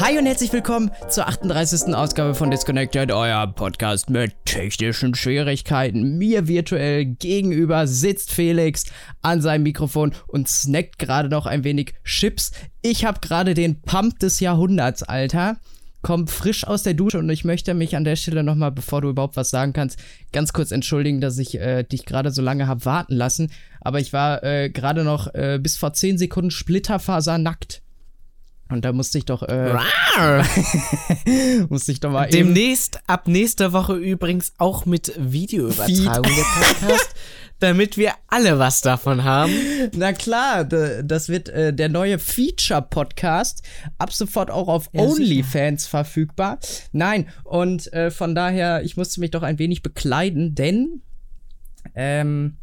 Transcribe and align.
Hi 0.00 0.16
und 0.16 0.24
herzlich 0.24 0.50
willkommen 0.50 0.90
zur 1.10 1.28
38. 1.28 1.94
Ausgabe 1.94 2.34
von 2.34 2.50
Disconnected, 2.50 3.12
euer 3.12 3.46
Podcast 3.48 4.08
mit 4.08 4.32
technischen 4.46 5.14
Schwierigkeiten. 5.14 6.16
Mir 6.16 6.48
virtuell 6.48 7.04
gegenüber 7.04 7.86
sitzt 7.86 8.32
Felix 8.32 8.86
an 9.20 9.42
seinem 9.42 9.64
Mikrofon 9.64 10.14
und 10.26 10.48
snackt 10.48 10.98
gerade 10.98 11.28
noch 11.28 11.44
ein 11.44 11.64
wenig 11.64 11.92
Chips. 12.02 12.52
Ich 12.80 13.04
habe 13.04 13.20
gerade 13.20 13.52
den 13.52 13.82
Pump 13.82 14.18
des 14.20 14.40
Jahrhunderts, 14.40 15.02
Alter. 15.02 15.58
Komm 16.00 16.28
frisch 16.28 16.66
aus 16.66 16.82
der 16.82 16.94
Dusche 16.94 17.18
und 17.18 17.28
ich 17.28 17.44
möchte 17.44 17.74
mich 17.74 17.94
an 17.94 18.04
der 18.04 18.16
Stelle 18.16 18.42
nochmal, 18.42 18.72
bevor 18.72 19.02
du 19.02 19.10
überhaupt 19.10 19.36
was 19.36 19.50
sagen 19.50 19.74
kannst, 19.74 19.98
ganz 20.32 20.54
kurz 20.54 20.70
entschuldigen, 20.70 21.20
dass 21.20 21.36
ich 21.36 21.60
äh, 21.60 21.82
dich 21.82 22.06
gerade 22.06 22.30
so 22.30 22.40
lange 22.40 22.66
habe 22.66 22.86
warten 22.86 23.16
lassen. 23.16 23.52
Aber 23.82 24.00
ich 24.00 24.14
war 24.14 24.42
äh, 24.42 24.70
gerade 24.70 25.04
noch 25.04 25.34
äh, 25.34 25.58
bis 25.62 25.76
vor 25.76 25.92
10 25.92 26.16
Sekunden 26.16 26.50
Splitterfaser 26.50 27.36
nackt. 27.36 27.82
Und 28.70 28.84
da 28.84 28.92
musste 28.92 29.18
ich 29.18 29.24
doch, 29.24 29.42
äh, 29.42 29.76
musste 31.68 31.92
ich 31.92 32.00
doch 32.00 32.12
mal 32.12 32.28
Demnächst, 32.28 33.00
ab 33.06 33.26
nächster 33.26 33.72
Woche 33.72 33.94
übrigens 33.94 34.54
auch 34.58 34.86
mit 34.86 35.12
Videoübertragung 35.18 36.22
der 36.22 36.64
Podcast, 36.66 37.14
damit 37.58 37.96
wir 37.96 38.12
alle 38.28 38.58
was 38.58 38.80
davon 38.80 39.24
haben. 39.24 39.52
Na 39.96 40.12
klar, 40.12 40.64
das 40.64 41.28
wird 41.28 41.48
äh, 41.48 41.74
der 41.74 41.88
neue 41.88 42.18
Feature-Podcast. 42.18 43.62
Ab 43.98 44.12
sofort 44.12 44.50
auch 44.50 44.68
auf 44.68 44.88
Ja, 44.92 45.02
OnlyFans 45.02 45.86
verfügbar. 45.86 46.58
Nein, 46.92 47.28
und 47.44 47.92
äh, 47.92 48.10
von 48.10 48.34
daher, 48.34 48.84
ich 48.84 48.96
musste 48.96 49.20
mich 49.20 49.32
doch 49.32 49.42
ein 49.42 49.58
wenig 49.58 49.82
bekleiden, 49.82 50.54
denn 50.54 51.02
ähm, 51.94 52.56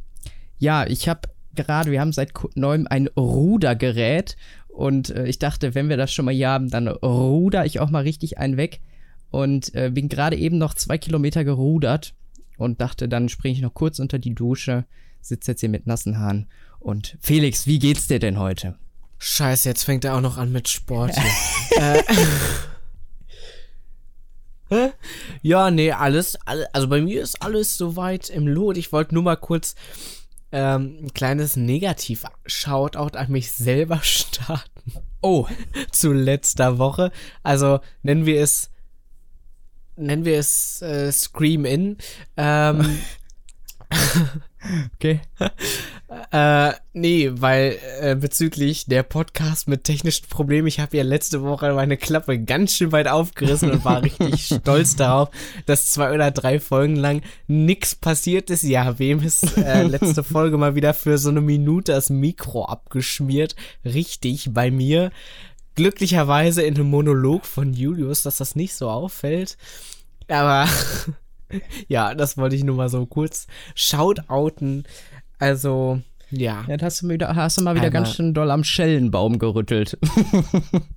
ja, 0.58 0.88
ich 0.88 1.10
habe 1.10 1.22
gerade, 1.58 1.92
wir 1.92 2.00
haben 2.00 2.14
seit 2.14 2.32
neuem 2.56 2.88
ein 2.88 3.08
Rudergerät 3.18 4.38
und 4.78 5.10
äh, 5.10 5.26
ich 5.26 5.40
dachte, 5.40 5.74
wenn 5.74 5.90
wir 5.90 5.98
das 5.98 6.14
schon 6.14 6.26
mal 6.26 6.36
hier 6.36 6.50
haben, 6.50 6.70
dann 6.70 6.88
ruder 6.88 7.66
ich 7.66 7.80
auch 7.80 7.90
mal 7.90 8.04
richtig 8.04 8.38
einen 8.38 8.58
weg. 8.58 8.80
Und 9.32 9.74
äh, 9.74 9.90
bin 9.90 10.08
gerade 10.08 10.36
eben 10.36 10.60
noch 10.60 10.76
zwei 10.76 11.00
Kilometer 11.00 11.44
gerudert 11.44 12.14
und 12.58 12.80
dachte, 12.80 13.10
dann 13.10 13.28
springe 13.28 13.56
ich 13.56 13.62
noch 13.62 13.74
kurz 13.74 13.98
unter 13.98 14.20
die 14.20 14.36
Dusche, 14.36 14.86
sitze 15.20 15.52
jetzt 15.52 15.62
hier 15.62 15.70
mit 15.70 15.88
nassen 15.88 16.20
Haaren. 16.20 16.46
Und 16.80 17.18
Felix, 17.22 17.66
wie 17.66 17.80
geht's 17.80 18.06
dir 18.06 18.20
denn 18.20 18.38
heute? 18.38 18.76
Scheiße, 19.18 19.68
jetzt 19.68 19.84
fängt 19.84 20.06
er 20.06 20.16
auch 20.16 20.22
noch 20.22 20.38
an 20.38 20.52
mit 20.52 20.70
Sport 20.70 21.18
äh, 21.72 22.04
ja, 25.42 25.72
nee, 25.72 25.92
alles, 25.92 26.38
alle, 26.46 26.72
also 26.76 26.88
bei 26.88 27.02
mir 27.02 27.24
ist 27.24 27.42
alles 27.42 27.78
soweit 27.78 28.30
im 28.30 28.48
Lot. 28.48 28.78
Ich 28.78 28.92
wollte 28.92 29.16
nur 29.16 29.24
mal 29.24 29.38
kurz 29.38 29.74
ähm, 30.52 31.00
ein 31.04 31.14
kleines 31.14 31.56
Negativ-Shoutout 31.56 33.18
an 33.18 33.32
mich 33.32 33.52
selber 33.52 34.00
starten. 34.04 34.94
Oh, 35.22 35.48
zu 35.92 36.14
letzter 36.14 36.78
Woche. 36.78 37.12
Also 37.44 37.80
nennen 38.04 38.26
wir 38.26 38.42
es 38.42 38.70
nennen 39.98 40.26
wir 40.26 40.38
es 40.40 40.82
äh, 40.82 41.12
Scream 41.12 41.66
In. 41.66 41.98
Ähm, 42.38 43.00
okay. 44.96 45.22
äh, 46.32 46.72
nee, 46.94 47.30
weil 47.34 47.78
äh, 48.00 48.16
bezüglich 48.16 48.86
der 48.86 49.04
Podcast 49.04 49.68
mit 49.68 49.84
technischen 49.84 50.28
Problemen, 50.30 50.68
ich 50.68 50.80
habe 50.80 50.96
ja 50.96 51.04
letzte 51.04 51.42
Woche 51.42 51.74
meine 51.74 51.98
Klappe 51.98 52.40
ganz 52.40 52.74
schön 52.74 52.94
weit 52.94 53.10
aufgerissen 53.10 53.72
und 53.72 53.84
war 53.84 54.04
richtig 54.04 54.46
stolz 54.56 54.96
darauf, 54.96 55.30
dass 55.66 55.90
zwei 55.90 56.14
oder 56.14 56.32
drei 56.32 56.62
Folgen 56.62 56.96
lang 56.96 57.24
nix 57.48 57.94
passiert 57.94 58.50
ist. 58.50 58.64
Ja, 58.64 59.00
wem 59.00 59.22
ist 59.22 59.58
äh, 59.58 59.84
letzte 59.84 60.24
Folge 60.24 60.58
mal 60.58 60.76
wieder 60.76 60.94
für 60.94 61.18
so 61.18 61.30
eine 61.30 61.42
Minute 61.42 61.92
das 61.92 62.10
Mikro 62.10 62.66
abgeschmiert? 62.66 63.58
Richtig, 63.84 64.54
bei 64.54 64.72
mir. 64.72 65.12
Glücklicherweise 65.76 66.62
in 66.62 66.76
einem 66.76 66.90
Monolog 66.90 67.46
von 67.46 67.74
Julius, 67.74 68.24
dass 68.24 68.38
das 68.38 68.56
nicht 68.56 68.76
so 68.76 68.90
auffällt. 68.90 69.58
Aber 70.30 70.68
ja, 71.88 72.16
das 72.16 72.38
wollte 72.38 72.56
ich 72.56 72.64
nur 72.64 72.76
mal 72.78 72.90
so 72.90 73.06
kurz 73.06 73.48
shoutouten. 73.76 74.86
Also, 75.40 76.02
ja. 76.30 76.66
Ja, 76.68 76.76
hast 76.82 77.02
du, 77.02 77.08
mal 77.08 77.14
wieder, 77.14 77.36
hast 77.36 77.60
du 77.60 77.64
mal 77.64 77.76
wieder 77.76 77.86
Aber- 77.86 77.92
ganz 77.92 78.14
schön 78.14 78.34
doll 78.34 78.52
am 78.52 78.64
Schellenbaum 78.64 79.40
gerüttelt. 79.40 79.98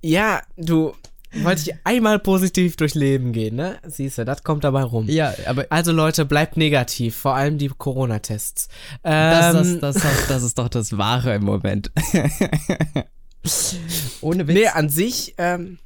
Ja, 0.02 0.42
du 0.56 0.92
wollte 1.42 1.62
ich 1.62 1.74
einmal 1.84 2.18
positiv 2.18 2.74
durchs 2.74 2.96
Leben 2.96 3.32
gehen, 3.32 3.54
ne? 3.54 3.76
Siehst 3.86 4.18
du, 4.18 4.24
das 4.24 4.42
kommt 4.42 4.64
dabei 4.64 4.82
rum. 4.82 5.06
ja, 5.08 5.32
aber 5.46 5.66
Also 5.70 5.92
Leute, 5.92 6.24
bleibt 6.24 6.56
negativ, 6.56 7.14
vor 7.16 7.36
allem 7.36 7.58
die 7.58 7.68
Corona-Tests. 7.68 8.66
das, 9.04 9.54
Ähm, 9.54 9.78
das, 9.80 9.94
das, 9.94 10.02
das, 10.02 10.26
das 10.26 10.42
ist 10.42 10.58
doch 10.58 10.68
das 10.68 10.98
Wahre 10.98 11.36
im 11.36 11.44
Moment. 11.44 11.92
Ohne 14.20 14.46
Witz. 14.48 14.54
nee, 14.56 14.66
an 14.66 14.88
sich, 14.88 15.34
ähm, 15.38 15.78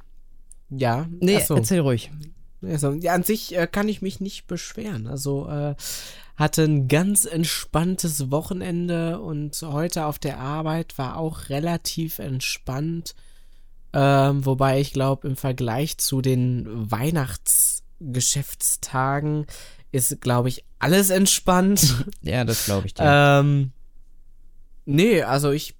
ja. 0.69 1.07
nee, 1.19 1.39
so. 1.39 1.55
erzähl 1.55 1.79
ruhig. 1.79 2.11
Also, 2.63 2.93
ja, 2.93 3.13
an 3.13 3.23
sich 3.23 3.55
äh, 3.55 3.67
kann 3.67 3.87
ich 3.87 4.01
mich 4.01 4.19
nicht 4.19 4.47
beschweren. 4.47 5.07
Also, 5.07 5.47
äh, 5.47 5.75
hatte 6.35 6.63
ein 6.63 6.87
ganz 6.87 7.25
entspanntes 7.25 8.31
Wochenende 8.31 9.19
und 9.19 9.61
heute 9.61 10.05
auf 10.05 10.17
der 10.19 10.39
Arbeit 10.39 10.97
war 10.97 11.17
auch 11.17 11.49
relativ 11.49 12.19
entspannt. 12.19 13.15
Ähm, 13.93 14.45
wobei 14.45 14.81
ich 14.81 14.91
glaube, 14.91 15.27
im 15.27 15.37
Vergleich 15.37 15.97
zu 15.97 16.21
den 16.21 16.91
Weihnachtsgeschäftstagen 16.91 19.45
ist, 19.93 20.19
glaube 20.19 20.49
ich, 20.49 20.65
alles 20.79 21.09
entspannt. 21.09 22.05
Ja, 22.21 22.43
das 22.43 22.65
glaube 22.65 22.87
ich 22.87 22.93
dir. 22.93 23.03
ähm, 23.05 23.71
nee, 24.83 25.21
also 25.21 25.51
ich 25.51 25.75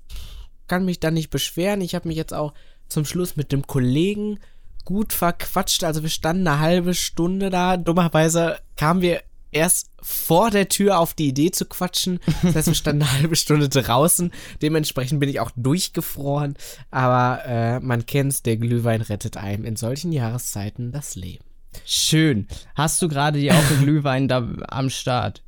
kann 0.68 0.86
mich 0.86 1.02
da 1.02 1.12
nicht 1.12 1.30
beschweren. 1.30 1.82
Ich 1.82 1.96
habe 1.96 2.08
mich 2.08 2.16
jetzt 2.16 2.34
auch 2.34 2.54
zum 2.88 3.04
Schluss 3.04 3.36
mit 3.36 3.52
dem 3.52 3.68
Kollegen 3.68 4.40
gut 4.86 5.12
verquatscht. 5.12 5.84
Also 5.84 6.02
wir 6.02 6.10
standen 6.10 6.48
eine 6.48 6.62
halbe 6.62 6.94
Stunde 6.94 7.50
da. 7.50 7.76
Dummerweise 7.76 8.60
kamen 8.78 9.02
wir 9.02 9.22
erst 9.56 9.90
vor 10.02 10.52
der 10.52 10.68
Tür 10.68 11.00
auf 11.00 11.14
die 11.14 11.30
Idee 11.30 11.50
zu 11.50 11.66
quatschen. 11.66 12.20
Das 12.44 12.56
heißt, 12.56 12.68
wir 12.68 12.76
standen 12.76 13.04
eine 13.04 13.12
halbe 13.14 13.36
Stunde 13.36 13.70
draußen. 13.70 14.32
Dementsprechend 14.62 15.20
bin 15.20 15.30
ich 15.30 15.40
auch 15.40 15.52
durchgefroren. 15.56 16.56
Aber 16.92 17.46
äh, 17.46 17.80
man 17.80 18.06
kennt's, 18.06 18.44
der 18.44 18.58
Glühwein 18.58 19.02
rettet 19.02 19.38
einem 19.38 19.64
in 19.64 19.78
solchen 19.78 20.12
Jahreszeiten 20.12 20.92
das 20.92 21.16
Leben. 21.16 21.46
Schön. 21.86 22.48
Hast 22.76 23.02
du 23.02 23.08
gerade 23.08 23.40
die 23.40 23.52
auch 23.52 23.68
Glühwein 23.82 24.28
da 24.28 24.48
am 24.68 24.90
Start? 24.90 25.42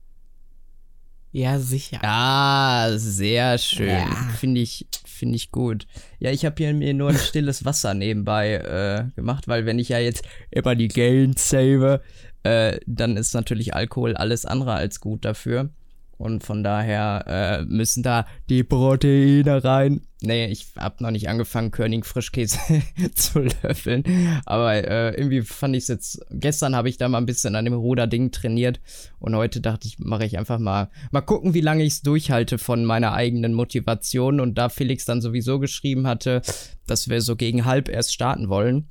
Ja, 1.32 1.60
sicher. 1.60 2.00
Ah, 2.02 2.98
sehr 2.98 3.58
schön. 3.58 3.90
Ja. 3.90 4.08
Finde 4.40 4.62
ich, 4.62 4.88
finde 5.06 5.36
ich 5.36 5.52
gut. 5.52 5.86
Ja, 6.20 6.32
ich 6.32 6.46
habe 6.46 6.56
hier 6.58 6.74
mir 6.74 6.94
nur 6.94 7.10
ein 7.10 7.18
stilles 7.18 7.66
Wasser 7.66 7.94
nebenbei 7.94 8.54
äh, 8.54 9.12
gemacht, 9.16 9.48
weil 9.48 9.66
wenn 9.66 9.78
ich 9.78 9.90
ja 9.90 10.00
jetzt 10.00 10.24
immer 10.50 10.76
die 10.76 10.88
Geld 10.88 11.38
save, 11.38 12.02
äh, 12.48 12.80
dann 12.86 13.18
ist 13.18 13.34
natürlich 13.34 13.74
Alkohol 13.74 14.16
alles 14.16 14.46
andere 14.46 14.74
als 14.74 15.02
gut 15.02 15.26
dafür. 15.26 15.70
Und 16.18 16.44
von 16.44 16.64
daher 16.64 17.26
äh, 17.28 17.66
müssen 17.66 18.02
da 18.02 18.26
die 18.50 18.64
Proteine 18.64 19.64
rein. 19.64 20.02
Nee, 20.22 20.48
ich 20.48 20.66
hab 20.76 21.00
noch 21.00 21.12
nicht 21.12 21.30
angefangen, 21.30 21.70
Körning 21.70 22.04
Frischkäse 22.04 22.58
zu 23.14 23.42
löffeln. 23.42 24.04
Aber 24.46 24.74
äh, 24.74 25.14
irgendwie 25.16 25.44
fand 25.44 25.76
ich 25.76 25.84
es 25.84 25.90
jetzt. 25.90 26.26
Gestern 26.32 26.76
habe 26.76 26.90
ich 26.90 26.98
da 26.98 27.08
mal 27.08 27.20
ein 27.20 27.28
bisschen 27.28 27.56
an 27.56 27.66
dem 27.66 27.76
Ruderding 27.76 28.32
trainiert. 28.32 28.80
Und 29.20 29.36
heute 29.36 29.62
dachte 29.62 29.88
ich, 29.88 30.00
mache 30.00 30.26
ich 30.26 30.40
einfach 30.40 30.58
mal. 30.58 30.90
Mal 31.12 31.22
gucken, 31.22 31.54
wie 31.54 31.62
lange 31.62 31.84
ich 31.84 31.94
es 31.94 32.02
durchhalte 32.02 32.58
von 32.58 32.84
meiner 32.84 33.14
eigenen 33.14 33.54
Motivation. 33.54 34.40
Und 34.40 34.58
da 34.58 34.70
Felix 34.70 35.06
dann 35.06 35.22
sowieso 35.22 35.60
geschrieben 35.60 36.08
hatte, 36.08 36.42
dass 36.88 37.10
wir 37.10 37.22
so 37.22 37.36
gegen 37.36 37.66
halb 37.66 37.90
erst 37.90 38.12
starten 38.12 38.50
wollen, 38.50 38.88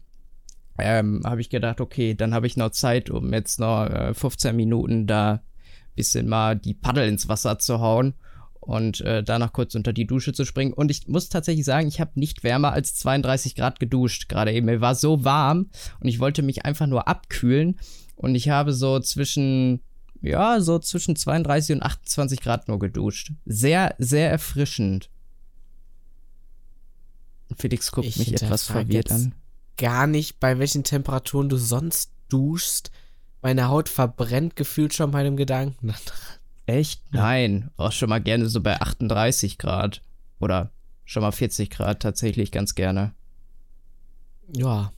ähm, 0.79 1.23
habe 1.25 1.41
ich 1.41 1.51
gedacht, 1.51 1.81
okay, 1.81 2.15
dann 2.15 2.35
habe 2.35 2.47
ich 2.47 2.57
noch 2.57 2.71
Zeit, 2.71 3.11
um 3.11 3.33
jetzt 3.33 3.59
noch 3.61 3.87
äh, 3.87 4.15
15 4.15 4.55
Minuten 4.55 5.07
da 5.07 5.43
bisschen 5.97 6.29
mal 6.29 6.57
die 6.57 6.75
Paddel 6.75 7.09
ins 7.09 7.29
Wasser 7.29 7.59
zu 7.59 7.81
hauen 7.81 8.15
und 8.61 9.01
äh, 9.01 9.23
danach 9.23 9.53
kurz 9.53 9.75
unter 9.75 9.93
die 9.93 10.07
Dusche 10.07 10.33
zu 10.33 10.45
springen. 10.45 10.73
Und 10.73 10.91
ich 10.91 11.09
muss 11.09 11.29
tatsächlich 11.29 11.65
sagen, 11.65 11.89
ich 11.89 12.01
habe 12.01 12.13
nicht 12.15 12.45
wärmer 12.45 12.73
als 12.73 12.95
32 12.97 13.55
Grad 13.55 13.81
geduscht 13.81 14.29
gerade 14.29 14.53
eben. 14.53 14.67
Mir 14.67 14.81
war 14.81 14.95
so 14.95 15.25
warm 15.25 15.71
und 16.01 16.09
ich 16.09 16.21
wollte 16.21 16.43
mich 16.43 16.65
einfach 16.65 16.87
nur 16.87 17.09
abkühlen. 17.09 17.79
Und 18.15 18.35
ich 18.35 18.49
habe 18.49 18.73
so 18.73 18.99
zwischen, 19.01 19.81
ja, 20.21 20.61
so 20.61 20.79
zwischen 20.79 21.17
32 21.17 21.77
und 21.77 21.83
28 21.83 22.41
Grad 22.41 22.69
nur 22.69 22.79
geduscht. 22.79 23.33
Sehr, 23.45 23.95
sehr 23.99 24.31
erfrischend. 24.31 25.11
Felix 27.57 27.93
guckt 27.93 28.09
Ich 28.09 28.19
mich 28.19 28.35
etwas 28.35 28.65
verwirrt 28.65 29.13
an. 29.13 29.35
Gar 29.77 30.07
nicht, 30.07 30.41
bei 30.41 30.59
welchen 30.59 30.85
Temperaturen 30.85 31.49
du 31.49 31.57
sonst 31.57 32.13
duschst. 32.29 32.91
Meine 33.43 33.69
Haut 33.69 33.89
verbrennt 33.89 34.57
gefühlt 34.57 34.95
schon 34.95 35.11
bei 35.11 35.23
dem 35.23 35.37
Gedanken. 35.37 35.95
Echt? 36.67 37.03
Nein. 37.13 37.71
Auch 37.77 37.93
schon 37.93 38.09
mal 38.09 38.21
gerne 38.21 38.47
so 38.47 38.61
bei 38.61 38.81
38 38.81 39.59
Grad. 39.59 40.03
Oder 40.41 40.73
schon 41.05 41.23
mal 41.23 41.33
40 41.33 41.71
Grad 41.71 42.01
tatsächlich 42.01 42.51
ganz 42.51 42.75
gerne. 42.75 43.15
ja. 44.53 44.91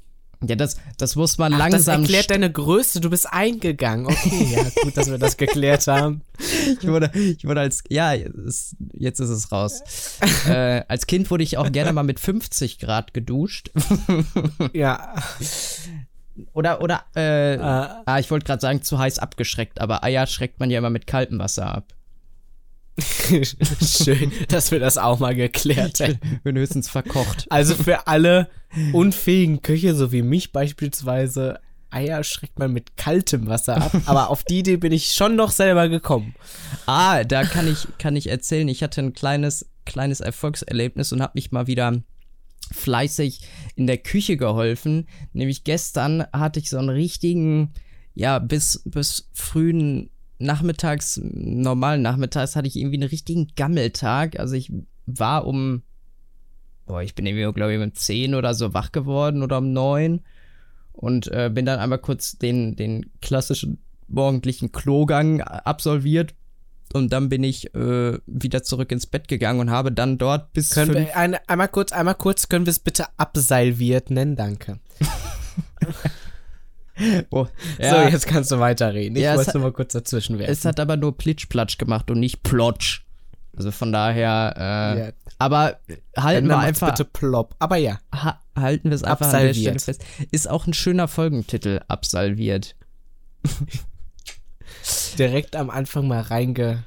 Ja, 0.46 0.54
das, 0.54 0.76
das 0.98 1.16
muss 1.16 1.36
man 1.36 1.52
Ach, 1.54 1.58
langsam. 1.58 1.78
Das 1.78 1.88
erklärt 1.88 2.30
deine 2.30 2.50
Größe, 2.50 3.00
du 3.00 3.10
bist 3.10 3.32
eingegangen. 3.32 4.06
Okay, 4.06 4.54
ja, 4.54 4.62
gut, 4.82 4.96
dass 4.96 5.10
wir 5.10 5.18
das 5.18 5.36
geklärt 5.36 5.86
haben. 5.88 6.22
ich 6.80 6.86
wurde, 6.86 7.10
ich 7.14 7.44
wurde 7.44 7.60
als, 7.60 7.82
ja, 7.88 8.14
es, 8.14 8.76
jetzt 8.92 9.18
ist 9.18 9.30
es 9.30 9.50
raus. 9.50 9.82
äh, 10.48 10.82
als 10.86 11.06
Kind 11.06 11.30
wurde 11.30 11.42
ich 11.42 11.58
auch 11.58 11.72
gerne 11.72 11.92
mal 11.92 12.04
mit 12.04 12.20
50 12.20 12.78
Grad 12.78 13.14
geduscht. 13.14 13.70
Ja. 14.72 15.14
Oder, 16.52 16.82
oder, 16.82 17.04
äh, 17.16 17.54
Äh, 17.54 17.58
ah, 17.60 18.18
ich 18.20 18.30
wollte 18.30 18.46
gerade 18.46 18.60
sagen, 18.60 18.82
zu 18.82 18.98
heiß 18.98 19.18
abgeschreckt, 19.18 19.80
aber 19.80 20.04
Eier 20.04 20.26
schreckt 20.26 20.60
man 20.60 20.70
ja 20.70 20.78
immer 20.78 20.90
mit 20.90 21.06
kaltem 21.06 21.38
Wasser 21.38 21.74
ab. 21.74 21.84
schön, 23.80 24.32
dass 24.48 24.70
wir 24.70 24.80
das 24.80 24.98
auch 24.98 25.18
mal 25.18 25.34
geklärt 25.34 26.00
haben. 26.00 26.18
Bin 26.42 26.56
höchstens 26.56 26.88
verkocht. 26.88 27.46
Also 27.50 27.74
für 27.74 28.06
alle 28.06 28.48
unfähigen 28.92 29.62
Köche, 29.62 29.94
so 29.94 30.12
wie 30.12 30.22
mich 30.22 30.52
beispielsweise, 30.52 31.60
Eier 31.90 32.22
schreckt 32.22 32.58
man 32.58 32.72
mit 32.72 32.96
kaltem 32.96 33.46
Wasser 33.46 33.76
ab. 33.76 33.92
Aber 34.06 34.30
auf 34.30 34.42
die 34.42 34.60
Idee 34.60 34.76
bin 34.76 34.92
ich 34.92 35.12
schon 35.12 35.36
noch 35.36 35.50
selber 35.50 35.88
gekommen. 35.88 36.34
Ah, 36.86 37.24
da 37.24 37.44
kann 37.44 37.70
ich, 37.70 37.86
kann 37.98 38.16
ich 38.16 38.28
erzählen, 38.28 38.68
ich 38.68 38.82
hatte 38.82 39.00
ein 39.00 39.14
kleines, 39.14 39.66
kleines 39.86 40.20
Erfolgserlebnis 40.20 41.12
und 41.12 41.22
habe 41.22 41.32
mich 41.34 41.52
mal 41.52 41.66
wieder 41.66 42.02
fleißig 42.72 43.40
in 43.76 43.86
der 43.86 43.98
Küche 43.98 44.36
geholfen. 44.36 45.08
Nämlich 45.32 45.64
gestern 45.64 46.24
hatte 46.32 46.60
ich 46.60 46.68
so 46.68 46.78
einen 46.78 46.90
richtigen, 46.90 47.72
ja, 48.14 48.38
bis, 48.38 48.82
bis 48.84 49.30
frühen 49.32 50.10
Nachmittags, 50.38 51.20
normalen 51.22 52.02
Nachmittags 52.02 52.56
hatte 52.56 52.68
ich 52.68 52.76
irgendwie 52.76 52.96
einen 52.96 53.08
richtigen 53.08 53.48
Gammeltag. 53.56 54.38
Also 54.38 54.54
ich 54.54 54.72
war 55.06 55.46
um, 55.46 55.82
boah, 56.86 57.02
ich 57.02 57.14
bin 57.14 57.26
irgendwie, 57.26 57.52
glaube 57.52 57.74
ich, 57.74 57.80
um 57.80 57.94
10 57.94 58.34
oder 58.34 58.54
so 58.54 58.74
wach 58.74 58.92
geworden 58.92 59.42
oder 59.42 59.58
um 59.58 59.72
9 59.72 60.20
und 60.92 61.28
äh, 61.28 61.50
bin 61.52 61.66
dann 61.66 61.80
einmal 61.80 61.98
kurz 61.98 62.38
den, 62.38 62.76
den 62.76 63.10
klassischen 63.20 63.82
morgendlichen 64.08 64.72
Klogang 64.72 65.40
absolviert 65.40 66.34
und 66.92 67.12
dann 67.12 67.28
bin 67.28 67.44
ich 67.44 67.74
äh, 67.74 68.18
wieder 68.26 68.62
zurück 68.62 68.90
ins 68.92 69.06
Bett 69.06 69.28
gegangen 69.28 69.60
und 69.60 69.70
habe 69.70 69.92
dann 69.92 70.18
dort 70.18 70.52
bis 70.52 70.70
Können 70.70 70.94
wir 70.94 71.16
eine, 71.16 71.46
einmal 71.48 71.68
kurz, 71.68 71.92
einmal 71.92 72.14
kurz, 72.14 72.48
können 72.48 72.66
wir 72.66 72.70
es 72.70 72.78
bitte 72.78 73.06
absalviert 73.16 74.10
nennen? 74.10 74.36
Danke. 74.36 74.78
oh, 77.30 77.46
So, 77.78 77.82
ja, 77.82 78.08
jetzt 78.08 78.26
kannst 78.26 78.50
du 78.50 78.58
weiterreden. 78.58 79.16
Ich 79.16 79.22
Ja, 79.22 79.36
wollte 79.36 79.52
nur 79.54 79.62
mal 79.68 79.72
kurz 79.72 79.92
dazwischen 79.92 80.38
werfen. 80.38 80.52
es 80.52 80.64
hat 80.64 80.80
aber 80.80 80.96
nur 80.96 81.16
Plitsch-Platsch 81.16 81.78
gemacht 81.78 82.10
und 82.10 82.20
nicht 82.20 82.42
Plotsch. 82.42 83.02
Also 83.56 83.70
von 83.72 83.90
daher, 83.92 84.54
äh, 84.56 85.00
ja, 85.06 85.12
aber 85.38 85.78
halten 86.16 86.46
wir 86.48 86.58
einfach, 86.58 86.90
bitte 86.90 87.04
plopp. 87.04 87.56
Aber 87.58 87.76
ja, 87.76 87.98
ha, 88.14 88.40
halten 88.56 88.90
wir 88.90 88.94
es 88.94 89.02
einfach 89.02 89.32
an 89.32 89.42
der 89.46 89.52
Stelle 89.54 89.72
Absolviert. 89.74 90.02
fest. 90.02 90.28
Ist 90.30 90.48
auch 90.48 90.66
ein 90.68 90.74
schöner 90.74 91.08
Folgentitel, 91.08 91.80
absolviert. 91.88 92.76
direkt 95.18 95.56
am 95.56 95.70
Anfang 95.70 96.06
mal 96.06 96.20
reinge, 96.20 96.84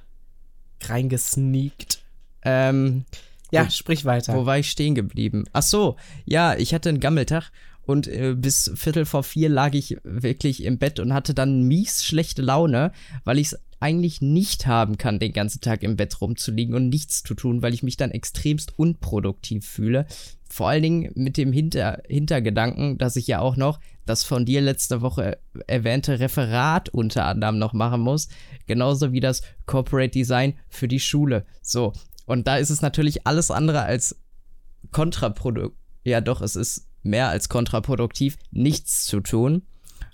reingesneakt. 0.83 2.03
Ähm, 2.43 3.05
Ja, 3.51 3.65
Wo- 3.65 3.69
sprich 3.69 4.05
weiter. 4.05 4.33
Wo 4.35 4.45
war 4.45 4.57
ich 4.57 4.71
stehen 4.71 4.95
geblieben? 4.95 5.43
Ach 5.51 5.63
so, 5.63 5.97
ja, 6.25 6.55
ich 6.55 6.73
hatte 6.73 6.87
einen 6.89 7.01
Gammeltag 7.01 7.51
und 7.85 8.07
äh, 8.07 8.35
bis 8.37 8.71
Viertel 8.75 9.05
vor 9.05 9.23
vier 9.23 9.49
lag 9.49 9.73
ich 9.73 9.97
wirklich 10.03 10.63
im 10.63 10.77
Bett 10.77 10.99
und 10.99 11.13
hatte 11.13 11.33
dann 11.33 11.63
mies 11.63 12.03
schlechte 12.03 12.41
Laune, 12.41 12.91
weil 13.23 13.39
ich 13.39 13.47
es 13.47 13.59
eigentlich 13.81 14.21
nicht 14.21 14.67
haben 14.67 14.97
kann, 14.97 15.17
den 15.17 15.33
ganzen 15.33 15.59
Tag 15.59 15.81
im 15.81 15.97
Bett 15.97 16.21
rumzuliegen 16.21 16.75
und 16.75 16.89
nichts 16.89 17.23
zu 17.23 17.33
tun, 17.33 17.63
weil 17.63 17.73
ich 17.73 17.81
mich 17.81 17.97
dann 17.97 18.11
extremst 18.11 18.77
unproduktiv 18.77 19.67
fühle. 19.67 20.05
Vor 20.47 20.69
allen 20.69 20.83
Dingen 20.83 21.11
mit 21.15 21.37
dem 21.37 21.51
Hinter 21.51 22.03
Hintergedanken, 22.07 22.99
dass 22.99 23.15
ich 23.15 23.25
ja 23.25 23.39
auch 23.39 23.55
noch 23.55 23.79
das 24.05 24.23
von 24.23 24.45
dir 24.45 24.61
letzte 24.61 25.01
Woche 25.01 25.39
erwähnte 25.65 26.19
Referat 26.19 26.89
unter 26.89 27.25
anderem 27.25 27.57
noch 27.57 27.73
machen 27.73 28.01
muss, 28.01 28.27
genauso 28.67 29.13
wie 29.13 29.19
das 29.19 29.41
Corporate 29.65 30.11
Design 30.11 30.53
für 30.69 30.87
die 30.87 30.99
Schule. 30.99 31.45
So, 31.63 31.93
und 32.25 32.47
da 32.47 32.57
ist 32.57 32.69
es 32.69 32.81
natürlich 32.83 33.25
alles 33.25 33.49
andere 33.49 33.81
als 33.81 34.15
kontraproduktiv. 34.91 35.77
Ja, 36.03 36.21
doch, 36.21 36.41
es 36.41 36.55
ist 36.55 36.87
mehr 37.03 37.30
als 37.30 37.50
kontraproduktiv, 37.50 38.38
nichts 38.51 39.06
zu 39.06 39.19
tun. 39.21 39.63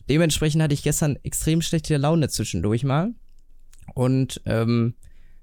Dementsprechend 0.10 0.62
hatte 0.62 0.74
ich 0.74 0.84
gestern 0.84 1.18
extrem 1.24 1.62
schlechte 1.62 1.98
Laune 1.98 2.30
zwischendurch 2.30 2.84
mal. 2.84 3.14
Und 3.94 4.42
ähm, 4.46 4.96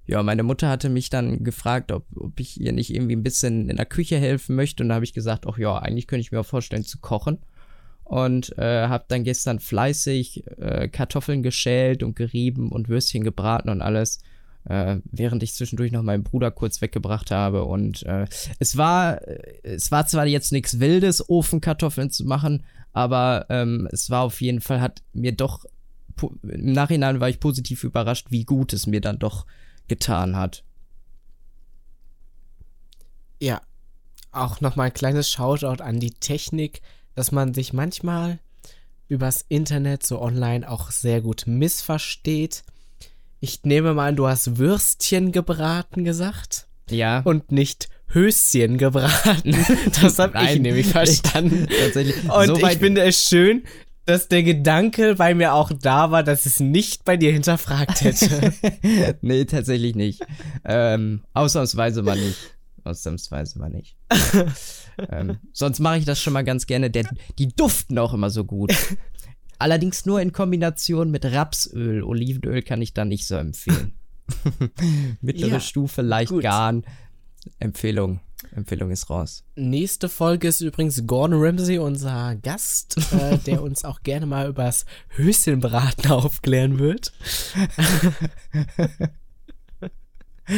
ja, 0.07 0.23
meine 0.23 0.43
Mutter 0.43 0.69
hatte 0.69 0.89
mich 0.89 1.11
dann 1.11 1.45
gefragt, 1.45 1.93
ob, 1.93 2.07
ob 2.17 2.39
ich 2.39 2.61
ihr 2.61 2.73
nicht 2.73 2.95
irgendwie 2.95 3.17
ein 3.17 3.23
bisschen 3.23 3.69
in 3.69 3.77
der 3.77 3.87
Küche 3.87 4.19
helfen 4.19 4.55
möchte. 4.55 4.83
Und 4.83 4.91
da 4.91 4.97
habe 4.97 5.05
ich 5.05 5.15
gesagt, 5.15 5.47
ach 5.47 5.59
ja, 5.59 5.77
eigentlich 5.79 6.07
könnte 6.07 6.21
ich 6.21 6.33
mir 6.33 6.41
auch 6.41 6.47
vorstellen 6.47 6.85
zu 6.85 6.99
kochen. 6.99 7.39
Und 8.05 8.57
äh, 8.59 8.89
habe 8.89 9.07
dann 9.09 9.25
gestern 9.25 9.61
fleißig 9.61 10.45
äh, 10.59 10.89
Kartoffeln 10.89 11.43
geschält 11.43 12.03
und 12.03 12.17
gerieben 12.17 12.71
und 12.71 12.89
Würstchen 12.89 13.25
gebraten 13.25 13.71
und 13.71 13.81
alles 13.81 14.21
äh, 14.65 14.99
während 15.05 15.43
ich 15.43 15.55
zwischendurch 15.55 15.93
noch 15.93 16.03
meinen 16.03 16.23
Bruder 16.23 16.51
kurz 16.51 16.81
weggebracht 16.81 17.31
habe. 17.31 17.65
Und 17.65 18.03
äh, 18.05 18.27
es 18.59 18.77
war, 18.77 19.27
äh, 19.27 19.59
es 19.63 19.91
war 19.91 20.07
zwar 20.07 20.27
jetzt 20.27 20.53
nichts 20.53 20.81
Wildes, 20.81 21.29
Ofenkartoffeln 21.29 22.11
zu 22.11 22.25
machen, 22.25 22.65
aber 22.93 23.47
ähm, 23.49 23.89
es 23.93 24.11
war 24.11 24.23
auf 24.23 24.41
jeden 24.41 24.61
Fall, 24.61 24.81
hat 24.81 25.03
mir 25.13 25.33
doch, 25.33 25.65
im 26.43 26.73
Nachhinein 26.73 27.21
war 27.21 27.29
ich 27.29 27.41
positiv 27.41 27.85
überrascht, 27.85 28.29
wie 28.31 28.45
gut 28.45 28.73
es 28.73 28.87
mir 28.87 29.01
dann 29.01 29.19
doch 29.19 29.47
getan 29.89 30.37
hat. 30.37 30.65
Ja, 33.41 33.61
auch 34.31 34.61
nochmal 34.61 34.87
ein 34.87 34.95
kleines 34.95 35.31
Shoutout 35.31 35.83
an 35.83 36.01
die 36.01 36.13
Technik, 36.13 36.81
dass 37.15 37.33
man 37.33 37.53
sich 37.55 37.73
manchmal 37.73 38.39
übers 39.09 39.45
Internet 39.49 40.05
so 40.05 40.21
online 40.21 40.69
auch 40.69 40.91
sehr 40.91 41.21
gut 41.21 41.45
missversteht. 41.47 42.63
Ich 43.45 43.63
nehme 43.63 43.93
mal 43.93 44.09
an, 44.09 44.17
du 44.17 44.27
hast 44.27 44.57
Würstchen 44.57 45.31
gebraten 45.31 46.03
gesagt 46.03 46.67
Ja. 46.89 47.21
und 47.27 47.53
nicht 47.53 47.91
Höschen 48.09 48.79
gebraten. 48.79 49.55
Das 50.01 50.19
habe 50.19 50.43
ich 50.45 50.61
nämlich 50.61 50.87
verstanden. 50.87 51.69
Tatsächlich. 51.69 52.25
Und 52.31 52.47
so 52.47 52.67
ich 52.67 52.79
finde 52.79 53.03
es 53.03 53.29
schön, 53.29 53.65
dass 54.07 54.29
der 54.29 54.45
Gedanke 54.45 55.17
bei 55.17 55.35
mir 55.35 55.53
auch 55.53 55.71
da 55.79 56.11
war, 56.11 56.23
dass 56.23 56.47
es 56.47 56.59
nicht 56.59 57.05
bei 57.05 57.19
dir 57.19 57.33
hinterfragt 57.33 58.01
hätte. 58.01 58.55
nee, 59.21 59.45
tatsächlich 59.45 59.95
nicht. 59.95 60.23
Ähm, 60.65 61.21
ausnahmsweise 61.35 62.03
mal 62.03 62.17
nicht. 62.19 62.39
Ausnahmsweise 62.83 63.59
mal 63.59 63.69
nicht. 63.69 63.95
ähm, 65.11 65.37
sonst 65.53 65.81
mache 65.81 65.99
ich 65.99 66.07
das 66.07 66.19
schon 66.19 66.33
mal 66.33 66.45
ganz 66.45 66.67
gerne. 66.67 66.89
Der, 66.91 67.05
die 67.39 67.49
duften 67.49 67.99
auch 67.99 68.15
immer 68.15 68.31
so 68.31 68.45
gut. 68.45 68.73
Allerdings 69.59 70.05
nur 70.07 70.21
in 70.21 70.33
Kombination 70.33 71.11
mit 71.11 71.25
Rapsöl. 71.25 72.03
Olivenöl 72.03 72.63
kann 72.63 72.83
ich 72.83 72.93
da 72.95 73.05
nicht 73.05 73.27
so 73.27 73.35
empfehlen. 73.37 73.95
Mittlere 75.21 75.51
Ja, 75.51 75.61
Stufe, 75.61 76.03
leicht 76.03 76.31
gut. 76.31 76.43
garen. 76.43 76.85
Empfehlung. 77.59 78.21
Empfehlung 78.55 78.91
ist 78.91 79.09
raus. 79.11 79.43
Nächste 79.57 80.09
Folge 80.09 80.49
ist 80.49 80.61
übrigens 80.61 81.07
Gordon 81.07 81.41
Ramsay, 81.43 81.79
unser 81.79 82.37
Gast, 82.37 82.97
äh, 83.13 83.39
der 83.47 83.63
uns 83.63 83.85
auch 83.85 84.03
gerne 84.03 84.27
mal 84.27 84.49
übers 84.49 84.85
Höschenbraten 85.17 86.11
aufklären 86.11 86.79
wird. 86.79 87.13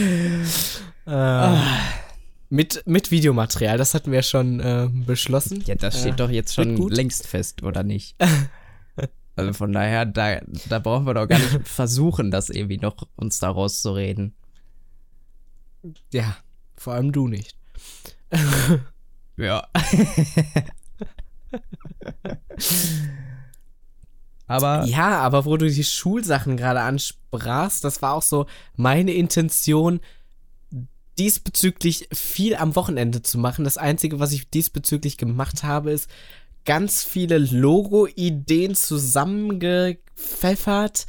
äh, 1.07 1.57
mit, 2.49 2.83
mit 2.87 3.11
Videomaterial, 3.11 3.79
das 3.79 3.95
hatten 3.95 4.13
wir 4.13 4.23
schon 4.23 4.61
äh, 4.61 4.89
beschlossen. 4.93 5.63
Ja, 5.67 5.75
das 5.75 6.01
steht 6.01 6.15
Äh, 6.15 6.17
doch 6.17 6.31
jetzt 6.31 6.55
schon 6.55 6.77
gut. 6.77 6.93
längst 6.93 7.27
fest, 7.27 7.63
oder 7.63 7.83
nicht? 7.83 8.17
Also 9.37 9.53
von 9.53 9.73
daher, 9.73 10.07
da, 10.07 10.41
da 10.69 10.79
brauchen 10.79 11.07
wir 11.07 11.15
doch 11.15 11.29
gar 11.29 11.39
nicht 11.39 11.69
versuchen, 11.69 12.31
das 12.31 12.49
irgendwie 12.49 12.79
noch 12.79 13.07
uns 13.17 13.39
da 13.39 13.51
rauszureden. 13.51 14.35
Ja, 16.13 16.37
vor 16.77 16.95
allem 16.95 17.13
du 17.13 17.29
nicht. 17.29 17.57
Ja. 19.39 19.69
Aber 24.47 24.85
Ja, 24.87 25.19
aber 25.21 25.45
wo 25.45 25.57
du 25.57 25.69
die 25.69 25.85
Schulsachen 25.85 26.57
gerade 26.57 26.81
ansprachst, 26.81 27.83
das 27.85 28.01
war 28.01 28.15
auch 28.15 28.23
so 28.23 28.47
meine 28.77 29.13
Intention, 29.13 30.01
diesbezüglich 31.19 32.09
viel 32.13 32.55
am 32.55 32.77
Wochenende 32.77 33.23
zu 33.23 33.39
machen. 33.39 33.65
Das 33.65 33.77
Einzige, 33.79 34.21
was 34.21 34.33
ich 34.33 34.49
diesbezüglich 34.51 35.17
gemacht 35.17 35.65
habe, 35.65 35.91
ist 35.91 36.09
ganz 36.67 37.03
viele 37.03 37.39
Logo-Ideen 37.39 38.75
zusammengepfeffert 38.75 41.07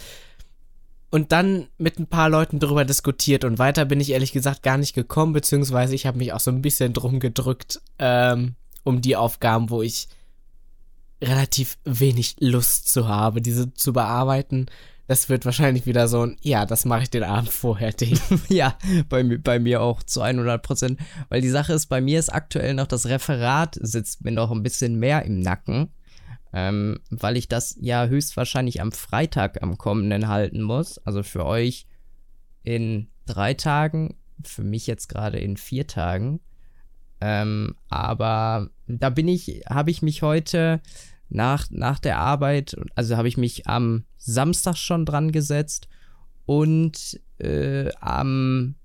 und 1.10 1.32
dann 1.32 1.70
mit 1.78 1.98
ein 2.00 2.08
paar 2.08 2.30
Leuten 2.30 2.60
drüber 2.60 2.84
diskutiert. 2.86 3.44
Und 3.44 3.60
weiter 3.60 3.84
bin 3.86 4.00
ich 4.00 4.12
ehrlich 4.12 4.32
gesagt 4.32 4.64
gar 4.64 4.78
nicht 4.78 4.94
gekommen, 4.94 5.34
beziehungsweise 5.34 5.96
ich 5.96 6.06
habe 6.06 6.20
mich 6.20 6.32
auch 6.34 6.40
so 6.40 6.52
ein 6.52 6.62
bisschen 6.62 6.94
drum 6.94 7.20
gedrückt, 7.20 7.82
ähm, 8.00 8.56
um 8.84 9.02
die 9.02 9.16
Aufgaben, 9.16 9.70
wo 9.70 9.82
ich 9.82 10.08
relativ 11.22 11.78
wenig 11.84 12.36
Lust 12.40 12.94
zu 12.94 13.08
habe, 13.08 13.42
diese 13.42 13.74
zu 13.74 13.94
bearbeiten. 13.94 14.68
Das 15.08 15.30
wird 15.30 15.46
wahrscheinlich 15.46 15.86
wieder 15.86 16.08
so 16.10 16.24
ein, 16.26 16.38
ja, 16.42 16.66
das 16.66 16.84
mache 16.84 17.04
ich 17.04 17.10
den 17.10 17.24
Abend 17.24 17.50
vorher, 17.50 17.94
Ding. 17.94 18.20
ja, 18.50 18.78
bei, 19.08 19.24
mir- 19.24 19.40
bei 19.42 19.58
mir 19.60 19.82
auch 19.82 20.04
zu 20.04 20.22
100 20.22 20.62
Prozent. 20.62 21.00
Weil 21.30 21.42
die 21.42 21.50
Sache 21.50 21.74
ist, 21.74 21.86
bei 21.88 22.02
mir 22.02 22.20
ist 22.20 22.30
aktuell 22.30 22.74
noch 22.74 22.88
das 22.88 23.06
Referat, 23.06 23.78
sitzt 23.82 24.24
mir 24.26 24.32
noch 24.32 24.52
ein 24.52 24.64
bisschen 24.64 25.00
mehr 25.00 25.24
im 25.24 25.40
Nacken. 25.40 25.90
ähm, 26.54 27.00
weil 27.10 27.38
ich 27.38 27.48
das 27.48 27.78
ja 27.80 28.08
höchstwahrscheinlich 28.08 28.82
am 28.82 28.92
Freitag 28.92 29.62
am 29.64 29.78
kommenden 29.78 30.28
halten 30.28 30.62
muss. 30.62 30.98
Also 31.00 31.24
für 31.24 31.46
euch 31.46 31.88
in 32.64 33.08
drei 33.26 33.54
Tagen, 33.54 34.16
für 34.44 34.64
mich 34.64 34.88
jetzt 34.88 35.08
gerade 35.08 35.40
in 35.40 35.56
vier 35.58 35.88
Tagen. 35.88 36.40
Ähm, 37.22 37.76
aber 37.90 38.70
da 38.88 39.10
bin 39.10 39.28
ich, 39.28 39.64
habe 39.70 39.90
ich 39.92 40.02
mich 40.02 40.22
heute 40.22 40.82
nach, 41.30 41.68
nach 41.70 42.00
der 42.00 42.20
Arbeit, 42.20 42.76
also 42.96 43.18
habe 43.18 43.28
ich 43.28 43.38
mich 43.38 43.68
am 43.68 44.04
Samstag 44.18 44.76
schon 44.78 45.06
dran 45.06 45.32
gesetzt 45.32 45.88
und 46.46 47.20
äh, 47.40 47.90
am, 48.00 48.76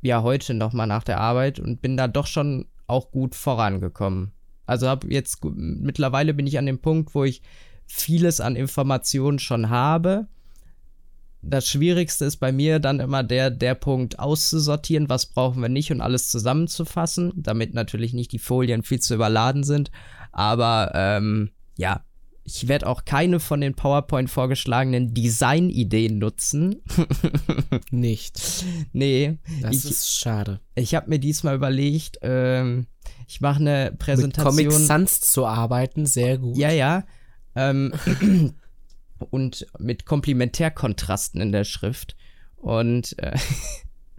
ja, 0.00 0.22
heute 0.22 0.54
nochmal 0.54 0.86
nach 0.86 1.04
der 1.04 1.20
Arbeit 1.20 1.58
und 1.58 1.80
bin 1.82 1.96
da 1.96 2.08
doch 2.08 2.26
schon 2.26 2.66
auch 2.86 3.10
gut 3.10 3.34
vorangekommen. 3.34 4.32
Also 4.66 4.88
habe 4.88 5.12
jetzt, 5.12 5.44
mittlerweile 5.44 6.34
bin 6.34 6.46
ich 6.46 6.58
an 6.58 6.66
dem 6.66 6.80
Punkt, 6.80 7.14
wo 7.14 7.24
ich 7.24 7.42
vieles 7.86 8.40
an 8.40 8.56
Informationen 8.56 9.38
schon 9.38 9.70
habe. 9.70 10.28
Das 11.42 11.68
Schwierigste 11.68 12.24
ist 12.24 12.36
bei 12.36 12.52
mir 12.52 12.78
dann 12.78 13.00
immer 13.00 13.24
der, 13.24 13.50
der 13.50 13.74
Punkt 13.74 14.20
auszusortieren, 14.20 15.08
was 15.08 15.26
brauchen 15.26 15.60
wir 15.60 15.68
nicht 15.68 15.90
und 15.90 16.00
alles 16.00 16.28
zusammenzufassen, 16.30 17.32
damit 17.34 17.74
natürlich 17.74 18.12
nicht 18.12 18.30
die 18.30 18.38
Folien 18.38 18.84
viel 18.84 19.00
zu 19.00 19.14
überladen 19.14 19.64
sind. 19.64 19.90
Aber 20.30 20.92
ähm, 20.94 21.50
ja, 21.76 22.04
ich 22.44 22.66
werde 22.68 22.86
auch 22.86 23.04
keine 23.04 23.40
von 23.40 23.60
den 23.60 23.74
PowerPoint 23.74 24.28
vorgeschlagenen 24.28 25.14
Designideen 25.14 26.18
nutzen. 26.18 26.82
Nicht. 27.90 28.64
Nee. 28.92 29.38
Das 29.60 29.76
ich, 29.76 29.90
ist 29.90 30.18
schade. 30.18 30.60
Ich 30.74 30.94
habe 30.94 31.08
mir 31.08 31.18
diesmal 31.18 31.54
überlegt, 31.54 32.18
ähm, 32.22 32.86
ich 33.28 33.40
mache 33.40 33.60
eine 33.60 33.94
Präsentation. 33.96 34.56
Mit 34.56 34.68
Comic 34.68 34.86
Sans 34.86 35.20
zu 35.20 35.46
arbeiten, 35.46 36.04
sehr 36.06 36.38
gut. 36.38 36.56
Ja, 36.56 36.70
ja. 36.70 37.04
Ähm, 37.54 37.92
und 39.30 39.66
mit 39.78 40.04
Komplementärkontrasten 40.04 41.40
in 41.40 41.52
der 41.52 41.64
Schrift. 41.64 42.16
Und 42.56 43.16
äh, 43.18 43.36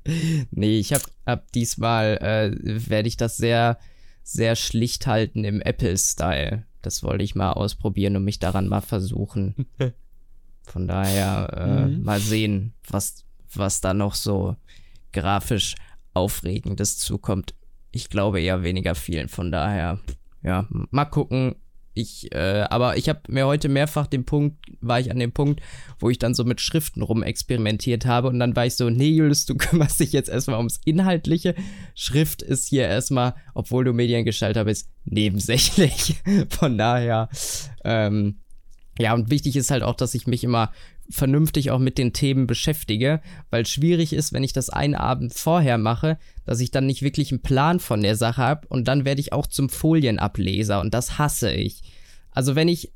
nee, 0.52 0.80
ich 0.80 0.94
habe 0.94 1.04
ab 1.26 1.52
diesmal 1.54 2.18
äh, 2.22 2.90
werde 2.90 3.10
ich 3.10 3.18
das 3.18 3.36
sehr, 3.36 3.80
sehr 4.24 4.56
schlicht 4.56 5.08
halten 5.08 5.44
im 5.44 5.62
Apple-Style. 5.62 6.66
Das 6.84 7.02
wollte 7.02 7.24
ich 7.24 7.34
mal 7.34 7.54
ausprobieren 7.54 8.16
und 8.16 8.24
mich 8.24 8.38
daran 8.38 8.68
mal 8.68 8.82
versuchen. 8.82 9.66
Von 10.64 10.88
daher 10.88 11.50
äh, 11.58 11.86
mhm. 11.88 12.04
mal 12.04 12.20
sehen, 12.20 12.74
was, 12.88 13.26
was 13.54 13.82
da 13.82 13.94
noch 13.94 14.14
so 14.14 14.56
grafisch 15.12 15.76
Aufregendes 16.14 17.00
zukommt. 17.00 17.56
Ich 17.92 18.10
glaube 18.10 18.40
eher 18.40 18.64
weniger 18.64 18.96
vielen. 18.96 19.30
Von 19.30 19.52
daher, 19.52 20.00
ja, 20.44 20.68
mal 20.70 21.06
gucken. 21.06 21.56
Ich, 21.94 22.34
äh, 22.34 22.66
aber 22.70 22.98
ich 22.98 23.08
habe 23.08 23.22
mir 23.28 23.46
heute 23.46 23.70
mehrfach 23.70 24.08
den 24.08 24.26
Punkt, 24.26 24.58
war 24.82 25.00
ich 25.00 25.12
an 25.12 25.20
dem 25.20 25.32
Punkt, 25.32 25.62
wo 26.00 26.10
ich 26.10 26.18
dann 26.18 26.34
so 26.34 26.44
mit 26.44 26.60
Schriften 26.60 27.04
rumexperimentiert 27.04 28.06
habe 28.06 28.30
und 28.30 28.40
dann 28.40 28.56
war 28.56 28.66
ich 28.66 28.76
so, 28.76 28.90
nee, 28.90 29.10
Julius, 29.10 29.46
du 29.46 29.56
kümmerst 29.58 30.00
dich 30.00 30.12
jetzt 30.12 30.30
erstmal 30.30 30.58
ums 30.58 30.80
Inhaltliche. 30.86 31.56
Schrift 31.94 32.42
ist 32.42 32.68
hier 32.68 32.88
erstmal, 32.88 33.36
obwohl 33.54 33.84
du 33.84 33.94
Mediengestalter 33.94 34.66
bist, 34.66 34.90
nebensächlich. 35.06 36.16
Von 36.50 36.78
daher, 36.78 37.30
ähm, 37.84 38.40
ja, 38.98 39.14
und 39.14 39.30
wichtig 39.30 39.56
ist 39.56 39.72
halt 39.72 39.84
auch, 39.84 39.96
dass 39.96 40.14
ich 40.14 40.28
mich 40.28 40.44
immer 40.44 40.72
vernünftig 41.10 41.72
auch 41.72 41.80
mit 41.80 41.98
den 41.98 42.14
Themen 42.14 42.48
beschäftige, 42.48 43.22
weil 43.50 43.66
schwierig 43.66 44.14
ist, 44.14 44.34
wenn 44.34 44.44
ich 44.44 44.54
das 44.54 44.70
einen 44.70 44.96
Abend 44.96 45.34
vorher 45.34 45.78
mache, 45.78 46.18
dass 46.46 46.60
ich 46.60 46.72
dann 46.72 46.86
nicht 46.86 47.02
wirklich 47.02 47.32
einen 47.32 47.42
Plan 47.42 47.80
von 47.80 48.02
der 48.02 48.16
Sache 48.16 48.42
habe 48.42 48.68
und 48.68 48.88
dann 48.88 49.06
werde 49.06 49.22
ich 49.22 49.34
auch 49.34 49.48
zum 49.48 49.70
Folienableser 49.70 50.80
und 50.80 50.94
das 50.94 51.18
hasse 51.18 51.52
ich. 51.52 51.84
Also 52.32 52.56
wenn 52.56 52.68
ich 52.68 52.92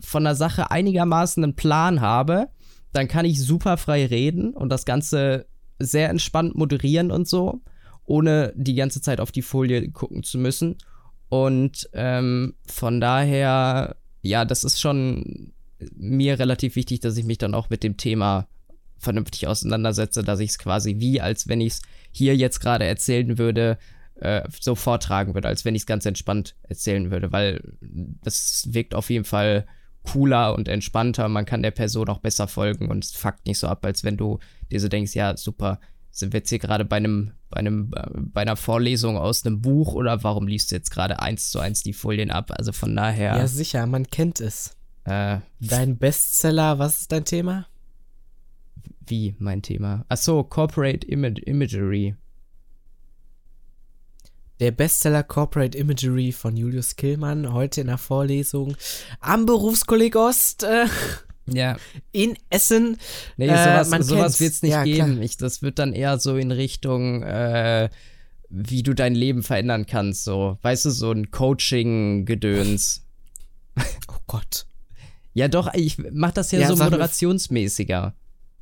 von 0.00 0.24
der 0.24 0.34
Sache 0.34 0.70
einigermaßen 0.70 1.42
einen 1.42 1.56
Plan 1.56 2.00
habe, 2.00 2.48
dann 2.92 3.08
kann 3.08 3.24
ich 3.24 3.40
super 3.40 3.76
frei 3.76 4.06
reden 4.06 4.54
und 4.54 4.68
das 4.70 4.84
Ganze 4.84 5.46
sehr 5.78 6.10
entspannt 6.10 6.56
moderieren 6.56 7.10
und 7.10 7.28
so, 7.28 7.62
ohne 8.04 8.52
die 8.56 8.74
ganze 8.74 9.00
Zeit 9.00 9.20
auf 9.20 9.32
die 9.32 9.42
Folie 9.42 9.90
gucken 9.90 10.22
zu 10.22 10.38
müssen. 10.38 10.76
Und 11.28 11.88
ähm, 11.92 12.54
von 12.66 13.00
daher, 13.00 13.96
ja, 14.20 14.44
das 14.44 14.64
ist 14.64 14.80
schon 14.80 15.52
mir 15.96 16.38
relativ 16.38 16.76
wichtig, 16.76 17.00
dass 17.00 17.16
ich 17.16 17.24
mich 17.24 17.38
dann 17.38 17.54
auch 17.54 17.70
mit 17.70 17.82
dem 17.82 17.96
Thema 17.96 18.48
vernünftig 18.98 19.46
auseinandersetze, 19.46 20.22
dass 20.22 20.40
ich 20.40 20.50
es 20.50 20.58
quasi 20.58 20.96
wie, 20.98 21.20
als 21.20 21.48
wenn 21.48 21.60
ich 21.60 21.74
es 21.74 21.82
hier 22.12 22.36
jetzt 22.36 22.60
gerade 22.60 22.84
erzählen 22.84 23.38
würde, 23.38 23.78
äh, 24.16 24.42
so 24.60 24.74
vortragen 24.74 25.34
würde, 25.34 25.48
als 25.48 25.64
wenn 25.64 25.74
ich 25.74 25.82
es 25.82 25.86
ganz 25.86 26.04
entspannt 26.04 26.54
erzählen 26.62 27.10
würde, 27.10 27.32
weil 27.32 27.62
das 27.80 28.68
wirkt 28.70 28.94
auf 28.94 29.08
jeden 29.10 29.24
Fall 29.24 29.66
cooler 30.02 30.54
und 30.54 30.68
entspannter. 30.68 31.28
Man 31.28 31.46
kann 31.46 31.62
der 31.62 31.70
Person 31.70 32.08
auch 32.08 32.18
besser 32.18 32.46
folgen 32.46 32.90
und 32.90 33.04
es 33.04 33.12
fuckt 33.12 33.46
nicht 33.46 33.58
so 33.58 33.68
ab, 33.68 33.84
als 33.84 34.04
wenn 34.04 34.16
du 34.16 34.38
dir 34.70 34.80
so 34.80 34.88
denkst, 34.88 35.14
ja, 35.14 35.36
super, 35.36 35.80
sind 36.10 36.32
wir 36.32 36.38
jetzt 36.40 36.50
hier 36.50 36.58
gerade 36.58 36.84
bei 36.84 36.96
einem, 36.96 37.32
bei 37.48 37.58
einem, 37.58 37.92
äh, 37.94 38.06
bei 38.14 38.42
einer 38.42 38.56
Vorlesung 38.56 39.16
aus 39.16 39.46
einem 39.46 39.60
Buch 39.60 39.94
oder 39.94 40.22
warum 40.24 40.46
liest 40.46 40.70
du 40.70 40.74
jetzt 40.74 40.90
gerade 40.90 41.20
eins 41.20 41.50
zu 41.50 41.60
eins 41.60 41.82
die 41.82 41.92
Folien 41.92 42.30
ab? 42.30 42.52
Also 42.56 42.72
von 42.72 42.94
daher. 42.94 43.36
Ja, 43.36 43.46
sicher, 43.46 43.86
man 43.86 44.06
kennt 44.06 44.40
es. 44.40 44.76
Äh, 45.04 45.38
dein 45.60 45.98
Bestseller, 45.98 46.78
was 46.78 47.02
ist 47.02 47.12
dein 47.12 47.24
Thema? 47.24 47.66
Wie 49.06 49.34
mein 49.38 49.62
Thema? 49.62 50.04
Achso, 50.08 50.44
Corporate 50.44 51.06
Imag 51.06 51.38
Imagery. 51.46 52.14
Der 54.60 54.72
Bestseller 54.72 55.22
Corporate 55.22 55.76
Imagery 55.76 56.32
von 56.32 56.56
Julius 56.56 56.96
Killmann, 56.96 57.52
heute 57.52 57.80
in 57.80 57.86
der 57.86 57.98
Vorlesung 57.98 58.76
am 59.20 59.46
Berufskolleg 59.46 60.16
Ost. 60.16 60.64
Äh, 60.64 60.86
ja. 61.46 61.76
In 62.12 62.36
Essen. 62.50 62.98
Nee, 63.38 63.48
sowas, 63.48 63.92
äh, 63.92 64.02
sowas 64.02 64.40
wird 64.40 64.52
es 64.52 64.62
nicht 64.62 64.72
ja, 64.72 64.84
geben. 64.84 65.22
Ich, 65.22 65.38
das 65.38 65.62
wird 65.62 65.78
dann 65.78 65.94
eher 65.94 66.18
so 66.18 66.36
in 66.36 66.52
Richtung, 66.52 67.22
äh, 67.22 67.88
wie 68.50 68.82
du 68.82 68.94
dein 68.94 69.14
Leben 69.14 69.42
verändern 69.42 69.86
kannst. 69.86 70.24
So, 70.24 70.58
weißt 70.60 70.84
du, 70.84 70.90
so 70.90 71.10
ein 71.10 71.30
Coaching-Gedöns. 71.30 73.06
Oh 74.08 74.18
Gott. 74.26 74.66
Ja, 75.32 75.48
doch, 75.48 75.72
ich 75.74 75.98
mach 76.12 76.32
das 76.32 76.50
ja, 76.52 76.60
ja 76.60 76.68
so 76.68 76.82
moderationsmäßiger. 76.82 78.14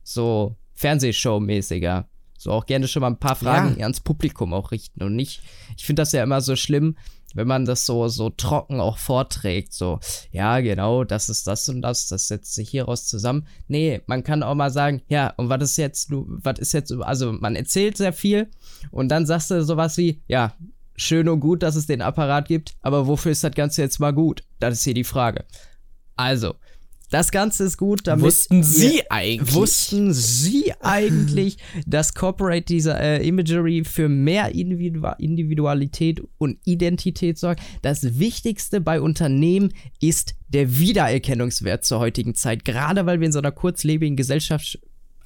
So 0.02 0.56
Fernsehshow-mäßiger. 0.75 2.06
So 2.37 2.52
auch 2.52 2.66
gerne 2.66 2.87
schon 2.87 3.00
mal 3.00 3.08
ein 3.08 3.18
paar 3.18 3.34
Fragen 3.34 3.76
ja. 3.78 3.82
ans 3.82 4.00
Publikum 4.00 4.54
auch 4.54 4.70
richten 4.70 5.02
und 5.02 5.16
nicht. 5.16 5.42
Ich 5.76 5.84
finde 5.84 6.02
das 6.02 6.12
ja 6.12 6.22
immer 6.22 6.40
so 6.40 6.54
schlimm, 6.54 6.96
wenn 7.34 7.48
man 7.48 7.64
das 7.64 7.84
so, 7.84 8.08
so 8.08 8.30
trocken 8.30 8.80
auch 8.80 8.98
vorträgt. 8.98 9.72
So, 9.72 9.98
ja, 10.30 10.60
genau, 10.60 11.04
das 11.04 11.28
ist 11.28 11.46
das 11.46 11.68
und 11.68 11.82
das, 11.82 12.06
das 12.08 12.28
setzt 12.28 12.54
sich 12.54 12.70
hieraus 12.70 13.06
zusammen. 13.06 13.46
Nee, 13.66 14.02
man 14.06 14.22
kann 14.22 14.42
auch 14.42 14.54
mal 14.54 14.70
sagen, 14.70 15.02
ja, 15.08 15.34
und 15.37 15.48
was 15.48 15.62
ist 15.62 15.78
jetzt, 15.78 16.10
du, 16.12 16.26
was 16.28 16.58
ist 16.58 16.72
jetzt, 16.72 16.92
also 16.92 17.32
man 17.32 17.56
erzählt 17.56 17.96
sehr 17.96 18.12
viel 18.12 18.48
und 18.90 19.08
dann 19.08 19.26
sagst 19.26 19.50
du 19.50 19.64
sowas 19.64 19.96
wie, 19.98 20.22
ja, 20.28 20.54
schön 20.96 21.28
und 21.28 21.40
gut, 21.40 21.62
dass 21.62 21.76
es 21.76 21.87
den 21.87 22.02
Apparat 22.02 22.48
gibt, 22.48 22.76
aber 22.82 23.06
wofür 23.06 23.32
ist 23.32 23.44
das 23.44 23.52
Ganze 23.52 23.82
jetzt 23.82 24.00
mal 24.00 24.12
gut? 24.12 24.44
Das 24.58 24.75
ist 24.75 24.84
hier 24.84 24.94
die 24.94 25.04
Frage. 25.04 25.44
Also, 26.18 26.54
das 27.10 27.30
Ganze 27.30 27.64
ist 27.64 27.78
gut, 27.78 28.06
damit 28.06 28.25
wussten 28.25 28.62
Sie 28.62 29.02
eigentlich 29.08 29.54
wussten 29.54 30.12
Sie 30.12 30.75
eigentlich, 30.80 31.56
dass 31.87 32.12
Corporate 32.12 32.66
dieser 32.66 33.00
äh, 33.00 33.26
Imagery 33.26 33.84
für 33.84 34.10
mehr 34.10 34.54
Individu 34.54 35.06
Individualität 35.18 36.20
und 36.37 36.58
Identität 36.66 37.38
sorgt. 37.38 37.62
Das 37.80 38.18
Wichtigste 38.18 38.82
bei 38.82 39.00
Unternehmen 39.00 39.72
ist 40.00 40.34
der 40.48 40.78
Wiedererkennungswert 40.78 41.84
zur 41.84 41.98
heutigen 41.98 42.34
Zeit, 42.34 42.64
gerade 42.66 43.06
weil 43.06 43.20
wir 43.20 43.26
in 43.26 43.32
so 43.32 43.38
einer 43.38 43.52
kurzlebigen 43.52 44.16
Gesellschaft 44.16 44.78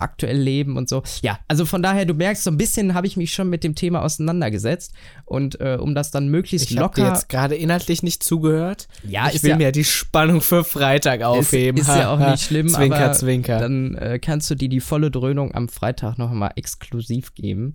aktuell 0.02 0.37
leben 0.37 0.76
und 0.76 0.88
so. 0.88 1.02
Ja, 1.23 1.38
also 1.49 1.64
von 1.64 1.82
daher, 1.82 2.04
du 2.04 2.14
merkst, 2.14 2.44
so 2.44 2.50
ein 2.50 2.56
bisschen 2.56 2.94
habe 2.94 3.06
ich 3.06 3.16
mich 3.16 3.32
schon 3.32 3.49
mit 3.49 3.64
dem 3.64 3.75
Thema 3.75 4.02
auseinandergesetzt 4.02 4.92
und 5.25 5.61
äh, 5.61 5.78
um 5.80 5.94
das 5.94 6.11
dann 6.11 6.28
möglichst 6.28 6.71
ich 6.71 6.76
locker. 6.76 6.99
Ich 6.99 7.04
habe 7.04 7.14
jetzt 7.16 7.28
gerade 7.28 7.54
inhaltlich 7.54 8.02
nicht 8.02 8.23
zugehört. 8.23 8.88
Ja, 9.06 9.30
ich 9.32 9.42
will 9.42 9.50
ja, 9.50 9.56
mir 9.56 9.73
die 9.73 9.85
Spannung 9.85 10.40
für 10.40 10.64
Freitag 10.64 11.23
aufheben. 11.23 11.80
Ist, 11.80 11.88
ist 11.88 11.97
ja 11.97 12.12
auch 12.12 12.18
nicht 12.18 12.42
schlimm, 12.42 12.68
zwinker, 12.68 12.97
aber 12.97 13.12
zwinker. 13.12 13.59
dann 13.59 13.94
äh, 13.94 14.18
kannst 14.18 14.50
du 14.50 14.54
dir 14.54 14.68
die 14.68 14.80
volle 14.80 15.11
Dröhnung 15.11 15.54
am 15.54 15.68
Freitag 15.68 16.18
noch 16.18 16.30
mal 16.32 16.52
exklusiv 16.56 17.35
geben. 17.35 17.75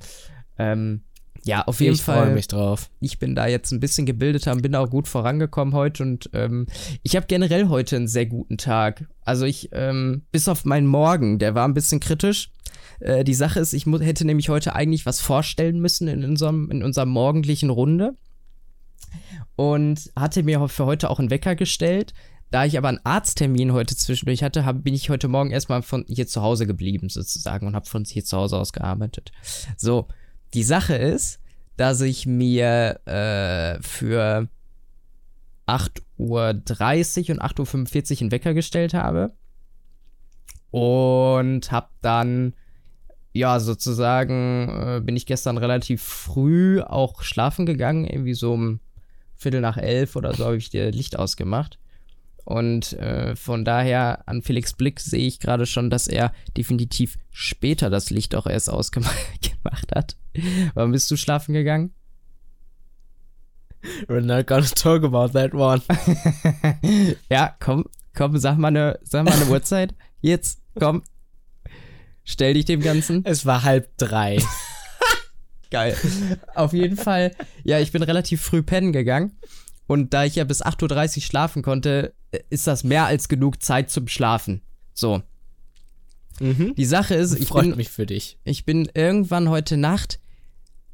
Ähm, 0.59 1.01
ja, 1.47 1.63
auf 1.63 1.79
jeden 1.79 1.95
ich 1.95 2.01
Fall. 2.01 2.17
Ich 2.17 2.23
freue 2.23 2.33
mich 2.33 2.47
drauf. 2.47 2.89
Ich 2.99 3.19
bin 3.19 3.33
da 3.33 3.47
jetzt 3.47 3.71
ein 3.71 3.79
bisschen 3.79 4.05
gebildeter 4.05 4.51
und 4.51 4.61
bin 4.61 4.75
auch 4.75 4.89
gut 4.89 5.07
vorangekommen 5.07 5.73
heute 5.73 6.03
und 6.03 6.29
ähm, 6.33 6.67
ich 7.03 7.15
habe 7.15 7.25
generell 7.25 7.69
heute 7.69 7.95
einen 7.95 8.07
sehr 8.07 8.25
guten 8.25 8.57
Tag. 8.57 9.07
Also 9.21 9.45
ich, 9.45 9.69
ähm, 9.71 10.23
bis 10.31 10.49
auf 10.49 10.65
meinen 10.65 10.87
Morgen, 10.87 11.39
der 11.39 11.55
war 11.55 11.65
ein 11.65 11.73
bisschen 11.73 12.01
kritisch. 12.01 12.51
Äh, 12.99 13.23
die 13.23 13.33
Sache 13.33 13.61
ist, 13.61 13.73
ich 13.73 13.85
hätte 13.85 14.25
nämlich 14.25 14.49
heute 14.49 14.75
eigentlich 14.75 15.05
was 15.05 15.21
vorstellen 15.21 15.79
müssen 15.79 16.09
in 16.09 16.25
unserem, 16.25 16.69
in 16.69 16.83
unserer 16.83 17.05
morgendlichen 17.05 17.69
Runde 17.69 18.17
und 19.55 20.11
hatte 20.17 20.43
mir 20.43 20.67
für 20.67 20.85
heute 20.85 21.09
auch 21.09 21.19
einen 21.19 21.29
Wecker 21.29 21.55
gestellt. 21.55 22.13
Da 22.49 22.65
ich 22.65 22.77
aber 22.77 22.89
einen 22.89 23.05
Arzttermin 23.05 23.73
heute 23.73 23.95
zwischendurch 23.95 24.43
hatte, 24.43 24.65
hab, 24.65 24.83
bin 24.83 24.93
ich 24.93 25.09
heute 25.09 25.27
Morgen 25.27 25.51
erstmal 25.51 25.81
von 25.81 26.05
hier 26.07 26.27
zu 26.27 26.41
Hause 26.41 26.67
geblieben 26.67 27.09
sozusagen 27.09 27.67
und 27.67 27.75
habe 27.75 27.85
von 27.85 28.05
hier 28.05 28.23
zu 28.23 28.37
Hause 28.37 28.57
aus 28.57 28.71
gearbeitet. 28.71 29.31
So, 29.77 30.07
die 30.53 30.63
Sache 30.63 30.95
ist, 30.95 31.39
dass 31.75 32.01
ich 32.01 32.25
mir 32.25 32.99
äh, 33.05 33.81
für 33.81 34.47
8.30 35.67 36.09
Uhr 36.17 36.49
und 36.49 37.41
8.45 37.41 38.15
Uhr 38.15 38.21
einen 38.21 38.31
Wecker 38.31 38.53
gestellt 38.53 38.93
habe. 38.93 39.33
Und 40.71 41.71
habe 41.71 41.89
dann, 42.01 42.53
ja, 43.33 43.59
sozusagen, 43.59 44.69
äh, 44.69 45.01
bin 45.01 45.15
ich 45.15 45.25
gestern 45.25 45.57
relativ 45.57 46.01
früh 46.01 46.81
auch 46.81 47.21
schlafen 47.21 47.65
gegangen, 47.65 48.05
irgendwie 48.05 48.33
so 48.33 48.53
um 48.53 48.79
Viertel 49.35 49.61
nach 49.61 49.77
elf 49.77 50.15
oder 50.15 50.33
so 50.33 50.45
habe 50.45 50.57
ich 50.57 50.69
dir 50.69 50.91
Licht 50.91 51.17
ausgemacht. 51.17 51.79
Und 52.47 52.93
äh, 52.93 53.35
von 53.35 53.65
daher 53.65 54.25
an 54.25 54.41
Felix 54.41 54.71
Blick 54.71 55.01
sehe 55.01 55.27
ich 55.27 55.41
gerade 55.41 55.65
schon, 55.65 55.89
dass 55.89 56.07
er 56.07 56.31
definitiv 56.55 57.17
später 57.29 57.89
das 57.89 58.09
Licht 58.09 58.35
auch 58.35 58.47
erst 58.47 58.69
ausgemacht 58.69 59.17
hat. 59.93 60.15
Wann 60.73 60.93
bist 60.93 61.11
du 61.11 61.17
schlafen 61.17 61.53
gegangen? 61.53 61.93
We're 64.07 64.21
not 64.21 64.47
gonna 64.47 64.61
talk 64.61 65.03
about 65.03 65.37
that 65.37 65.53
one. 65.53 65.81
ja, 67.29 67.53
komm, 67.59 67.83
komm, 68.15 68.37
sag 68.37 68.57
mal 68.57 68.69
eine, 68.69 68.97
sag 69.03 69.25
mal 69.25 69.33
eine 69.33 69.45
Uhrzeit. 69.51 69.93
Jetzt, 70.21 70.61
komm. 70.79 71.03
Stell 72.23 72.53
dich 72.53 72.63
dem 72.63 72.79
Ganzen. 72.79 73.25
Es 73.25 73.45
war 73.45 73.63
halb 73.63 73.89
drei. 73.97 74.37
Geil. 75.69 75.97
Auf 76.55 76.71
jeden 76.71 76.95
Fall, 76.95 77.35
ja, 77.65 77.79
ich 77.79 77.91
bin 77.91 78.03
relativ 78.03 78.41
früh 78.41 78.63
pennen 78.63 78.93
gegangen. 78.93 79.37
Und 79.87 80.13
da 80.13 80.25
ich 80.25 80.35
ja 80.35 80.43
bis 80.43 80.63
8.30 80.63 81.17
Uhr 81.17 81.23
schlafen 81.23 81.61
konnte, 81.61 82.13
ist 82.49 82.67
das 82.67 82.83
mehr 82.83 83.05
als 83.05 83.29
genug 83.29 83.63
Zeit 83.63 83.89
zum 83.89 84.07
Schlafen. 84.07 84.61
So. 84.93 85.21
Mhm. 86.39 86.75
Die 86.75 86.85
Sache 86.85 87.15
ist, 87.15 87.39
ich 87.39 87.47
Freut 87.47 87.63
bin, 87.63 87.77
mich 87.77 87.89
für 87.89 88.05
dich. 88.05 88.37
ich 88.43 88.65
bin 88.65 88.89
irgendwann 88.93 89.49
heute 89.49 89.77
Nacht 89.77 90.19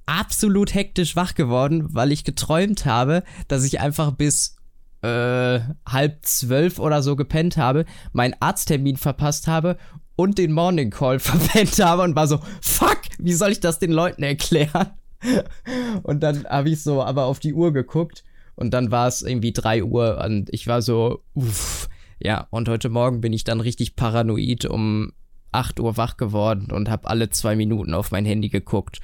absolut 0.05 0.73
hektisch 0.73 1.15
wach 1.15 1.33
geworden, 1.35 1.93
weil 1.93 2.11
ich 2.11 2.23
geträumt 2.23 2.85
habe, 2.85 3.23
dass 3.47 3.63
ich 3.63 3.79
einfach 3.79 4.11
bis 4.11 4.57
äh, 5.01 5.59
halb 5.87 6.25
zwölf 6.25 6.79
oder 6.79 7.03
so 7.03 7.15
gepennt 7.15 7.57
habe, 7.57 7.85
meinen 8.13 8.35
Arzttermin 8.39 8.97
verpasst 8.97 9.47
habe 9.47 9.77
und 10.15 10.37
den 10.37 10.51
Morning 10.51 10.91
Call 10.91 11.19
verpennt 11.19 11.79
habe 11.79 12.03
und 12.03 12.15
war 12.15 12.27
so, 12.27 12.39
fuck, 12.61 13.01
wie 13.17 13.33
soll 13.33 13.51
ich 13.51 13.59
das 13.59 13.79
den 13.79 13.91
Leuten 13.91 14.23
erklären? 14.23 14.91
Und 16.03 16.21
dann 16.21 16.43
habe 16.45 16.69
ich 16.69 16.83
so 16.83 17.01
aber 17.01 17.23
auf 17.25 17.39
die 17.39 17.53
Uhr 17.53 17.71
geguckt 17.71 18.25
und 18.55 18.73
dann 18.73 18.91
war 18.91 19.07
es 19.07 19.21
irgendwie 19.21 19.53
drei 19.53 19.83
Uhr 19.83 20.21
und 20.23 20.49
ich 20.53 20.67
war 20.67 20.81
so, 20.81 21.23
uff. 21.33 21.89
Ja, 22.19 22.47
und 22.51 22.69
heute 22.69 22.87
Morgen 22.87 23.19
bin 23.19 23.33
ich 23.33 23.43
dann 23.43 23.59
richtig 23.59 23.97
paranoid 23.97 24.65
um 24.65 25.11
8 25.51 25.81
Uhr 25.81 25.97
wach 25.97 26.15
geworden 26.15 26.71
und 26.71 26.89
habe 26.89 27.09
alle 27.09 27.29
zwei 27.29 27.55
Minuten 27.55 27.93
auf 27.93 28.11
mein 28.11 28.23
Handy 28.23 28.47
geguckt 28.47 29.01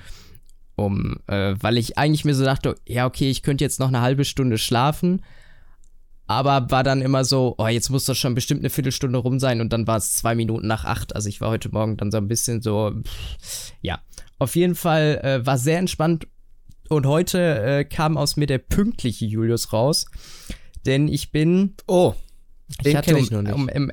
um, 0.79 1.17
äh, 1.27 1.55
weil 1.59 1.77
ich 1.77 1.97
eigentlich 1.97 2.25
mir 2.25 2.33
so 2.33 2.45
dachte, 2.45 2.75
ja, 2.87 3.05
okay, 3.05 3.29
ich 3.29 3.43
könnte 3.43 3.63
jetzt 3.63 3.79
noch 3.79 3.89
eine 3.89 4.01
halbe 4.01 4.25
Stunde 4.25 4.57
schlafen, 4.57 5.23
aber 6.27 6.71
war 6.71 6.83
dann 6.83 7.01
immer 7.01 7.25
so, 7.25 7.55
oh, 7.57 7.67
jetzt 7.67 7.89
muss 7.89 8.05
das 8.05 8.17
schon 8.17 8.35
bestimmt 8.35 8.61
eine 8.61 8.69
Viertelstunde 8.69 9.19
rum 9.19 9.39
sein 9.39 9.61
und 9.61 9.73
dann 9.73 9.87
war 9.87 9.97
es 9.97 10.13
zwei 10.13 10.35
Minuten 10.35 10.67
nach 10.67 10.85
acht. 10.85 11.15
Also 11.15 11.27
ich 11.27 11.41
war 11.41 11.49
heute 11.49 11.69
Morgen 11.69 11.97
dann 11.97 12.11
so 12.11 12.17
ein 12.17 12.27
bisschen 12.27 12.61
so, 12.61 12.93
pff, 13.03 13.73
ja. 13.81 13.99
Auf 14.37 14.55
jeden 14.55 14.75
Fall 14.75 15.19
äh, 15.21 15.45
war 15.45 15.57
sehr 15.57 15.79
entspannt 15.79 16.27
und 16.89 17.05
heute 17.05 17.39
äh, 17.39 17.85
kam 17.85 18.17
aus 18.17 18.35
mir 18.35 18.47
der 18.47 18.57
pünktliche 18.57 19.25
Julius 19.25 19.71
raus, 19.73 20.05
denn 20.85 21.07
ich 21.07 21.31
bin, 21.31 21.75
Oh, 21.87 22.13
ich 22.67 22.77
den 22.77 22.97
hatte 22.97 23.05
kenne 23.05 23.19
um, 23.19 23.23
ich 23.23 23.31
noch 23.31 23.41
nicht. 23.41 23.53
Um, 23.53 23.69
um, 23.69 23.91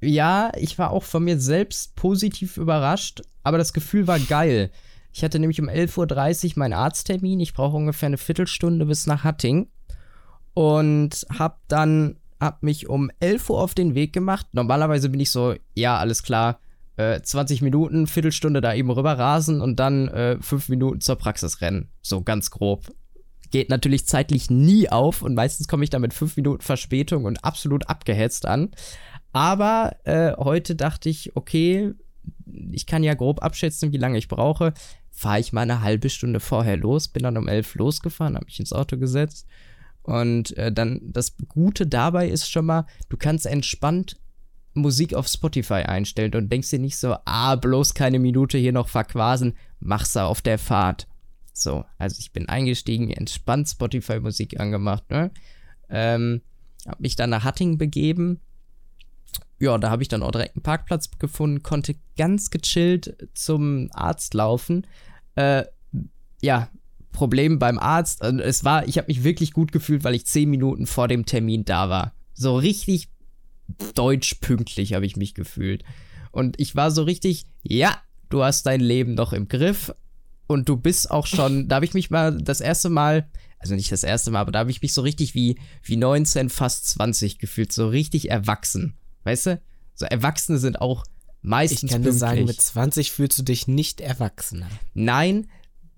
ja, 0.00 0.52
ich 0.56 0.78
war 0.78 0.90
auch 0.90 1.02
von 1.02 1.24
mir 1.24 1.38
selbst 1.38 1.96
positiv 1.96 2.56
überrascht, 2.56 3.22
aber 3.42 3.58
das 3.58 3.72
Gefühl 3.72 4.06
war 4.06 4.18
geil. 4.18 4.70
Ich 5.12 5.24
hatte 5.24 5.38
nämlich 5.38 5.60
um 5.60 5.68
11.30 5.68 6.46
Uhr 6.46 6.52
meinen 6.56 6.72
Arzttermin. 6.72 7.40
Ich 7.40 7.54
brauche 7.54 7.76
ungefähr 7.76 8.06
eine 8.06 8.18
Viertelstunde 8.18 8.86
bis 8.86 9.06
nach 9.06 9.24
Hatting. 9.24 9.68
Und 10.54 11.26
hab 11.36 11.60
dann, 11.68 12.16
hab 12.38 12.62
mich 12.62 12.88
um 12.88 13.10
11 13.20 13.50
Uhr 13.50 13.60
auf 13.60 13.74
den 13.74 13.94
Weg 13.94 14.12
gemacht. 14.12 14.46
Normalerweise 14.52 15.08
bin 15.08 15.20
ich 15.20 15.30
so, 15.30 15.54
ja, 15.74 15.98
alles 15.98 16.22
klar, 16.22 16.60
äh, 17.00 17.22
20 17.22 17.62
Minuten, 17.62 18.06
Viertelstunde 18.06 18.60
da 18.60 18.74
eben 18.74 18.90
rüber 18.90 19.18
rasen 19.18 19.60
und 19.60 19.80
dann 19.80 20.08
äh, 20.08 20.36
5 20.40 20.68
Minuten 20.68 21.00
zur 21.00 21.16
Praxis 21.16 21.60
rennen. 21.60 21.88
So 22.02 22.22
ganz 22.22 22.50
grob. 22.50 22.86
Geht 23.50 23.70
natürlich 23.70 24.06
zeitlich 24.06 24.50
nie 24.50 24.88
auf 24.88 25.22
und 25.22 25.34
meistens 25.34 25.66
komme 25.66 25.82
ich 25.82 25.90
da 25.90 25.98
mit 25.98 26.12
5 26.12 26.36
Minuten 26.36 26.62
Verspätung 26.62 27.24
und 27.24 27.44
absolut 27.44 27.88
abgehetzt 27.88 28.46
an. 28.46 28.70
Aber 29.32 29.96
äh, 30.04 30.32
heute 30.36 30.76
dachte 30.76 31.08
ich, 31.08 31.34
okay, 31.36 31.94
ich 32.70 32.86
kann 32.86 33.02
ja 33.02 33.14
grob 33.14 33.42
abschätzen, 33.42 33.92
wie 33.92 33.98
lange 33.98 34.18
ich 34.18 34.28
brauche. 34.28 34.74
Fahre 35.10 35.40
ich 35.40 35.52
mal 35.52 35.62
eine 35.62 35.82
halbe 35.82 36.10
Stunde 36.10 36.40
vorher 36.40 36.76
los, 36.76 37.08
bin 37.08 37.22
dann 37.22 37.38
um 37.38 37.48
elf 37.48 37.74
losgefahren, 37.76 38.34
habe 38.34 38.44
mich 38.44 38.60
ins 38.60 38.72
Auto 38.72 38.98
gesetzt. 38.98 39.46
Und 40.02 40.56
äh, 40.56 40.72
dann 40.72 41.00
das 41.02 41.36
Gute 41.48 41.86
dabei 41.86 42.28
ist 42.28 42.50
schon 42.50 42.66
mal, 42.66 42.86
du 43.08 43.16
kannst 43.16 43.46
entspannt 43.46 44.19
Musik 44.74 45.14
auf 45.14 45.26
Spotify 45.26 45.82
einstellen 45.82 46.34
und 46.34 46.50
denkst 46.50 46.70
dir 46.70 46.78
nicht 46.78 46.96
so, 46.96 47.16
ah, 47.24 47.56
bloß 47.56 47.94
keine 47.94 48.18
Minute 48.18 48.58
hier 48.58 48.72
noch 48.72 48.88
verquasen, 48.88 49.54
mach's 49.80 50.16
auf 50.16 50.42
der 50.42 50.58
Fahrt. 50.58 51.08
So, 51.52 51.84
also 51.98 52.16
ich 52.18 52.32
bin 52.32 52.48
eingestiegen, 52.48 53.10
entspannt 53.10 53.68
Spotify-Musik 53.68 54.60
angemacht, 54.60 55.10
ne? 55.10 55.30
Ähm, 55.88 56.42
hab 56.86 57.00
mich 57.00 57.16
dann 57.16 57.30
nach 57.30 57.44
Hatting 57.44 57.78
begeben, 57.78 58.40
ja, 59.60 59.76
da 59.76 59.90
habe 59.90 60.02
ich 60.02 60.08
dann 60.08 60.22
auch 60.22 60.30
direkt 60.30 60.56
einen 60.56 60.62
Parkplatz 60.62 61.10
gefunden, 61.18 61.62
konnte 61.62 61.94
ganz 62.16 62.50
gechillt 62.50 63.28
zum 63.34 63.90
Arzt 63.92 64.32
laufen. 64.32 64.86
Äh, 65.34 65.64
ja, 66.40 66.68
Problem 67.12 67.58
beim 67.58 67.78
Arzt. 67.78 68.22
Also 68.22 68.40
es 68.40 68.64
war, 68.64 68.88
ich 68.88 68.96
habe 68.96 69.08
mich 69.08 69.22
wirklich 69.22 69.52
gut 69.52 69.70
gefühlt, 69.70 70.02
weil 70.02 70.14
ich 70.14 70.26
zehn 70.26 70.48
Minuten 70.48 70.86
vor 70.86 71.08
dem 71.08 71.26
Termin 71.26 71.66
da 71.66 71.90
war. 71.90 72.14
So 72.32 72.56
richtig 72.56 73.10
deutsch 73.94 74.34
pünktlich 74.40 74.94
habe 74.94 75.06
ich 75.06 75.16
mich 75.16 75.34
gefühlt. 75.34 75.84
Und 76.32 76.58
ich 76.60 76.76
war 76.76 76.90
so 76.90 77.02
richtig, 77.02 77.44
ja, 77.62 77.96
du 78.28 78.42
hast 78.42 78.66
dein 78.66 78.80
Leben 78.80 79.14
noch 79.14 79.32
im 79.32 79.48
Griff. 79.48 79.92
Und 80.46 80.68
du 80.68 80.76
bist 80.76 81.10
auch 81.10 81.26
schon, 81.26 81.68
da 81.68 81.76
habe 81.76 81.84
ich 81.84 81.94
mich 81.94 82.10
mal 82.10 82.36
das 82.36 82.60
erste 82.60 82.88
Mal, 82.88 83.28
also 83.60 83.74
nicht 83.74 83.92
das 83.92 84.02
erste 84.02 84.32
Mal, 84.32 84.40
aber 84.40 84.52
da 84.52 84.60
habe 84.60 84.70
ich 84.70 84.82
mich 84.82 84.92
so 84.94 85.02
richtig 85.02 85.34
wie, 85.34 85.58
wie 85.82 85.96
19, 85.96 86.48
fast 86.48 86.88
20 86.88 87.38
gefühlt, 87.38 87.72
so 87.72 87.88
richtig 87.88 88.30
erwachsen. 88.30 88.96
Weißt 89.22 89.46
du? 89.46 89.60
So 89.94 90.06
Erwachsene 90.06 90.58
sind 90.58 90.80
auch 90.80 91.04
meistens 91.42 91.84
Ich 91.84 91.90
kann 91.90 92.02
dir 92.02 92.08
pünktlich. 92.08 92.20
sagen, 92.20 92.44
mit 92.46 92.60
20 92.60 93.12
fühlst 93.12 93.38
du 93.38 93.42
dich 93.42 93.68
nicht 93.68 94.00
erwachsener. 94.00 94.68
Nein, 94.94 95.46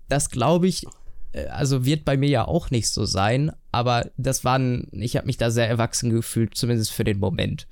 das 0.07 0.29
glaube 0.29 0.67
ich, 0.67 0.85
äh, 1.31 1.47
also 1.47 1.85
wird 1.85 2.05
bei 2.05 2.17
mir 2.17 2.29
ja 2.29 2.47
auch 2.47 2.69
nicht 2.69 2.89
so 2.89 3.05
sein, 3.05 3.51
aber 3.73 4.09
das 4.17 4.45
waren, 4.45 4.87
ich 4.91 5.17
habe 5.17 5.25
mich 5.27 5.37
da 5.37 5.51
sehr 5.51 5.67
erwachsen 5.67 6.09
gefühlt, 6.11 6.55
zumindest 6.55 6.91
für 6.91 7.03
den 7.03 7.19
Moment. 7.19 7.67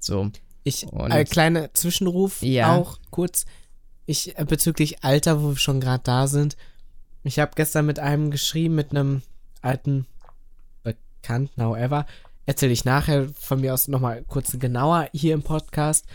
So. 0.00 0.30
Ich, 0.64 0.86
Und- 0.88 1.12
äh, 1.12 1.24
kleiner 1.24 1.72
Zwischenruf 1.74 2.42
Ja. 2.42 2.74
auch 2.74 2.98
kurz. 3.10 3.46
Ich, 4.06 4.36
äh, 4.38 4.44
bezüglich 4.44 5.04
Alter, 5.04 5.42
wo 5.42 5.50
wir 5.50 5.56
schon 5.58 5.80
gerade 5.80 6.02
da 6.02 6.26
sind. 6.26 6.56
Ich 7.22 7.38
habe 7.38 7.52
gestern 7.54 7.86
mit 7.86 7.98
einem 7.98 8.30
geschrieben, 8.30 8.74
mit 8.74 8.90
einem 8.90 9.22
alten 9.62 10.06
Bekannten, 10.82 11.62
however. 11.62 12.06
Erzähle 12.46 12.72
ich 12.72 12.84
nachher 12.84 13.28
von 13.28 13.60
mir 13.60 13.74
aus 13.74 13.88
nochmal 13.88 14.24
kurz 14.28 14.56
genauer 14.58 15.08
hier 15.12 15.34
im 15.34 15.42
Podcast. 15.42 16.06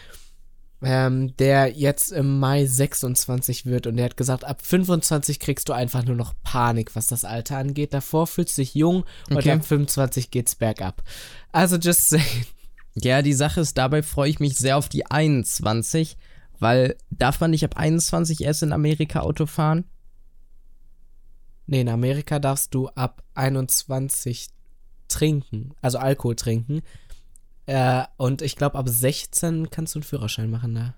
Ähm, 0.84 1.36
der 1.38 1.72
jetzt 1.78 2.12
im 2.12 2.40
Mai 2.40 2.66
26 2.66 3.68
wird 3.68 3.86
und 3.86 3.98
der 3.98 4.06
hat 4.06 4.18
gesagt, 4.18 4.44
ab 4.44 4.62
25 4.66 5.40
kriegst 5.40 5.70
du 5.70 5.74
einfach 5.74 6.04
nur 6.04 6.16
noch 6.16 6.34
Panik, 6.44 6.96
was 6.96 7.06
das 7.06 7.24
Alter 7.24 7.58
angeht. 7.58 7.94
Davor 7.94 8.26
fühlst 8.26 8.58
du 8.58 8.64
dich 8.64 8.74
jung 8.74 9.04
und 9.30 9.38
Okay. 9.38 9.52
ab 9.52 9.64
25 9.66 10.32
geht's 10.32 10.56
bergab. 10.56 11.04
Also 11.52 11.76
just 11.76 12.10
saying. 12.10 12.46
Ja, 12.96 13.22
die 13.22 13.34
Sache 13.34 13.62
ist, 13.62 13.78
dabei 13.78 14.02
freue 14.02 14.30
ich 14.32 14.40
mich 14.40 14.58
sehr 14.58 14.76
auf 14.76 14.90
die 14.90 15.06
21, 15.06 16.18
weil 16.60 16.98
darf 17.12 17.40
man 17.40 17.52
nicht 17.52 17.64
ab 17.64 17.78
21 17.78 18.42
erst 18.42 18.64
in 18.64 18.74
Amerika 18.74 19.20
Auto 19.20 19.46
fahren? 19.46 19.86
Nee, 21.68 21.82
in 21.82 21.90
Amerika 21.90 22.40
darfst 22.40 22.74
du 22.74 22.88
ab 22.90 23.24
21 23.36 24.48
trinken, 25.08 25.74
also 25.82 26.00
Alkohol 26.00 26.36
trinken. 26.36 26.82
Äh, 27.66 28.04
und 28.18 28.42
ich 28.42 28.56
glaube, 28.56 28.78
ab 28.78 28.88
16 28.90 29.70
kannst 29.70 29.96
du 29.96 30.00
einen 30.00 30.04
Führerschein 30.04 30.50
machen 30.50 30.76
da. 30.76 30.94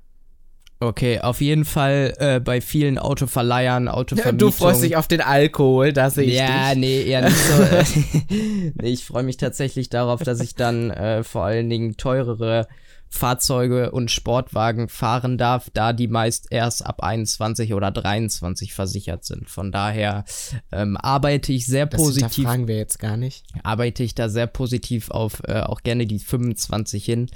Okay, 0.79 1.19
auf 1.21 1.39
jeden 1.39 1.65
Fall 1.65 2.13
äh, 2.17 2.39
bei 2.39 2.59
vielen 2.59 2.97
Autoverleihern, 2.97 3.87
Autovermietungen. 3.87 4.37
Du 4.39 4.51
freust 4.51 4.83
dich 4.83 4.97
auf 4.97 5.07
den 5.07 5.21
Alkohol, 5.21 5.93
da 5.93 6.09
sehe 6.09 6.25
ich 6.25 6.35
ja, 6.35 6.69
dich. 6.69 6.79
nee, 6.79 7.03
eher 7.03 7.21
nicht 7.21 7.37
so. 7.37 7.63
nee, 8.81 8.89
ich 8.89 9.05
freue 9.05 9.23
mich 9.23 9.37
tatsächlich 9.37 9.89
darauf, 9.89 10.23
dass 10.23 10.41
ich 10.41 10.55
dann 10.55 10.91
äh, 10.91 11.23
vor 11.23 11.43
allen 11.43 11.69
Dingen 11.69 11.95
teurere 11.95 12.67
Fahrzeuge 13.13 13.91
und 13.91 14.09
Sportwagen 14.09 14.89
fahren 14.89 15.37
darf, 15.37 15.69
da 15.71 15.93
die 15.93 16.07
meist 16.07 16.47
erst 16.49 16.83
ab 16.83 17.03
21 17.03 17.75
oder 17.75 17.91
23 17.91 18.73
versichert 18.73 19.23
sind. 19.23 19.51
Von 19.51 19.71
daher 19.71 20.25
ähm, 20.71 20.97
arbeite 20.97 21.53
ich 21.53 21.67
sehr 21.67 21.85
Das 21.85 22.01
positiv, 22.01 22.45
fragen 22.45 22.67
wir 22.67 22.75
jetzt 22.75 22.97
gar 22.97 23.15
nicht. 23.15 23.45
arbeite 23.61 24.01
ich 24.01 24.15
da 24.15 24.29
sehr 24.29 24.47
positiv 24.47 25.11
auf 25.11 25.43
äh, 25.47 25.61
auch 25.61 25.81
gerne 25.81 26.07
die 26.07 26.17
25 26.17 27.05
hin. 27.05 27.29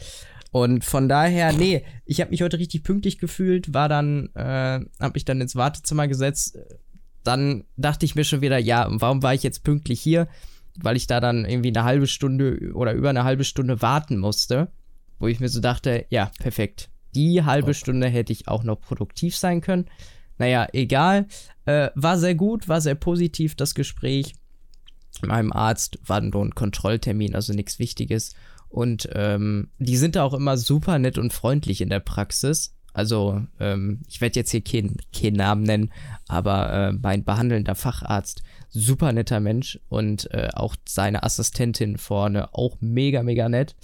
Und 0.52 0.84
von 0.84 1.08
daher, 1.08 1.54
nee, 1.54 1.84
ich 2.06 2.22
habe 2.22 2.32
mich 2.32 2.42
heute 2.42 2.58
richtig 2.58 2.82
pünktlich 2.84 3.20
gefühlt, 3.20 3.76
war 3.76 3.88
dann, 3.88 4.30
äh, 4.34 4.80
habe 5.00 5.13
mich 5.13 5.26
dann 5.26 5.42
ins 5.42 5.56
Wartezimmer 5.56 6.08
gesetzt. 6.08 6.58
Dann 7.24 7.66
dachte 7.76 8.06
ich 8.06 8.16
mir 8.16 8.24
schon 8.24 8.42
wieder, 8.42 8.58
ja, 8.58 8.88
warum 8.90 9.22
war 9.22 9.36
ich 9.36 9.44
jetzt 9.44 9.63
pünktlich 9.63 10.02
hier? 10.02 10.28
weil 10.80 10.96
ich 10.96 11.08
da 11.08 11.20
dann 11.20 11.46
irgendwie 11.46 11.70
eine 11.70 11.84
halbe 11.84 12.08
Stunde 12.08 12.72
oder 12.74 12.94
über 12.94 13.10
eine 13.10 13.24
halbe 13.24 13.44
Stunde 13.44 13.82
warten 13.82 14.18
musste, 14.20 14.72
wo 15.20 15.28
ich 15.28 15.40
mir 15.40 15.50
so 15.50 15.60
dachte, 15.60 16.06
ja, 16.10 16.32
perfekt. 16.40 16.90
Die 17.16 17.44
halbe 17.44 17.74
Stunde 17.74 18.08
hätte 18.08 18.34
ich 18.34 18.48
auch 18.48 18.64
noch 18.64 18.80
produktiv 18.80 19.36
sein 19.36 19.62
können. 19.62 19.86
Naja, 20.38 20.68
egal. 20.74 21.28
Äh, 21.66 21.90
war 21.96 22.18
sehr 22.18 22.36
gut, 22.36 22.68
war 22.68 22.82
sehr 22.82 22.96
positiv 22.96 23.56
das 23.56 23.76
Gespräch. 23.76 24.36
Meinem 25.26 25.52
Arzt 25.52 25.98
war 26.06 26.22
nur 26.22 26.46
ein 26.46 26.54
Kontrolltermin, 26.54 27.34
also 27.34 27.54
nichts 27.54 27.80
Wichtiges. 27.80 28.36
Und 28.70 29.10
ähm, 29.14 29.70
die 29.80 29.98
sind 29.98 30.16
da 30.16 30.24
auch 30.24 30.34
immer 30.34 30.58
super 30.58 31.00
nett 31.00 31.18
und 31.18 31.34
freundlich 31.34 31.82
in 31.82 31.90
der 31.90 32.02
Praxis. 32.02 32.76
Also, 32.94 33.44
ähm, 33.60 34.02
ich 34.08 34.22
werde 34.22 34.40
jetzt 34.40 34.50
hier 34.50 34.64
keinen 34.64 34.98
kein 35.16 35.34
Namen 35.34 35.62
nennen, 35.62 35.94
aber 36.28 36.74
äh, 36.74 36.92
mein 36.94 37.24
behandelnder 37.24 37.76
Facharzt, 37.76 38.42
super 38.70 39.12
netter 39.14 39.40
Mensch 39.40 39.80
und 39.88 40.32
äh, 40.32 40.50
auch 40.54 40.76
seine 40.88 41.22
Assistentin 41.22 41.98
vorne 41.98 42.54
auch 42.56 42.78
mega, 42.80 43.22
mega 43.22 43.50
nett. 43.50 43.76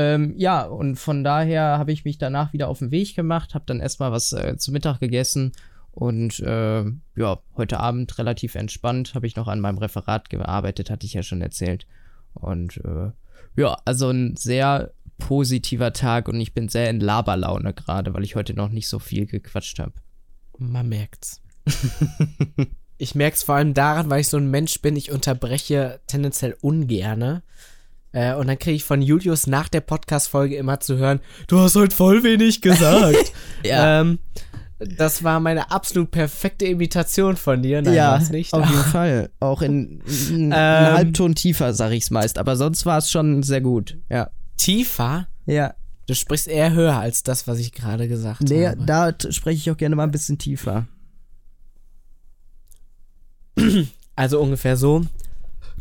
Ähm, 0.00 0.32
ja, 0.36 0.62
und 0.62 0.96
von 0.96 1.22
daher 1.24 1.78
habe 1.78 1.92
ich 1.92 2.06
mich 2.06 2.16
danach 2.16 2.54
wieder 2.54 2.68
auf 2.68 2.78
den 2.78 2.90
Weg 2.90 3.14
gemacht, 3.14 3.54
habe 3.54 3.66
dann 3.66 3.80
erstmal 3.80 4.12
was 4.12 4.32
äh, 4.32 4.56
zu 4.56 4.72
Mittag 4.72 4.98
gegessen 4.98 5.52
und 5.92 6.40
äh, 6.40 6.84
ja, 7.16 7.38
heute 7.56 7.80
Abend 7.80 8.16
relativ 8.18 8.54
entspannt 8.54 9.14
habe 9.14 9.26
ich 9.26 9.36
noch 9.36 9.46
an 9.46 9.60
meinem 9.60 9.76
Referat 9.76 10.30
gearbeitet, 10.30 10.88
hatte 10.88 11.04
ich 11.04 11.12
ja 11.12 11.22
schon 11.22 11.42
erzählt. 11.42 11.86
Und 12.32 12.78
äh, 12.78 13.10
ja, 13.60 13.76
also 13.84 14.08
ein 14.08 14.36
sehr 14.36 14.94
positiver 15.18 15.92
Tag 15.92 16.28
und 16.28 16.40
ich 16.40 16.54
bin 16.54 16.68
sehr 16.68 16.88
in 16.88 17.00
Laberlaune 17.00 17.74
gerade, 17.74 18.14
weil 18.14 18.24
ich 18.24 18.36
heute 18.36 18.54
noch 18.54 18.70
nicht 18.70 18.88
so 18.88 18.98
viel 18.98 19.26
gequatscht 19.26 19.78
habe. 19.80 19.92
Man 20.56 20.88
merkt's. 20.88 21.42
ich 22.96 23.14
merk's 23.14 23.42
vor 23.42 23.56
allem 23.56 23.74
daran, 23.74 24.08
weil 24.08 24.20
ich 24.20 24.28
so 24.28 24.38
ein 24.38 24.50
Mensch 24.50 24.80
bin, 24.80 24.96
ich 24.96 25.10
unterbreche 25.10 26.00
tendenziell 26.06 26.56
ungerne. 26.62 27.42
Äh, 28.12 28.34
und 28.34 28.48
dann 28.48 28.58
kriege 28.58 28.76
ich 28.76 28.84
von 28.84 29.02
Julius 29.02 29.46
nach 29.46 29.68
der 29.68 29.80
Podcast-Folge 29.82 30.56
immer 30.56 30.80
zu 30.80 30.96
hören, 30.96 31.20
du 31.46 31.58
hast 31.60 31.76
heute 31.76 31.94
voll 31.94 32.22
wenig 32.24 32.60
gesagt. 32.60 33.32
Ja. 33.64 34.00
ähm, 34.00 34.18
das 34.78 35.22
war 35.22 35.38
meine 35.40 35.70
absolut 35.70 36.10
perfekte 36.10 36.64
Imitation 36.64 37.36
von 37.36 37.62
dir. 37.62 37.82
Nein, 37.82 37.92
ja, 37.94 38.18
nicht. 38.30 38.54
auf 38.54 38.66
jeden 38.68 38.82
Fall. 38.90 39.30
Auch 39.38 39.60
in, 39.60 40.00
in 40.30 40.44
Ähm. 40.46 40.52
einen 40.52 40.94
Halbton 40.96 41.34
tiefer, 41.34 41.74
sag 41.74 41.92
ich's 41.92 42.10
meist. 42.10 42.38
Aber 42.38 42.56
sonst 42.56 42.86
war 42.86 42.96
es 42.98 43.10
schon 43.10 43.42
sehr 43.42 43.60
gut. 43.60 43.98
Ja. 44.08 44.30
Tiefer? 44.56 45.28
Ja. 45.44 45.74
Du 46.06 46.14
sprichst 46.14 46.48
eher 46.48 46.72
höher 46.72 46.98
als 46.98 47.22
das, 47.22 47.46
was 47.46 47.58
ich 47.58 47.72
gerade 47.72 48.08
gesagt 48.08 48.40
Nee, 48.48 48.68
habe. 48.68 48.82
da 48.86 49.12
t- 49.12 49.30
spreche 49.32 49.58
ich 49.58 49.70
auch 49.70 49.76
gerne 49.76 49.94
mal 49.96 50.04
ein 50.04 50.10
bisschen 50.10 50.38
tiefer. 50.38 50.86
Also 54.16 54.40
ungefähr 54.40 54.76
so. 54.76 55.02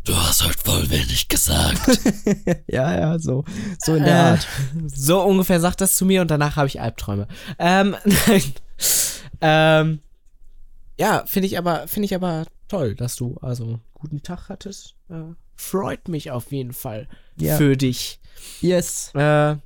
Du 0.10 0.16
hast 0.18 0.44
heute 0.44 0.58
voll 0.58 0.90
wenig 0.90 1.28
gesagt. 1.28 2.00
Ja, 2.68 2.98
ja, 3.00 3.20
so. 3.20 3.46
So 3.78 3.94
in 3.94 4.04
der 4.06 4.16
Äh, 4.16 4.20
Art. 4.32 4.48
so 4.88 5.22
ungefähr 5.22 5.60
sagt 5.60 5.82
das 5.82 5.96
zu 5.96 6.04
mir 6.04 6.22
und 6.22 6.32
danach 6.32 6.56
habe 6.56 6.66
ich 6.66 6.82
Albträume. 6.82 7.28
Ähm, 7.60 7.96
nein. 8.28 8.44
Ähm, 9.40 10.00
ja, 10.98 11.24
finde 11.28 11.46
ich 11.46 11.60
aber, 11.60 11.88
finde 11.88 12.08
ich 12.08 12.16
aber 12.16 12.48
toll, 12.68 12.96
dass 12.96 13.18
du 13.18 13.38
also 13.44 13.80
guten 13.94 14.24
Tag 14.24 14.50
hattest. 14.50 14.96
Äh, 15.10 15.36
freut 15.56 16.08
mich 16.08 16.32
auf 16.32 16.52
jeden 16.52 16.74
Fall 16.74 17.08
Ja. 17.36 17.56
für 17.58 17.78
dich. 17.78 18.20
Yes. 18.62 19.12
Äh, 19.14 19.58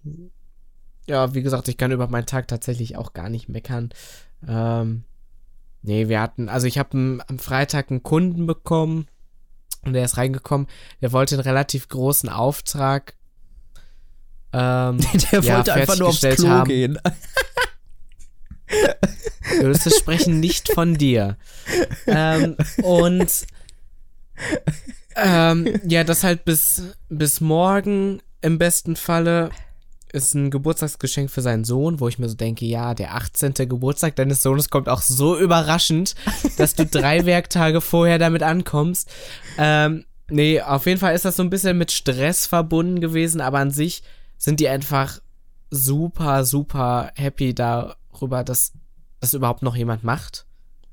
ja, 1.07 1.33
wie 1.33 1.41
gesagt, 1.41 1.69
ich 1.69 1.77
kann 1.77 1.93
über 1.93 2.07
meinen 2.09 2.25
Tag 2.25 2.49
tatsächlich 2.49 2.97
auch 2.97 3.13
gar 3.13 3.29
nicht 3.29 3.47
meckern. 3.47 3.91
Ähm, 4.45 5.05
nee, 5.83 6.09
wir 6.09 6.19
hatten, 6.19 6.49
also 6.49 6.67
ich 6.67 6.77
habe 6.79 7.21
am 7.29 7.39
Freitag 7.39 7.91
einen 7.91 8.03
Kunden 8.03 8.45
bekommen 8.45 9.07
und 9.83 9.93
der 9.93 10.05
ist 10.05 10.17
reingekommen. 10.17 10.67
Der 11.01 11.11
wollte 11.11 11.35
einen 11.35 11.43
relativ 11.43 11.87
großen 11.87 12.29
Auftrag. 12.29 13.15
Ähm, 14.51 14.97
Der 15.31 15.41
ja, 15.41 15.57
wollte 15.57 15.73
einfach 15.73 15.97
nur 15.97 16.09
aufs 16.09 16.21
Klo 16.21 16.47
haben. 16.49 16.67
gehen. 16.67 16.99
Würdest 19.59 19.85
du 19.85 19.89
sprechen 19.89 20.39
nicht 20.39 20.71
von 20.73 20.95
dir. 20.95 21.37
ähm, 22.07 22.55
und 22.81 23.45
ähm, 25.15 25.79
ja, 25.85 26.03
das 26.03 26.23
halt 26.23 26.45
bis, 26.45 26.83
bis 27.09 27.41
morgen 27.41 28.21
im 28.41 28.57
besten 28.57 28.95
Falle 28.95 29.51
ist 30.13 30.33
ein 30.35 30.51
Geburtstagsgeschenk 30.51 31.29
für 31.29 31.41
seinen 31.41 31.63
Sohn, 31.65 31.99
wo 31.99 32.07
ich 32.07 32.19
mir 32.19 32.29
so 32.29 32.35
denke, 32.35 32.65
ja, 32.65 32.93
der 32.93 33.15
18. 33.15 33.53
Geburtstag 33.67 34.15
deines 34.15 34.41
Sohnes 34.41 34.69
kommt 34.69 34.87
auch 34.87 35.01
so 35.01 35.37
überraschend, 35.37 36.15
dass 36.57 36.75
du 36.75 36.85
drei 36.91 37.25
Werktage 37.25 37.81
vorher 37.81 38.19
damit 38.19 38.43
ankommst. 38.43 39.09
Ähm, 39.57 40.05
nee, 40.29 40.61
auf 40.61 40.85
jeden 40.85 40.99
Fall 40.99 41.15
ist 41.15 41.25
das 41.25 41.35
so 41.35 41.43
ein 41.43 41.49
bisschen 41.49 41.77
mit 41.77 41.91
Stress 41.91 42.45
verbunden 42.45 43.01
gewesen, 43.01 43.41
aber 43.41 43.59
an 43.59 43.71
sich 43.71 44.03
sind 44.37 44.59
die 44.59 44.69
einfach 44.69 45.19
super, 45.71 46.45
super 46.45 47.11
happy 47.15 47.55
darüber, 47.55 48.43
dass 48.43 48.73
das 49.19 49.33
überhaupt 49.33 49.63
noch 49.63 49.75
jemand 49.75 50.03
macht, 50.03 50.45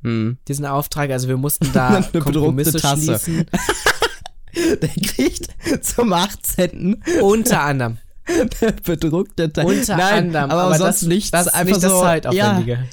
Hm. 0.03 0.39
diesen 0.49 0.65
Auftrag. 0.65 1.11
Also 1.11 1.29
wir 1.29 1.37
mussten 1.37 1.71
da 1.75 1.89
Eine 2.13 2.23
Kompromisse 2.23 2.81
Tasse. 2.81 3.19
schließen. 3.19 3.47
Der 4.81 4.89
kriegt 4.89 5.49
zum 5.85 6.13
18. 6.15 7.03
Unter 7.21 7.61
anderem. 7.63 7.99
bedruckte 8.85 9.53
Teil. 9.53 9.67
Unter 9.67 9.97
Nein, 9.97 10.35
anderem. 10.37 10.51
aber, 10.51 10.79
sonst 10.79 11.03
das, 11.03 11.09
nichts. 11.09 11.31
Das 11.31 11.47
ist 11.47 11.55
einfach 11.55 11.67
nicht 11.75 11.83
das 11.85 11.91
so, 11.91 12.01
Zeitaufwendige. 12.01 12.73
Ja, 12.73 12.85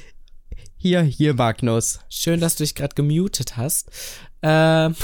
hier, 0.76 1.02
hier, 1.02 1.34
Magnus. 1.34 2.00
Schön, 2.08 2.40
dass 2.40 2.56
du 2.56 2.64
dich 2.64 2.74
gerade 2.74 2.94
gemutet 2.94 3.56
hast. 3.56 3.90
Ähm, 4.42 4.94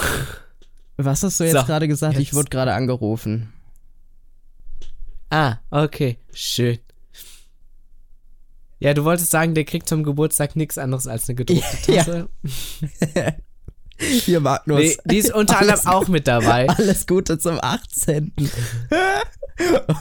Was 0.96 1.22
hast 1.24 1.40
du 1.40 1.44
jetzt 1.44 1.54
So, 1.54 1.64
gerade 1.64 1.88
gesagt? 1.88 2.14
Ich 2.18 2.28
jetzt. 2.28 2.34
wurde 2.34 2.50
gerade 2.50 2.72
angerufen. 2.74 3.52
ah, 5.30 5.56
okay. 5.70 6.18
Schön. 6.32 6.78
Ja, 8.78 8.92
du 8.94 9.04
wolltest 9.04 9.30
sagen, 9.30 9.54
der 9.54 9.64
kriegt 9.64 9.88
zum 9.88 10.02
Geburtstag 10.04 10.56
nichts 10.56 10.78
anderes 10.78 11.06
als 11.06 11.28
eine 11.28 11.36
gedruckte 11.36 11.92
Ja. 11.92 12.04
Hier, 14.10 14.40
Magnus. 14.40 14.78
Nee, 14.78 14.96
die 15.04 15.18
ist 15.18 15.34
unter 15.34 15.58
anderem 15.60 15.86
auch 15.86 16.08
mit 16.08 16.26
dabei. 16.26 16.68
Alles 16.78 17.06
Gute 17.06 17.38
zum 17.38 17.58
18. 17.60 18.32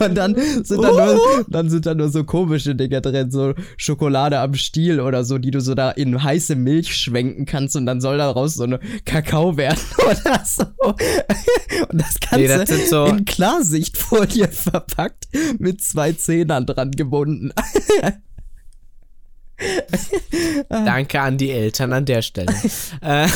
Und 0.00 0.14
dann 0.16 0.34
sind 0.64 0.82
da 0.82 0.90
nur, 1.14 1.44
dann 1.48 1.70
sind 1.70 1.86
da 1.86 1.94
nur 1.94 2.08
so 2.08 2.24
komische 2.24 2.74
Dinger 2.74 3.00
drin, 3.00 3.30
so 3.30 3.54
Schokolade 3.76 4.40
am 4.40 4.54
Stiel 4.54 5.00
oder 5.00 5.24
so, 5.24 5.38
die 5.38 5.50
du 5.52 5.60
so 5.60 5.74
da 5.74 5.90
in 5.92 6.22
heiße 6.22 6.56
Milch 6.56 6.96
schwenken 6.96 7.46
kannst 7.46 7.76
und 7.76 7.86
dann 7.86 8.00
soll 8.00 8.18
daraus 8.18 8.54
so 8.54 8.64
eine 8.64 8.80
Kakao 9.04 9.56
werden 9.56 9.78
oder 9.98 10.42
so. 10.44 10.64
Und 11.88 12.00
das 12.00 12.18
Ganze 12.20 12.36
Nee, 12.36 12.48
das 12.48 12.90
so- 12.90 13.06
in 13.06 13.24
Klarsichtfolie 13.24 14.48
verpackt 14.52 15.28
mit 15.58 15.80
zwei 15.82 16.12
Zähnern 16.12 16.66
dran 16.66 16.90
gebunden. 16.90 17.52
Danke 20.68 21.20
an 21.20 21.38
die 21.38 21.50
Eltern 21.50 21.92
an 21.92 22.04
der 22.04 22.22
Stelle. 22.22 22.54
äh, 23.00 23.28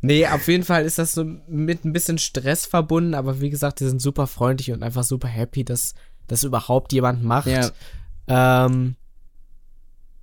nee, 0.00 0.26
auf 0.26 0.48
jeden 0.48 0.64
Fall 0.64 0.84
ist 0.84 0.98
das 0.98 1.12
so 1.12 1.24
mit 1.24 1.84
ein 1.84 1.92
bisschen 1.92 2.18
Stress 2.18 2.66
verbunden, 2.66 3.14
aber 3.14 3.40
wie 3.40 3.50
gesagt, 3.50 3.80
die 3.80 3.86
sind 3.86 4.00
super 4.00 4.26
freundlich 4.26 4.72
und 4.72 4.82
einfach 4.82 5.04
super 5.04 5.28
happy, 5.28 5.64
dass 5.64 5.94
das 6.26 6.44
überhaupt 6.44 6.92
jemand 6.92 7.24
macht. 7.24 7.48
Ja. 7.48 7.70
Ähm, 8.28 8.96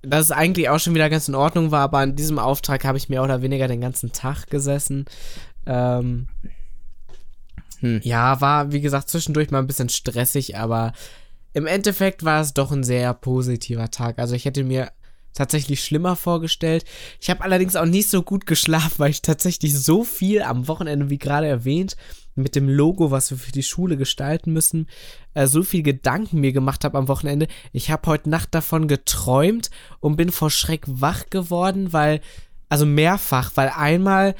dass 0.02 0.26
es 0.26 0.30
eigentlich 0.30 0.68
auch 0.68 0.78
schon 0.78 0.94
wieder 0.94 1.10
ganz 1.10 1.28
in 1.28 1.34
Ordnung 1.34 1.70
war, 1.70 1.80
aber 1.80 1.98
an 1.98 2.16
diesem 2.16 2.38
Auftrag 2.38 2.84
habe 2.84 2.98
ich 2.98 3.08
mehr 3.08 3.22
oder 3.22 3.42
weniger 3.42 3.68
den 3.68 3.80
ganzen 3.80 4.12
Tag 4.12 4.46
gesessen. 4.46 5.06
Ähm, 5.66 6.28
Hm. 7.80 8.00
Ja, 8.02 8.40
war 8.40 8.72
wie 8.72 8.80
gesagt 8.80 9.08
zwischendurch 9.08 9.50
mal 9.50 9.60
ein 9.60 9.66
bisschen 9.66 9.88
stressig, 9.88 10.56
aber 10.56 10.92
im 11.52 11.66
Endeffekt 11.66 12.24
war 12.24 12.40
es 12.40 12.54
doch 12.54 12.72
ein 12.72 12.84
sehr 12.84 13.14
positiver 13.14 13.90
Tag. 13.90 14.18
Also 14.18 14.34
ich 14.34 14.44
hätte 14.44 14.64
mir 14.64 14.90
tatsächlich 15.38 15.82
schlimmer 15.82 16.16
vorgestellt. 16.16 16.84
Ich 17.20 17.30
habe 17.30 17.42
allerdings 17.42 17.76
auch 17.76 17.86
nicht 17.86 18.10
so 18.10 18.22
gut 18.22 18.44
geschlafen, 18.46 18.98
weil 18.98 19.10
ich 19.10 19.22
tatsächlich 19.22 19.78
so 19.78 20.04
viel 20.04 20.42
am 20.42 20.68
Wochenende, 20.68 21.10
wie 21.10 21.18
gerade 21.18 21.46
erwähnt, 21.46 21.96
mit 22.34 22.54
dem 22.54 22.68
Logo, 22.68 23.10
was 23.10 23.30
wir 23.30 23.38
für 23.38 23.52
die 23.52 23.62
Schule 23.62 23.96
gestalten 23.96 24.52
müssen, 24.52 24.88
äh, 25.34 25.46
so 25.46 25.62
viel 25.62 25.82
Gedanken 25.82 26.40
mir 26.40 26.52
gemacht 26.52 26.84
habe 26.84 26.98
am 26.98 27.08
Wochenende. 27.08 27.48
Ich 27.72 27.90
habe 27.90 28.08
heute 28.10 28.30
Nacht 28.30 28.54
davon 28.54 28.88
geträumt 28.88 29.70
und 30.00 30.16
bin 30.16 30.30
vor 30.30 30.50
Schreck 30.50 30.84
wach 30.86 31.26
geworden, 31.30 31.92
weil, 31.92 32.20
also 32.68 32.86
mehrfach, 32.86 33.52
weil 33.54 33.68
einmal 33.68 34.34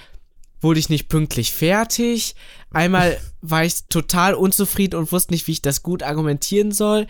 wurde 0.61 0.81
ich 0.81 0.89
nicht 0.89 1.09
pünktlich 1.09 1.53
fertig, 1.53 2.35
einmal 2.71 3.19
war 3.41 3.65
ich 3.65 3.87
total 3.89 4.35
unzufrieden 4.35 4.99
und 4.99 5.13
wusste 5.13 5.33
nicht, 5.33 5.47
wie 5.47 5.53
ich 5.53 5.63
das 5.63 5.83
gut 5.83 6.03
argumentieren 6.03 6.73
soll. 6.73 7.07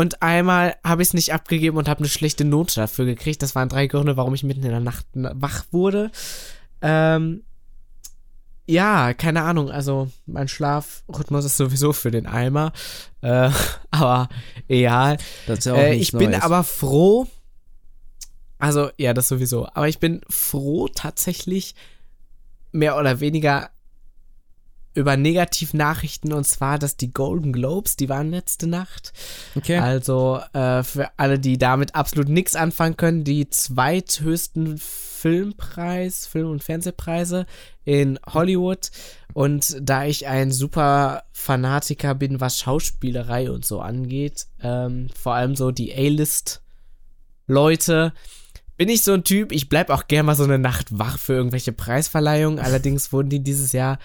Und 0.00 0.22
einmal 0.22 0.76
habe 0.82 1.02
ich 1.02 1.08
es 1.08 1.14
nicht 1.14 1.34
abgegeben 1.34 1.76
und 1.76 1.86
habe 1.86 1.98
eine 1.98 2.08
schlechte 2.08 2.46
Note 2.46 2.74
dafür 2.74 3.04
gekriegt. 3.04 3.42
Das 3.42 3.54
waren 3.54 3.68
drei 3.68 3.86
Gründe, 3.86 4.16
warum 4.16 4.32
ich 4.32 4.42
mitten 4.42 4.62
in 4.62 4.70
der 4.70 4.80
Nacht 4.80 5.04
wach 5.12 5.66
wurde. 5.72 6.10
Ähm, 6.80 7.42
ja, 8.66 9.12
keine 9.12 9.42
Ahnung. 9.42 9.70
Also 9.70 10.10
mein 10.24 10.48
Schlafrhythmus 10.48 11.44
ist 11.44 11.58
sowieso 11.58 11.92
für 11.92 12.10
den 12.10 12.26
Eimer. 12.26 12.72
Äh, 13.20 13.50
aber 13.90 14.30
egal. 14.68 15.18
Ja 15.46 15.74
Äh, 15.74 15.96
ich 15.96 16.12
bin 16.12 16.30
Neues. 16.30 16.44
aber 16.44 16.64
froh. 16.64 17.26
Also, 18.58 18.88
ja, 18.96 19.12
das 19.12 19.28
sowieso. 19.28 19.66
Aber 19.66 19.86
ich 19.86 19.98
bin 19.98 20.22
froh 20.30 20.88
tatsächlich 20.88 21.74
mehr 22.72 22.96
oder 22.96 23.20
weniger 23.20 23.68
über 24.94 25.16
Negativnachrichten 25.16 26.32
und 26.32 26.44
zwar, 26.44 26.78
dass 26.78 26.96
die 26.96 27.12
Golden 27.12 27.52
Globes, 27.52 27.96
die 27.96 28.08
waren 28.08 28.30
letzte 28.30 28.66
Nacht. 28.66 29.12
Okay. 29.54 29.76
Also 29.78 30.40
äh, 30.52 30.82
für 30.82 31.10
alle, 31.16 31.38
die 31.38 31.58
damit 31.58 31.94
absolut 31.94 32.28
nichts 32.28 32.56
anfangen 32.56 32.96
können, 32.96 33.22
die 33.22 33.48
zweithöchsten 33.48 34.78
Filmpreis, 34.78 36.26
Film- 36.26 36.50
und 36.50 36.64
Fernsehpreise 36.64 37.46
in 37.84 38.18
Hollywood. 38.26 38.90
Und 39.32 39.76
da 39.80 40.06
ich 40.06 40.26
ein 40.26 40.50
super 40.50 41.22
Fanatiker 41.32 42.16
bin, 42.16 42.40
was 42.40 42.58
Schauspielerei 42.58 43.48
und 43.50 43.64
so 43.64 43.80
angeht, 43.80 44.48
ähm, 44.62 45.06
vor 45.14 45.34
allem 45.34 45.54
so 45.56 45.70
die 45.70 45.94
A-List-Leute, 45.94 48.12
bin 48.76 48.88
ich 48.88 49.02
so 49.02 49.12
ein 49.12 49.24
Typ, 49.24 49.52
ich 49.52 49.68
bleib 49.68 49.90
auch 49.90 50.06
gerne 50.08 50.22
mal 50.22 50.34
so 50.34 50.44
eine 50.44 50.58
Nacht 50.58 50.98
wach 50.98 51.18
für 51.18 51.34
irgendwelche 51.34 51.72
Preisverleihungen. 51.72 52.58
Allerdings 52.58 53.12
wurden 53.12 53.28
die 53.28 53.42
dieses 53.42 53.72
Jahr 53.72 53.98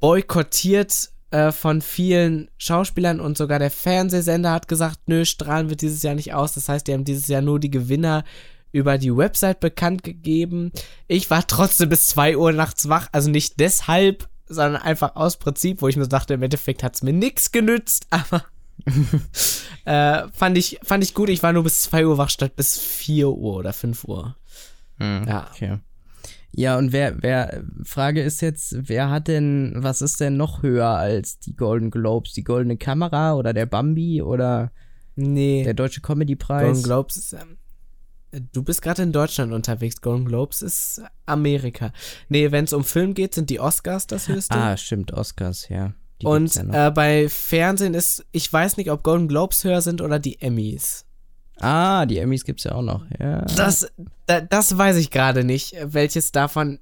boykottiert 0.00 1.10
äh, 1.30 1.50
von 1.52 1.80
vielen 1.82 2.50
Schauspielern 2.58 3.20
und 3.20 3.36
sogar 3.36 3.58
der 3.58 3.70
Fernsehsender 3.70 4.52
hat 4.52 4.68
gesagt, 4.68 5.00
nö, 5.06 5.24
strahlen 5.24 5.68
wir 5.68 5.76
dieses 5.76 6.02
Jahr 6.02 6.14
nicht 6.14 6.34
aus. 6.34 6.54
Das 6.54 6.68
heißt, 6.68 6.86
die 6.86 6.92
haben 6.92 7.04
dieses 7.04 7.26
Jahr 7.28 7.42
nur 7.42 7.58
die 7.58 7.70
Gewinner 7.70 8.24
über 8.72 8.98
die 8.98 9.16
Website 9.16 9.60
bekannt 9.60 10.02
gegeben. 10.02 10.72
Ich 11.06 11.30
war 11.30 11.46
trotzdem 11.46 11.88
bis 11.88 12.06
2 12.08 12.36
Uhr 12.36 12.52
nachts 12.52 12.88
wach, 12.88 13.08
also 13.12 13.30
nicht 13.30 13.60
deshalb, 13.60 14.28
sondern 14.46 14.82
einfach 14.82 15.16
aus 15.16 15.36
Prinzip, 15.38 15.80
wo 15.80 15.88
ich 15.88 15.96
mir 15.96 16.08
dachte, 16.08 16.34
im 16.34 16.42
Endeffekt 16.42 16.82
hat 16.82 16.94
es 16.96 17.02
mir 17.02 17.12
nichts 17.12 17.52
genützt, 17.52 18.06
aber 18.10 18.44
äh, 19.84 20.28
fand, 20.32 20.58
ich, 20.58 20.80
fand 20.82 21.04
ich 21.04 21.14
gut. 21.14 21.28
Ich 21.28 21.42
war 21.42 21.52
nur 21.52 21.62
bis 21.62 21.80
2 21.82 22.06
Uhr 22.06 22.18
wach 22.18 22.30
statt 22.30 22.56
bis 22.56 22.78
4 22.78 23.28
Uhr 23.28 23.56
oder 23.56 23.72
5 23.72 24.04
Uhr. 24.04 24.36
Hm, 24.98 25.24
Ja. 25.26 25.48
Okay. 25.52 25.78
Ja, 26.56 26.78
und 26.78 26.92
wer, 26.92 27.20
wer, 27.22 27.64
Frage 27.84 28.22
ist 28.22 28.40
jetzt, 28.40 28.88
wer 28.88 29.10
hat 29.10 29.26
denn, 29.28 29.72
was 29.76 30.02
ist 30.02 30.20
denn 30.20 30.36
noch 30.36 30.62
höher 30.62 30.88
als 30.88 31.38
die 31.40 31.56
Golden 31.56 31.90
Globes? 31.90 32.32
Die 32.32 32.44
Goldene 32.44 32.76
Kamera 32.76 33.34
oder 33.34 33.52
der 33.52 33.66
Bambi 33.66 34.22
oder 34.22 34.70
Nee. 35.16 35.64
der 35.64 35.74
Deutsche 35.74 36.00
Comedy-Preis? 36.00 36.64
Golden 36.64 36.82
Globes 36.82 37.16
ist. 37.16 37.32
Ähm, 37.32 37.58
du 38.52 38.62
bist 38.62 38.82
gerade 38.82 39.02
in 39.02 39.12
Deutschland 39.12 39.52
unterwegs. 39.52 40.00
Golden 40.00 40.26
Globes 40.26 40.62
ist 40.62 41.02
Amerika. 41.26 41.92
Nee, 42.28 42.52
wenn 42.52 42.64
es 42.64 42.72
um 42.72 42.84
Film 42.84 43.14
geht, 43.14 43.34
sind 43.34 43.50
die 43.50 43.58
Oscars 43.60 44.06
das 44.06 44.28
höchste. 44.28 44.54
Ah, 44.54 44.76
stimmt, 44.76 45.12
Oscars, 45.12 45.68
ja. 45.68 45.92
Die 46.22 46.26
Und 46.26 46.54
ja 46.54 46.88
äh, 46.88 46.90
bei 46.92 47.28
Fernsehen 47.28 47.94
ist, 47.94 48.24
ich 48.30 48.52
weiß 48.52 48.76
nicht, 48.76 48.90
ob 48.92 49.02
Golden 49.02 49.26
Globes 49.26 49.64
höher 49.64 49.80
sind 49.80 50.00
oder 50.00 50.20
die 50.20 50.40
Emmys. 50.40 51.04
Ah, 51.60 52.06
die 52.06 52.18
Emmys 52.18 52.44
gibt's 52.44 52.64
ja 52.64 52.72
auch 52.72 52.82
noch, 52.82 53.04
ja. 53.18 53.42
Das, 53.56 53.90
da, 54.26 54.40
das 54.40 54.76
weiß 54.76 54.96
ich 54.96 55.10
gerade 55.10 55.44
nicht, 55.44 55.76
welches 55.82 56.32
davon 56.32 56.78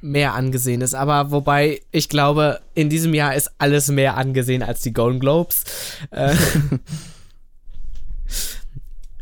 mehr 0.00 0.34
angesehen 0.34 0.80
ist. 0.80 0.94
Aber 0.94 1.30
wobei, 1.30 1.82
ich 1.90 2.08
glaube, 2.08 2.60
in 2.74 2.88
diesem 2.88 3.14
Jahr 3.14 3.34
ist 3.34 3.52
alles 3.58 3.88
mehr 3.88 4.16
angesehen 4.16 4.62
als 4.62 4.82
die 4.82 4.92
Golden 4.92 5.20
Globes. 5.20 5.64
Äh, 6.10 6.34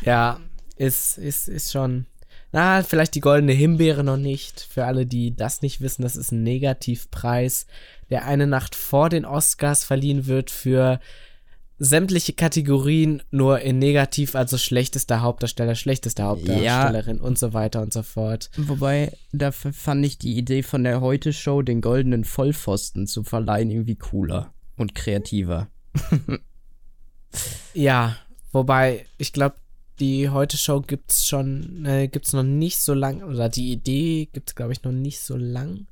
ja, 0.02 0.40
ist, 0.76 1.18
ist, 1.18 1.48
ist 1.48 1.72
schon. 1.72 2.06
Na, 2.52 2.84
vielleicht 2.84 3.16
die 3.16 3.20
goldene 3.20 3.52
Himbeere 3.52 4.04
noch 4.04 4.16
nicht. 4.16 4.60
Für 4.60 4.84
alle, 4.84 5.06
die 5.06 5.34
das 5.34 5.62
nicht 5.62 5.80
wissen, 5.80 6.02
das 6.02 6.14
ist 6.14 6.30
ein 6.30 6.44
Negativpreis, 6.44 7.66
der 8.10 8.26
eine 8.26 8.46
Nacht 8.46 8.76
vor 8.76 9.08
den 9.08 9.24
Oscars 9.24 9.84
verliehen 9.84 10.26
wird 10.26 10.50
für 10.50 11.00
sämtliche 11.78 12.32
Kategorien 12.32 13.22
nur 13.30 13.60
in 13.60 13.78
negativ, 13.78 14.34
also 14.34 14.58
schlechtester 14.58 15.20
Hauptdarsteller, 15.20 15.74
schlechteste 15.74 16.22
Hauptdarstellerin 16.22 17.20
und 17.20 17.38
so 17.38 17.52
weiter 17.52 17.82
und 17.82 17.92
so 17.92 18.02
fort. 18.02 18.50
Wobei, 18.56 19.12
dafür 19.32 19.72
fand 19.72 20.04
ich 20.06 20.18
die 20.18 20.36
Idee 20.36 20.62
von 20.62 20.84
der 20.84 21.00
Heute-Show, 21.00 21.62
den 21.62 21.80
goldenen 21.80 22.24
Vollpfosten 22.24 23.06
zu 23.06 23.24
verleihen, 23.24 23.70
irgendwie 23.70 23.96
cooler 23.96 24.52
und 24.76 24.94
kreativer. 24.94 25.68
Ja, 27.74 28.16
wobei, 28.52 29.06
ich 29.18 29.32
glaube, 29.32 29.56
die 30.00 30.28
Heute-Show 30.28 30.80
gibt's 30.80 31.26
schon, 31.26 31.84
äh, 31.86 32.08
gibt's 32.08 32.32
noch 32.32 32.42
nicht 32.42 32.78
so 32.78 32.94
lang, 32.94 33.22
oder 33.22 33.48
die 33.48 33.72
Idee 33.72 34.28
gibt's, 34.32 34.54
glaube 34.54 34.72
ich, 34.72 34.82
noch 34.82 34.92
nicht 34.92 35.20
so 35.20 35.36
lang. 35.36 35.86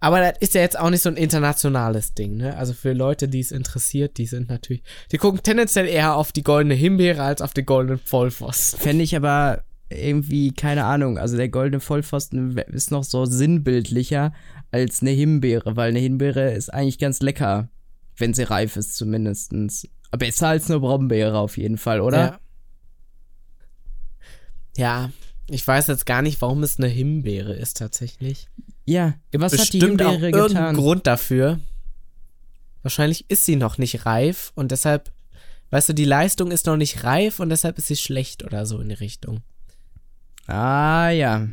Aber 0.00 0.20
das 0.20 0.38
ist 0.40 0.54
ja 0.54 0.62
jetzt 0.62 0.78
auch 0.78 0.88
nicht 0.88 1.02
so 1.02 1.10
ein 1.10 1.16
internationales 1.16 2.14
Ding, 2.14 2.38
ne? 2.38 2.56
Also 2.56 2.72
für 2.72 2.94
Leute, 2.94 3.28
die 3.28 3.40
es 3.40 3.52
interessiert, 3.52 4.16
die 4.16 4.26
sind 4.26 4.48
natürlich, 4.48 4.82
die 5.12 5.18
gucken 5.18 5.42
tendenziell 5.42 5.86
eher 5.86 6.16
auf 6.16 6.32
die 6.32 6.42
goldene 6.42 6.74
Himbeere 6.74 7.22
als 7.22 7.42
auf 7.42 7.52
den 7.52 7.66
goldenen 7.66 7.98
Vollpfosten. 7.98 8.80
Fände 8.80 9.04
ich 9.04 9.14
aber 9.14 9.62
irgendwie, 9.90 10.52
keine 10.52 10.84
Ahnung, 10.84 11.18
also 11.18 11.36
der 11.36 11.50
goldene 11.50 11.80
Vollpfosten 11.80 12.56
ist 12.56 12.90
noch 12.90 13.04
so 13.04 13.26
sinnbildlicher 13.26 14.32
als 14.70 15.02
eine 15.02 15.10
Himbeere, 15.10 15.76
weil 15.76 15.90
eine 15.90 15.98
Himbeere 15.98 16.52
ist 16.52 16.72
eigentlich 16.72 16.98
ganz 16.98 17.20
lecker, 17.20 17.68
wenn 18.16 18.32
sie 18.32 18.44
reif 18.44 18.76
ist 18.76 18.96
zumindestens. 18.96 19.86
Aber 20.10 20.24
Besser 20.24 20.48
als 20.48 20.70
eine 20.70 20.80
Brombeere 20.80 21.38
auf 21.38 21.58
jeden 21.58 21.76
Fall, 21.76 22.00
oder? 22.00 22.40
Ja. 24.76 25.08
ja, 25.08 25.10
ich 25.48 25.66
weiß 25.66 25.88
jetzt 25.88 26.06
gar 26.06 26.22
nicht, 26.22 26.40
warum 26.40 26.62
es 26.62 26.78
eine 26.78 26.88
Himbeere 26.88 27.52
ist 27.52 27.76
tatsächlich. 27.76 28.48
Ja, 28.90 29.14
was 29.32 29.52
hat 29.52 29.72
die 29.72 29.78
bestimmt 29.78 30.02
auch 30.02 30.10
Himbeere 30.10 30.30
irgendeinen 30.30 30.74
getan? 30.74 30.76
Grund 30.76 31.06
dafür. 31.06 31.60
Wahrscheinlich 32.82 33.30
ist 33.30 33.44
sie 33.44 33.54
noch 33.54 33.78
nicht 33.78 34.04
reif 34.04 34.50
und 34.56 34.72
deshalb, 34.72 35.12
weißt 35.70 35.90
du, 35.90 35.92
die 35.92 36.04
Leistung 36.04 36.50
ist 36.50 36.66
noch 36.66 36.76
nicht 36.76 37.04
reif 37.04 37.38
und 37.38 37.50
deshalb 37.50 37.78
ist 37.78 37.86
sie 37.86 37.96
schlecht 37.96 38.42
oder 38.42 38.66
so 38.66 38.80
in 38.80 38.88
die 38.88 38.96
Richtung. 38.96 39.42
Ah, 40.48 41.10
ja. 41.10 41.46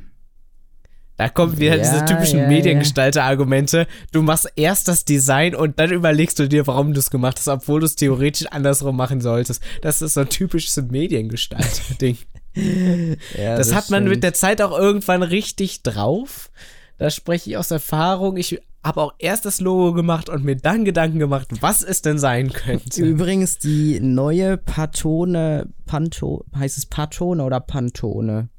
Da 1.17 1.30
kommen 1.30 1.60
wieder 1.60 1.76
Ja, 1.76 1.84
diese 1.84 2.06
typischen 2.06 2.39
ja, 2.39 2.43
ja. 2.45 2.50
Mediengestalter-Argumente. 2.50 3.86
Du 4.12 4.23
machst 4.23 4.52
erst 4.56 4.88
das 4.88 5.06
Design 5.06 5.54
und 5.54 5.80
dann 5.80 5.91
überlegst 5.91 6.39
du 6.39 6.47
dir, 6.50 6.65
warum 6.65 6.93
du 6.93 7.00
es 7.00 7.12
gemacht 7.12 7.38
hast, 7.38 7.47
obwohl 7.50 7.82
du 7.82 7.86
es 7.86 7.95
theoretisch 7.95 8.47
andersrum 8.47 8.97
machen 8.97 9.21
solltest. 9.21 9.62
Das 9.84 10.02
ist 10.02 10.15
so 10.15 10.21
ein 10.21 10.30
typisches 10.30 10.76
Mediengestalter-Ding. 10.78 12.17
ja 13.38 13.58
Das, 13.58 13.76
hat 13.76 13.91
man 13.91 14.06
mit 14.06 14.23
der 14.23 14.34
Zeit 14.34 14.60
auch 14.60 14.78
irgendwann 14.78 15.21
richtig 15.21 15.84
drauf. 15.84 16.50
Da 16.97 17.10
spreche 17.10 17.51
ich 17.51 17.57
aus 17.57 17.71
Erfahrung. 17.71 18.38
Ich 18.38 18.60
habe 18.83 19.01
auch 19.01 19.13
erst 19.19 19.45
das 19.45 19.60
Logo 19.60 19.93
gemacht 19.93 20.29
und 20.29 20.43
mir 20.43 20.55
dann 20.55 20.86
Gedanken 20.86 21.19
gemacht, 21.19 21.47
was 21.62 21.83
es 21.83 22.01
denn 22.01 22.17
sein 22.17 22.51
könnte. 22.51 23.03
Übrigens 23.03 23.60
die 23.60 23.99
neue 23.99 24.57
Patone, 24.57 25.67
Panto, 25.86 26.45
heißt 26.55 26.77
es 26.77 26.86
Patone 26.86 27.43
oder 27.43 27.60
Pantone? 27.60 28.49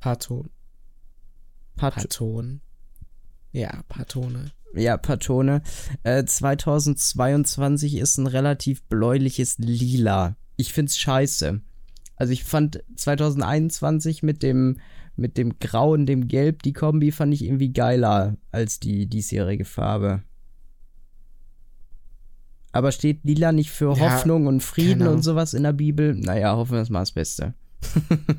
Paton. 0.00 0.50
Pat 1.76 1.94
Paton. 1.94 2.60
Ja, 3.52 3.82
Patone. 3.88 4.52
ja, 4.74 4.96
Patone. 4.96 5.62
Äh, 6.02 6.24
2022 6.24 7.96
ist 7.96 8.18
ein 8.18 8.26
relativ 8.26 8.82
bläuliches 8.84 9.58
Lila. 9.58 10.36
Ich 10.56 10.72
find's 10.72 10.96
scheiße. 10.96 11.60
Also 12.16 12.32
ich 12.32 12.44
fand 12.44 12.82
2021 12.96 14.22
mit 14.22 14.42
dem 14.42 14.78
mit 15.16 15.36
dem 15.36 15.58
Grau 15.58 15.92
und 15.92 16.06
dem 16.06 16.28
Gelb, 16.28 16.62
die 16.62 16.72
Kombi 16.72 17.12
fand 17.12 17.34
ich 17.34 17.44
irgendwie 17.44 17.72
geiler 17.72 18.36
als 18.50 18.80
die 18.80 19.06
diesjährige 19.06 19.64
Farbe. 19.64 20.22
Aber 22.72 22.90
steht 22.90 23.24
Lila 23.24 23.52
nicht 23.52 23.70
für 23.70 23.94
Ja, 23.96 24.00
Hoffnung 24.00 24.46
und 24.46 24.62
Frieden 24.62 25.06
und 25.06 25.22
sowas 25.22 25.52
in 25.52 25.62
der 25.62 25.74
Bibel? 25.74 26.14
Naja, 26.14 26.56
hoffen 26.56 26.72
wir 26.72 26.80
es 26.80 26.90
mal 26.90 27.00
das 27.00 27.12
Beste. 27.12 27.54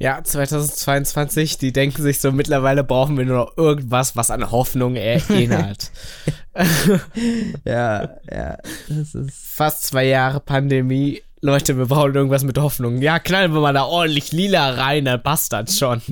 Ja, 0.00 0.24
2022, 0.24 1.58
die 1.58 1.74
denken 1.74 2.00
sich 2.00 2.20
so, 2.20 2.32
mittlerweile 2.32 2.82
brauchen 2.84 3.18
wir 3.18 3.26
nur 3.26 3.36
noch 3.36 3.58
irgendwas, 3.58 4.16
was 4.16 4.30
an 4.30 4.50
Hoffnung 4.50 4.96
erinnert. 4.96 5.92
Ja, 7.64 8.16
ja, 8.30 8.58
das 8.88 9.14
ist. 9.14 9.34
Fast 9.34 9.84
zwei 9.84 10.06
Jahre 10.06 10.40
Pandemie. 10.40 11.22
Leute, 11.42 11.78
wir 11.78 11.86
brauchen 11.86 12.14
irgendwas 12.14 12.44
mit 12.44 12.58
Hoffnung. 12.58 13.00
Ja, 13.00 13.18
knallen 13.18 13.54
wir 13.54 13.60
mal 13.60 13.72
da 13.72 13.84
ordentlich 13.84 14.30
lila 14.32 14.70
rein, 14.74 15.06
dann 15.06 15.22
passt 15.22 15.52
das 15.54 15.78
schon. 15.78 16.02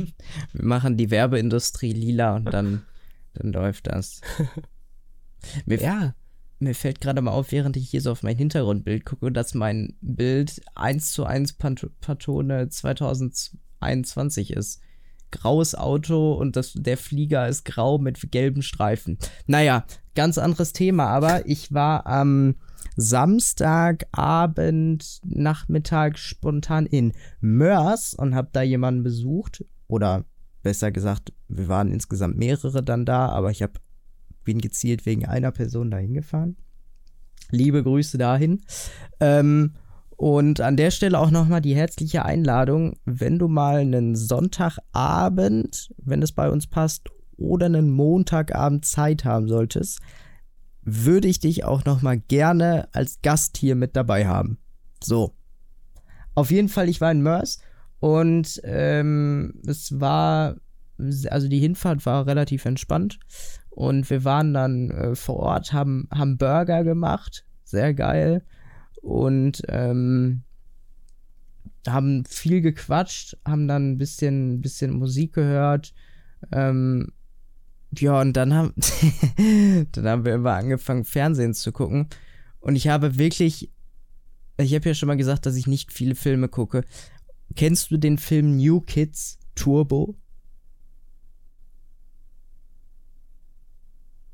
Wir 0.55 0.65
machen 0.65 0.97
die 0.97 1.11
Werbeindustrie 1.11 1.93
lila 1.93 2.37
und 2.37 2.47
dann, 2.47 2.83
dann 3.35 3.53
läuft 3.53 3.89
das. 3.89 4.21
Mir, 5.67 5.81
Ja. 5.81 6.15
mir 6.59 6.75
fällt 6.75 7.01
gerade 7.01 7.21
mal 7.21 7.31
auf, 7.33 7.53
während 7.53 7.77
ich 7.77 7.91
hier 7.91 8.01
so 8.01 8.11
auf 8.11 8.23
mein 8.23 8.37
Hintergrundbild 8.37 9.05
gucke, 9.05 9.31
dass 9.31 9.55
mein 9.55 9.95
Bild 10.01 10.63
1 10.75 11.13
zu 11.13 11.25
1 11.25 11.53
Pant 11.55 11.87
Patone 12.01 12.69
2021 12.71 14.53
ist. 14.55 14.81
Graues 15.31 15.75
Auto 15.75 16.33
und 16.33 16.57
das, 16.57 16.73
der 16.75 16.97
Flieger 16.97 17.47
ist 17.49 17.65
grau 17.67 17.99
mit 17.99 18.33
gelben 18.33 18.63
Streifen. 18.63 19.19
Naja, 19.47 19.85
ganz 20.15 20.39
anderes 20.39 20.73
Thema, 20.73 21.07
aber 21.09 21.47
ich 21.47 21.73
war 21.73 22.07
am 22.07 22.57
Samstagabend, 23.01 25.21
Nachmittag 25.25 26.19
spontan 26.19 26.85
in 26.85 27.13
Mörs 27.41 28.13
und 28.13 28.35
habe 28.35 28.49
da 28.53 28.63
jemanden 28.63 29.05
besucht. 29.05 29.65
Oder 29.87 30.25
besser 30.65 30.91
gesagt, 30.91 31.33
wir 31.47 31.69
waren 31.69 31.93
insgesamt 31.93 32.37
mehrere 32.37 32.83
dann 32.83 33.07
da, 33.07 33.29
aber 33.29 33.53
ich 33.53 33.63
habe 33.63 33.75
bin 34.43 34.61
gezielt 34.61 35.07
wegen 35.07 35.27
einer 35.27 35.53
Person 35.53 35.93
dahin 35.93 36.15
gefahren. 36.15 36.57
Liebe 37.51 37.85
Grüße 37.85 38.19
dahin. 38.19 38.63
Ähm, 39.21 39.75
und 40.17 40.61
an 40.61 40.77
der 40.77 40.91
Stelle 40.91 41.21
auch 41.21 41.31
nochmal 41.31 41.61
die 41.61 41.77
herzliche 41.77 42.25
Einladung, 42.25 42.97
wenn 43.05 43.39
du 43.39 43.47
mal 43.47 43.77
einen 43.77 44.17
Sonntagabend, 44.17 45.95
wenn 45.99 46.23
es 46.23 46.33
bei 46.33 46.51
uns 46.51 46.67
passt, 46.67 47.11
oder 47.37 47.67
einen 47.67 47.91
Montagabend 47.91 48.85
Zeit 48.85 49.25
haben 49.25 49.47
solltest, 49.47 50.01
würde 50.91 51.29
ich 51.29 51.41
dich 51.41 51.65
auch 51.65 51.85
noch 51.85 52.03
mal 52.03 52.19
gerne 52.19 52.89
als 52.93 53.21
Gast 53.23 53.57
hier 53.57 53.75
mit 53.75 53.97
dabei 53.97 54.27
haben. 54.27 54.59
So. 55.03 55.35
Auf 56.35 56.51
jeden 56.51 56.69
Fall, 56.69 56.89
ich 56.89 57.01
war 57.01 57.11
in 57.11 57.23
Mörs 57.23 57.61
und 58.01 58.61
ähm, 58.65 59.55
es 59.67 60.01
war, 60.01 60.57
also 61.31 61.49
die 61.49 61.59
Hinfahrt 61.59 62.07
war 62.07 62.27
relativ 62.27 62.65
entspannt 62.65 63.19
und 63.71 64.09
wir 64.09 64.25
waren 64.25 64.55
dann 64.55 64.91
äh, 64.91 65.15
vor 65.15 65.37
Ort, 65.37 65.73
haben, 65.73 66.09
haben 66.13 66.39
Burger 66.39 66.85
gemacht, 66.85 67.45
sehr 67.65 67.93
geil 67.93 68.45
und 69.03 69.63
ähm, 69.69 70.43
haben 71.89 72.25
viel 72.25 72.61
gequatscht, 72.61 73.37
haben 73.45 73.69
dann 73.69 73.93
ein 73.93 73.99
bisschen, 73.99 74.61
bisschen 74.61 74.93
Musik 74.93 75.33
gehört. 75.33 75.93
Ähm, 76.53 77.13
ja, 77.97 78.21
und 78.21 78.35
dann 78.35 78.55
haben, 78.55 78.75
dann 79.93 80.07
haben 80.07 80.25
wir 80.25 80.35
immer 80.35 80.55
angefangen, 80.55 81.05
Fernsehen 81.05 81.55
zu 81.55 81.73
gucken. 81.73 82.09
Und 82.61 82.77
ich 82.77 82.89
habe 82.89 83.19
wirklich, 83.19 83.71
ich 84.59 84.75
habe 84.75 84.89
ja 84.89 84.95
schon 84.95 85.07
mal 85.07 85.17
gesagt, 85.17 85.47
dass 85.47 85.57
ich 85.57 85.67
nicht 85.67 85.93
viele 85.93 86.15
Filme 86.15 86.49
gucke. 86.49 86.85
Kennst 87.57 87.91
du 87.91 87.97
den 87.97 88.19
Film 88.19 88.57
New 88.57 88.81
Kids 88.81 89.39
Turbo? 89.55 90.17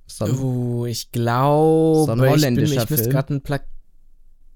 So 0.06 0.24
ein, 0.26 0.38
uh, 0.38 0.86
ich 0.86 1.10
glaube, 1.12 2.06
so 2.06 2.12
ein 2.12 2.20
holländischer 2.20 2.72
ich, 2.72 2.76
bin, 2.76 2.84
ich 2.84 2.90
müsste 2.90 3.08
gerade 3.08 3.34
ein 3.34 3.42
Plakat 3.42 3.73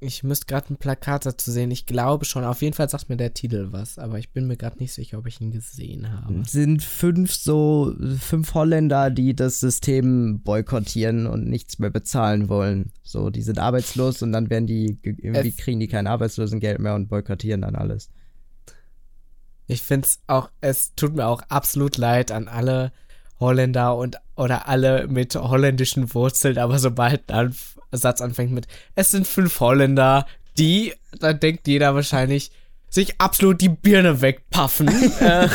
ich 0.00 0.22
müsste 0.22 0.46
gerade 0.46 0.72
ein 0.72 0.76
Plakat 0.76 1.26
dazu 1.26 1.50
sehen. 1.50 1.70
Ich 1.70 1.87
glaube 1.87 2.24
schon. 2.24 2.44
Auf 2.44 2.62
jeden 2.62 2.74
Fall 2.74 2.88
sagt 2.88 3.08
mir 3.08 3.16
der 3.16 3.34
Titel 3.34 3.68
was, 3.70 3.98
aber 3.98 4.18
ich 4.18 4.30
bin 4.30 4.46
mir 4.46 4.56
gerade 4.56 4.78
nicht 4.78 4.92
sicher, 4.92 5.18
ob 5.18 5.26
ich 5.26 5.40
ihn 5.40 5.50
gesehen 5.50 6.11
habe. 6.12 6.42
Sind 6.46 6.82
fünf 6.82 7.34
so 7.34 7.94
fünf 8.20 8.54
Holländer, 8.54 9.11
die 9.11 9.34
das 9.34 9.61
System 9.61 10.40
boykottieren 10.42 11.26
und 11.26 11.48
nichts 11.48 11.78
mehr 11.78 11.90
bezahlen 11.90 12.48
wollen. 12.48 12.92
So, 13.02 13.30
die 13.30 13.42
sind 13.42 13.58
arbeitslos 13.58 14.22
und 14.22 14.32
dann 14.32 14.50
werden 14.50 14.66
die 14.66 14.98
irgendwie 15.02 15.52
kriegen 15.52 15.80
die 15.80 15.88
kein 15.88 16.06
Arbeitslosengeld 16.06 16.78
mehr 16.78 16.94
und 16.94 17.08
boykottieren 17.08 17.62
dann 17.62 17.74
alles. 17.74 18.11
Ich 19.66 19.82
finde 19.82 20.06
es 20.06 20.20
auch, 20.28 20.50
es 20.61 20.94
tut 20.94 21.14
mir 21.14 21.26
auch 21.26 21.42
absolut 21.48 21.96
leid 21.96 22.30
an 22.30 22.48
alle 22.48 22.92
Holländer 23.40 23.96
und 23.96 24.16
oder 24.37 24.68
alle 24.68 25.08
mit 25.08 25.34
holländischen 25.34 26.14
Wurzeln, 26.14 26.58
aber 26.58 26.78
sobald 26.78 27.30
ein 27.30 27.54
Satz 27.92 28.20
anfängt 28.20 28.53
mit, 28.53 28.66
es 28.94 29.11
sind 29.11 29.27
fünf 29.27 29.61
Holländer, 29.61 30.27
die, 30.59 30.92
dann 31.18 31.40
denkt 31.40 31.66
jeder 31.68 31.94
wahrscheinlich, 31.94 32.51
sich 32.90 33.20
absolut 33.20 33.61
die 33.61 33.68
Birne 33.68 34.20
wegpaffen. 34.20 34.88
Äh, 35.20 35.48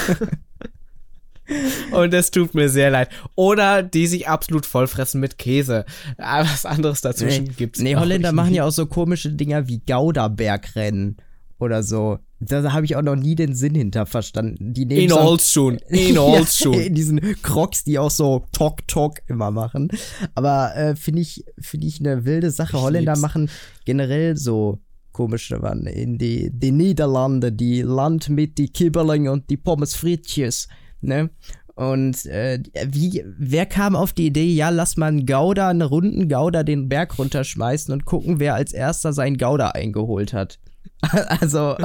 und 1.91 2.13
es 2.13 2.31
tut 2.31 2.53
mir 2.55 2.69
sehr 2.69 2.89
leid. 2.89 3.09
Oder 3.35 3.83
die 3.83 4.07
sich 4.07 4.29
absolut 4.29 4.65
vollfressen 4.65 5.19
mit 5.19 5.37
Käse. 5.37 5.85
Aber 6.17 6.47
was 6.47 6.65
anderes 6.65 7.01
dazwischen 7.01 7.43
nee, 7.45 7.53
gibt's 7.57 7.79
Nee, 7.79 7.97
Holländer 7.97 8.31
machen 8.31 8.53
ja 8.53 8.63
auch 8.63 8.71
so 8.71 8.85
komische 8.85 9.29
Dinger 9.29 9.67
wie 9.67 9.79
Gouda-Bergrennen 9.79 11.17
oder 11.59 11.83
so. 11.83 12.19
Da 12.45 12.71
habe 12.73 12.85
ich 12.85 12.95
auch 12.95 13.01
noch 13.01 13.15
nie 13.15 13.35
den 13.35 13.55
Sinn 13.55 13.75
hinter 13.75 14.05
verstanden. 14.05 14.73
Die 14.73 14.85
nehmen 14.85 15.01
in 15.01 15.13
Holz 15.13 15.51
schon. 15.51 15.77
In 15.89 16.17
Holz 16.17 16.57
schon. 16.57 16.73
in 16.73 16.93
diesen 16.93 17.19
Crocs, 17.41 17.83
die 17.83 17.99
auch 17.99 18.11
so 18.11 18.45
Tok 18.51 18.87
Tok 18.87 19.19
immer 19.27 19.51
machen. 19.51 19.89
Aber 20.35 20.75
äh, 20.75 20.95
finde 20.95 21.21
ich, 21.21 21.45
finde 21.59 21.87
ich 21.87 21.99
eine 21.99 22.25
wilde 22.25 22.51
Sache. 22.51 22.77
Ich 22.77 22.81
Holländer 22.81 23.13
lieb's. 23.13 23.21
machen 23.21 23.49
generell 23.85 24.37
so 24.37 24.79
komische 25.11 25.61
Wann 25.61 25.85
in 25.85 26.17
die, 26.17 26.49
die 26.51 26.71
Niederlande, 26.71 27.51
die 27.51 27.83
Land 27.83 28.29
mit 28.29 28.57
die 28.57 28.69
Kibbeling 28.69 29.29
und 29.29 29.49
die 29.49 29.57
Pommes 29.57 29.95
frites, 29.95 30.67
ne? 31.01 31.29
Und 31.75 32.27
äh, 32.27 32.61
wie, 32.87 33.23
wer 33.37 33.65
kam 33.65 33.95
auf 33.95 34.13
die 34.13 34.27
Idee, 34.27 34.45
ja, 34.45 34.69
lass 34.69 34.95
mal 34.95 35.07
einen 35.07 35.25
Gouda, 35.25 35.69
einen 35.69 35.81
runden 35.81 36.29
Gouda 36.29 36.63
den 36.63 36.87
Berg 36.87 37.17
runterschmeißen 37.17 37.91
und 37.91 38.05
gucken, 38.05 38.39
wer 38.39 38.53
als 38.53 38.73
erster 38.73 39.11
seinen 39.11 39.37
Gouda 39.37 39.69
eingeholt 39.69 40.33
hat. 40.33 40.59
Also. 41.39 41.77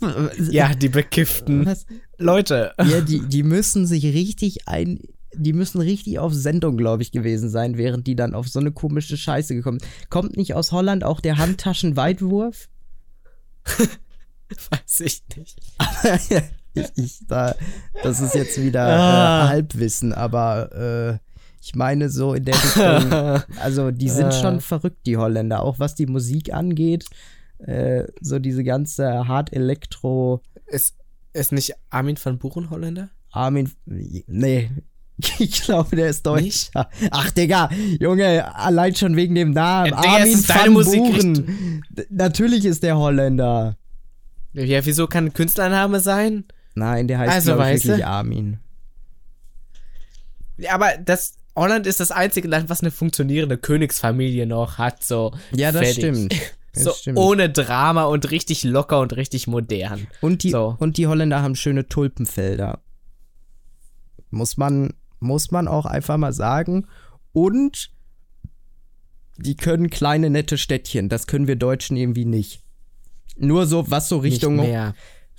ja, 0.50 0.74
die 0.74 0.88
bekifften 0.88 1.66
Was? 1.66 1.86
Leute. 2.18 2.72
Ja, 2.84 3.00
die, 3.00 3.20
die 3.20 3.42
müssen 3.42 3.86
sich 3.86 4.04
richtig 4.04 4.68
ein. 4.68 5.00
Die 5.34 5.54
müssen 5.54 5.80
richtig 5.80 6.18
auf 6.18 6.34
Sendung, 6.34 6.76
glaube 6.76 7.02
ich, 7.02 7.10
gewesen 7.10 7.48
sein, 7.48 7.78
während 7.78 8.06
die 8.06 8.16
dann 8.16 8.34
auf 8.34 8.48
so 8.48 8.60
eine 8.60 8.70
komische 8.70 9.16
Scheiße 9.16 9.54
gekommen 9.54 9.80
sind. 9.80 10.10
Kommt 10.10 10.36
nicht 10.36 10.54
aus 10.54 10.72
Holland 10.72 11.04
auch 11.04 11.20
der 11.20 11.38
Handtaschenweitwurf? 11.38 12.68
Weiß 13.64 15.00
ich 15.00 15.22
nicht. 15.34 15.58
ich, 16.74 16.90
ich, 16.96 17.26
da, 17.26 17.54
das 18.02 18.20
ist 18.20 18.34
jetzt 18.34 18.60
wieder 18.60 18.84
ah. 18.84 19.44
äh, 19.44 19.48
Halbwissen, 19.48 20.12
aber 20.12 21.18
äh, 21.22 21.31
ich 21.64 21.76
meine, 21.76 22.10
so 22.10 22.34
in 22.34 22.44
der 22.44 22.54
Richtung, 22.54 23.12
also 23.60 23.92
die 23.92 24.08
sind 24.08 24.34
schon 24.34 24.60
verrückt, 24.60 25.06
die 25.06 25.16
Holländer, 25.16 25.62
auch 25.62 25.78
was 25.78 25.94
die 25.94 26.06
Musik 26.06 26.52
angeht. 26.52 27.06
Äh, 27.58 28.08
so 28.20 28.40
diese 28.40 28.64
ganze 28.64 29.28
Hard 29.28 29.52
Elektro. 29.52 30.42
Ist, 30.66 30.96
ist 31.32 31.52
nicht 31.52 31.74
Armin 31.88 32.18
van 32.20 32.38
Buren 32.38 32.70
Holländer? 32.70 33.10
Armin, 33.30 33.70
nee, 33.86 34.70
ich 35.38 35.62
glaube, 35.62 35.94
der 35.94 36.08
ist 36.08 36.26
Deutsch. 36.26 36.70
Ach, 37.10 37.30
Digga, 37.30 37.70
Junge, 38.00 38.54
allein 38.56 38.96
schon 38.96 39.14
wegen 39.14 39.36
dem 39.36 39.52
Namen. 39.52 39.90
Ja, 39.90 39.98
Armin 39.98 40.48
van 40.48 40.74
Buren. 40.74 41.84
Natürlich 42.10 42.64
ist 42.64 42.82
der 42.82 42.98
Holländer. 42.98 43.76
Ja, 44.52 44.84
wieso 44.84 45.06
kann 45.06 45.26
ein 45.26 45.32
Künstlername 45.32 46.00
sein? 46.00 46.44
Nein, 46.74 47.06
der 47.06 47.20
heißt 47.20 47.48
also, 47.48 47.58
wirklich 47.58 48.04
Armin. 48.04 48.58
Ja, 50.58 50.74
aber 50.74 50.90
das, 51.02 51.34
Holland 51.54 51.86
ist 51.86 52.00
das 52.00 52.10
einzige 52.10 52.48
Land, 52.48 52.70
was 52.70 52.80
eine 52.80 52.90
funktionierende 52.90 53.58
Königsfamilie 53.58 54.46
noch 54.46 54.78
hat. 54.78 55.04
So 55.04 55.34
ja, 55.52 55.72
das 55.72 55.82
fertig. 55.82 55.96
stimmt. 55.96 56.34
Das 56.74 56.84
so 56.84 56.92
stimmt. 56.92 57.18
ohne 57.18 57.50
Drama 57.50 58.04
und 58.04 58.30
richtig 58.30 58.64
locker 58.64 59.00
und 59.00 59.14
richtig 59.14 59.46
modern. 59.46 60.06
Und 60.22 60.42
die, 60.42 60.52
so. 60.52 60.74
und 60.78 60.96
die 60.96 61.06
Holländer 61.06 61.42
haben 61.42 61.54
schöne 61.54 61.86
Tulpenfelder. 61.86 62.80
Muss 64.30 64.56
man, 64.56 64.94
muss 65.20 65.50
man 65.50 65.68
auch 65.68 65.84
einfach 65.84 66.16
mal 66.16 66.32
sagen. 66.32 66.86
Und 67.32 67.90
die 69.36 69.56
können 69.56 69.90
kleine, 69.90 70.30
nette 70.30 70.56
Städtchen. 70.56 71.10
Das 71.10 71.26
können 71.26 71.46
wir 71.46 71.56
Deutschen 71.56 71.96
irgendwie 71.98 72.24
nicht. 72.24 72.62
Nur 73.36 73.66
so, 73.66 73.90
was 73.90 74.08
so 74.08 74.18
Richtung, 74.18 74.60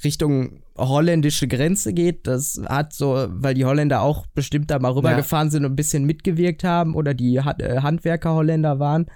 Richtung 0.03 0.62
holländische 0.77 1.47
Grenze 1.47 1.93
geht. 1.93 2.27
Das 2.27 2.61
hat 2.67 2.93
so, 2.93 3.27
weil 3.29 3.53
die 3.53 3.65
Holländer 3.65 4.01
auch 4.01 4.25
bestimmt 4.27 4.71
da 4.71 4.79
mal 4.79 4.91
rübergefahren 4.91 5.47
ja. 5.47 5.51
sind 5.51 5.65
und 5.65 5.73
ein 5.73 5.75
bisschen 5.75 6.05
mitgewirkt 6.05 6.63
haben 6.63 6.95
oder 6.95 7.13
die 7.13 7.35
äh, 7.37 7.41
Handwerker 7.81 8.33
Holländer 8.33 8.79
waren 8.79 9.07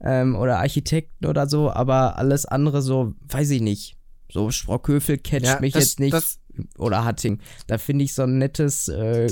ähm, 0.00 0.36
oder 0.36 0.58
Architekten 0.58 1.26
oder 1.26 1.48
so, 1.48 1.70
aber 1.70 2.18
alles 2.18 2.46
andere 2.46 2.82
so, 2.82 3.14
weiß 3.28 3.50
ich 3.50 3.62
nicht. 3.62 3.96
So 4.30 4.50
Sprockhövel 4.50 5.18
catcht 5.18 5.46
ja, 5.46 5.60
mich 5.60 5.72
das, 5.72 5.84
jetzt 5.84 6.00
nicht. 6.00 6.12
Das, 6.12 6.40
oder 6.78 7.04
Hatting. 7.04 7.40
Da 7.66 7.78
finde 7.78 8.04
ich 8.04 8.14
so 8.14 8.22
ein 8.22 8.38
nettes 8.38 8.88
äh, 8.88 9.28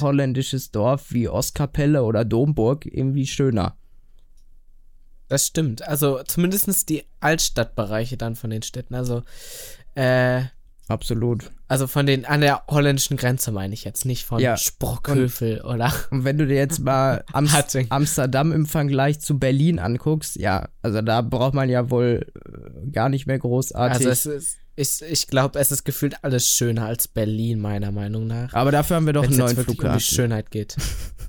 holländisches 0.00 0.70
Dorf 0.70 1.12
wie 1.12 1.28
Ostkapelle 1.28 2.04
oder 2.04 2.24
Domburg 2.24 2.86
irgendwie 2.86 3.26
schöner. 3.26 3.76
Das 5.28 5.46
stimmt. 5.46 5.86
Also 5.86 6.20
zumindest 6.26 6.88
die 6.88 7.04
Altstadtbereiche 7.20 8.16
dann 8.16 8.34
von 8.34 8.50
den 8.50 8.62
Städten. 8.62 8.94
Also 8.94 9.22
äh, 9.94 10.44
Absolut. 10.88 11.50
Also 11.68 11.86
von 11.86 12.06
den, 12.06 12.24
an 12.24 12.40
der 12.40 12.62
holländischen 12.66 13.18
Grenze 13.18 13.52
meine 13.52 13.74
ich 13.74 13.84
jetzt, 13.84 14.06
nicht 14.06 14.24
von 14.24 14.40
ja. 14.40 14.56
Sprockhövel 14.56 15.60
und, 15.60 15.74
oder. 15.74 15.92
Und 16.10 16.24
wenn 16.24 16.38
du 16.38 16.46
dir 16.46 16.56
jetzt 16.56 16.80
mal 16.80 17.24
Am 17.32 17.48
Amsterdam 17.90 18.52
im 18.52 18.66
Vergleich 18.66 19.20
zu 19.20 19.38
Berlin 19.38 19.78
anguckst, 19.78 20.36
ja, 20.36 20.68
also 20.82 21.02
da 21.02 21.20
braucht 21.20 21.52
man 21.54 21.68
ja 21.68 21.90
wohl 21.90 22.26
äh, 22.34 22.90
gar 22.90 23.10
nicht 23.10 23.26
mehr 23.26 23.38
großartig. 23.38 24.06
Also 24.06 24.10
es 24.10 24.26
ist, 24.26 24.58
ich, 24.76 25.02
ich 25.10 25.26
glaube, 25.26 25.58
es 25.58 25.70
ist 25.70 25.84
gefühlt 25.84 26.24
alles 26.24 26.48
schöner 26.48 26.86
als 26.86 27.06
Berlin, 27.06 27.60
meiner 27.60 27.92
Meinung 27.92 28.26
nach. 28.26 28.54
Aber 28.54 28.70
dafür 28.72 28.96
haben 28.96 29.06
wir 29.06 29.12
doch 29.12 29.24
Wenn's 29.24 29.38
einen 29.38 29.54
neuen 29.54 29.64
Flughafen. 29.64 29.90
Um 29.90 29.98
die 29.98 30.04
Schönheit 30.04 30.50
geht. 30.50 30.76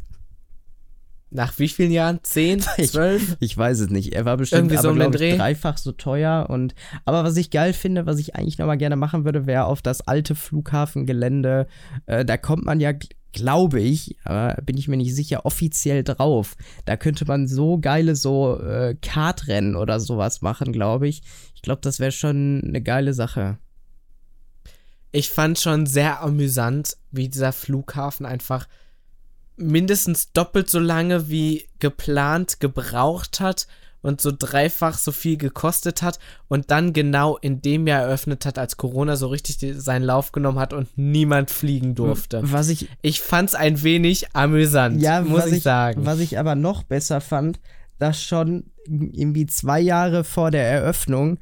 Nach 1.32 1.58
wie 1.60 1.68
vielen 1.68 1.92
Jahren? 1.92 2.20
Zehn? 2.24 2.60
Zwölf? 2.86 3.38
Ich, 3.40 3.52
ich, 3.52 3.58
weiß 3.58 3.80
es 3.82 3.90
nicht. 3.90 4.14
Er 4.14 4.26
war 4.26 4.38
bestimmt 4.38 4.72
Irgendwie 4.72 4.82
so 4.82 4.90
aber, 4.90 5.22
ich, 5.22 5.38
dreifach 5.38 5.78
so 5.78 5.92
teuer. 5.92 6.48
Und, 6.50 6.74
aber 7.06 7.24
was 7.24 7.38
ich 7.38 7.52
geil 7.52 7.74
finde, 7.74 8.06
was 8.06 8.20
ich 8.20 8.36
eigentlich 8.36 8.58
nochmal 8.58 8.78
gerne 8.78 8.96
machen 8.96 9.26
würde, 9.26 9.46
wäre 9.46 9.66
auf 9.66 9.82
das 9.82 10.02
alte 10.02 10.34
Flughafengelände. 10.34 11.68
Äh, 12.08 12.26
da 12.26 12.38
kommt 12.38 12.66
man 12.66 12.80
ja, 12.80 12.94
glaube 13.32 13.80
ich, 13.80 14.18
aber 14.24 14.60
bin 14.64 14.78
ich 14.78 14.88
mir 14.88 14.98
nicht 14.98 15.14
sicher, 15.16 15.46
offiziell 15.46 16.04
drauf. 16.04 16.56
Da 16.86 16.98
könnte 16.98 17.26
man 17.26 17.48
so 17.48 17.78
geile 17.80 18.16
so 18.16 18.60
äh, 18.60 18.96
Kartrennen 19.00 19.76
oder 19.76 20.00
sowas 20.00 20.42
machen, 20.42 20.74
glaube 20.74 21.08
ich. 21.08 21.22
Ich 21.54 21.62
glaube, 21.62 21.82
das 21.82 22.00
wäre 22.00 22.12
schon 22.12 22.64
eine 22.66 22.82
geile 22.82 23.14
Sache. 23.14 23.60
Ich 25.12 25.30
fand 25.30 25.60
schon 25.60 25.86
sehr 25.86 26.22
amüsant, 26.22 26.98
wie 27.12 27.30
dieser 27.30 27.52
Flughafen 27.52 28.26
einfach 28.26 28.68
mindestens 29.60 30.32
doppelt 30.32 30.70
so 30.70 30.80
lange 30.80 31.30
wie 31.30 31.68
geplant 31.80 32.60
gebraucht 32.60 33.40
hat, 33.40 33.68
und 34.02 34.22
so 34.22 34.32
dreifach 34.32 34.98
so 34.98 35.12
viel 35.12 35.38
gekostet 35.38 36.02
hat 36.02 36.20
und 36.48 36.72
dann 36.72 36.94
genau 36.94 37.38
in 37.38 37.62
dem 37.62 37.88
Jahr 37.88 38.02
eröffnet 38.02 38.46
hat, 38.46 38.58
als 38.58 38.78
Corona 38.78 39.16
so 39.16 39.28
richtig 39.28 39.58
seinen 39.78 40.04
Lauf 40.04 40.32
genommen 40.32 40.60
hat 40.60 40.74
und 40.74 40.98
niemand 40.98 41.52
fliegen 41.52 41.96
durfte. 41.96 42.42
Was 42.44 42.70
ich, 42.70 42.88
Ich 43.02 43.22
fand's 43.22 43.56
ein 43.56 43.84
wenig 43.84 44.36
amüsant, 44.36 45.02
ja, 45.02 45.22
muss 45.22 45.44
was 45.44 45.52
ich, 45.52 45.64
sagen. 45.64 46.06
Was 46.06 46.20
ich 46.20 46.40
aber 46.40 46.56
noch 46.56 46.84
besser 46.84 47.22
fand, 47.22 47.60
dass 47.98 48.22
schon 48.22 48.72
irgendwie 48.88 49.46
zwei 49.46 49.80
Jahre 49.80 50.24
vor 50.24 50.52
der 50.52 50.64
Eröffnung 50.70 51.38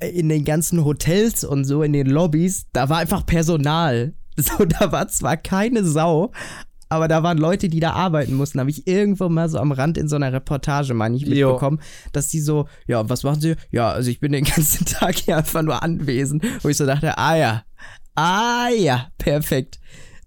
in 0.00 0.30
den 0.30 0.46
ganzen 0.46 0.84
Hotels 0.84 1.44
und 1.44 1.64
so, 1.64 1.82
in 1.82 1.92
den 1.92 2.06
Lobbys, 2.06 2.66
da 2.72 2.88
war 2.88 2.98
einfach 2.98 3.26
Personal. 3.26 4.14
So, 4.36 4.64
da 4.64 4.90
war 4.90 5.06
zwar 5.08 5.36
keine 5.36 5.84
Sau, 5.84 6.32
aber 6.90 7.08
da 7.08 7.22
waren 7.22 7.38
Leute, 7.38 7.68
die 7.68 7.80
da 7.80 7.92
arbeiten 7.92 8.34
mussten. 8.34 8.60
Habe 8.60 8.68
ich 8.70 8.86
irgendwo 8.86 9.28
mal 9.28 9.48
so 9.48 9.58
am 9.58 9.72
Rand 9.72 9.96
in 9.96 10.08
so 10.08 10.16
einer 10.16 10.32
Reportage, 10.32 10.92
meine 10.92 11.16
ich, 11.16 11.22
Jo. 11.22 11.48
mitbekommen, 11.52 11.80
dass 12.12 12.28
die 12.28 12.40
so, 12.40 12.68
ja, 12.86 13.08
was 13.08 13.22
machen 13.22 13.40
sie? 13.40 13.54
Ja, 13.70 13.90
also 13.92 14.10
ich 14.10 14.20
bin 14.20 14.32
den 14.32 14.44
ganzen 14.56 14.84
Tag 14.84 15.16
hier 15.16 15.38
einfach 15.38 15.62
nur 15.62 15.82
anwesend. 15.82 16.44
Wo 16.62 16.68
ich 16.68 16.76
so 16.76 16.84
dachte, 16.86 17.16
ah 17.16 17.36
ja, 17.36 17.62
ah 18.16 18.68
ja, 18.76 19.06
perfekt. 19.18 19.78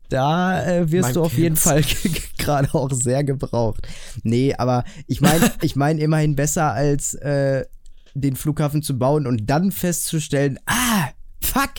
Da 0.09 0.63
äh, 0.65 0.91
wirst 0.91 1.09
Man 1.09 1.13
du 1.15 1.23
auf 1.23 1.33
jeden 1.33 1.55
kennt's. 1.55 1.63
Fall 1.63 1.83
gerade 2.37 2.73
auch 2.73 2.91
sehr 2.91 3.23
gebraucht. 3.23 3.87
Nee, 4.23 4.53
aber 4.57 4.83
ich 5.07 5.21
meine, 5.21 5.51
ich 5.61 5.75
meine 5.75 5.99
immerhin 6.01 6.35
besser 6.35 6.71
als 6.71 7.13
äh, 7.15 7.65
den 8.13 8.35
Flughafen 8.35 8.83
zu 8.83 8.97
bauen 8.97 9.27
und 9.27 9.47
dann 9.49 9.71
festzustellen, 9.71 10.59
ah, 10.65 11.09
fuck, 11.41 11.71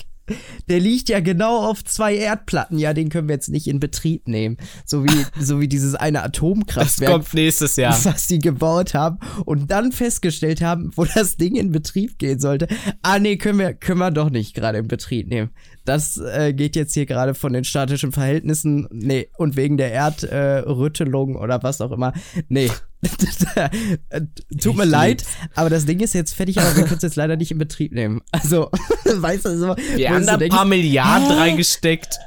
der 0.69 0.81
liegt 0.81 1.09
ja 1.09 1.21
genau 1.21 1.59
auf 1.59 1.85
zwei 1.85 2.17
Erdplatten. 2.17 2.79
Ja, 2.79 2.95
den 2.95 3.09
können 3.09 3.29
wir 3.29 3.35
jetzt 3.35 3.49
nicht 3.49 3.67
in 3.67 3.81
Betrieb 3.81 4.27
nehmen. 4.29 4.57
So 4.85 5.05
wie, 5.05 5.27
so 5.41 5.61
wie 5.61 5.69
dieses 5.69 5.95
eine 5.95 6.19
das 6.19 6.27
Atomkraftwerk, 6.27 7.13
kommt 7.13 7.35
nächstes 7.35 7.77
Jahr. 7.77 7.93
was 8.05 8.27
die 8.27 8.39
gebaut 8.39 8.95
haben 8.95 9.19
und 9.45 9.71
dann 9.71 9.93
festgestellt 9.93 10.63
haben, 10.63 10.91
wo 10.97 11.05
das 11.05 11.37
Ding 11.37 11.57
in 11.57 11.73
Betrieb 11.73 12.19
gehen 12.19 12.39
sollte. 12.39 12.69
Ah, 13.03 13.19
nee, 13.19 13.37
können 13.37 13.59
wir, 13.59 13.75
können 13.75 13.99
wir 13.99 14.11
doch 14.11 14.31
nicht 14.31 14.55
gerade 14.55 14.79
in 14.79 14.89
Betrieb 14.89 15.29
nehmen. 15.29 15.51
Das 15.85 16.17
äh, 16.17 16.55
geht 16.55 16.77
jetzt 16.77 16.95
hier 16.95 17.07
gerade 17.07 17.35
von 17.35 17.53
den 17.53 17.65
statischen 17.65 18.13
Verhältnissen, 18.13 18.89
nee, 18.91 19.29
und 19.37 19.57
wegen 19.57 19.77
der 19.77 19.93
Erdrüttelung 19.93 21.35
äh, 21.35 21.39
oder 21.39 21.63
was 21.63 21.81
auch 21.81 21.93
immer. 21.93 22.13
Nee. 22.49 22.71
Tut 24.61 24.77
mir 24.77 24.85
leid, 24.85 25.25
aber 25.55 25.71
das 25.71 25.87
Ding 25.87 26.01
ist 26.01 26.15
jetzt 26.15 26.35
fertig, 26.35 26.59
aber 26.59 26.77
wir 26.77 26.85
können 26.85 26.97
es 26.97 27.03
jetzt 27.03 27.17
leider 27.17 27.37
nicht 27.37 27.51
in 27.51 27.59
Betrieb 27.59 27.93
nehmen. 27.93 28.23
Also, 28.33 28.71
weißt 29.05 29.45
du, 29.47 29.59
so, 29.59 29.77
Wir 29.97 30.11
haben 30.11 30.27
da 30.27 30.37
ein 30.37 30.49
paar 30.49 30.65
Milliarden 30.65 31.29
hä? 31.29 31.35
reingesteckt. 31.35 32.19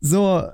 so, 0.00 0.44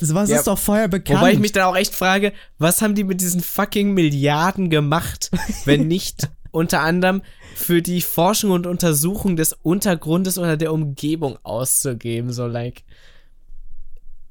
sowas 0.00 0.30
Ja, 0.30 0.36
ist 0.38 0.46
doch 0.46 0.58
vorher 0.58 0.88
bekannt. 0.88 1.20
Wobei 1.20 1.32
ich 1.32 1.38
mich 1.38 1.52
dann 1.52 1.64
auch 1.64 1.76
echt 1.76 1.94
frage, 1.94 2.32
was 2.58 2.82
haben 2.82 2.94
die 2.94 3.04
mit 3.04 3.20
diesen 3.20 3.40
fucking 3.40 3.92
Milliarden 3.94 4.70
gemacht, 4.70 5.30
wenn 5.64 5.88
nicht 5.88 6.30
unter 6.50 6.80
anderem 6.80 7.22
für 7.56 7.82
die 7.82 8.00
Forschung 8.00 8.50
und 8.50 8.66
Untersuchung 8.66 9.36
des 9.36 9.52
Untergrundes 9.52 10.38
oder 10.38 10.56
der 10.56 10.72
Umgebung 10.72 11.38
auszugeben, 11.42 12.32
so 12.32 12.46
like. 12.46 12.82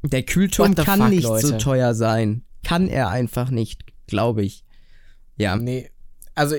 Der 0.04 0.24
Kühlturm 0.24 0.76
kann 0.76 1.00
fuck, 1.00 1.10
nicht 1.10 1.24
so 1.24 1.34
Leute? 1.34 1.58
teuer 1.58 1.94
sein. 1.96 2.44
Kann 2.64 2.88
er 2.90 3.10
einfach 3.10 3.50
nicht, 3.50 3.86
glaube 4.14 4.43
ich. 4.43 4.64
Ja. 5.38 5.55
Nee, 5.55 5.89
also 6.36 6.55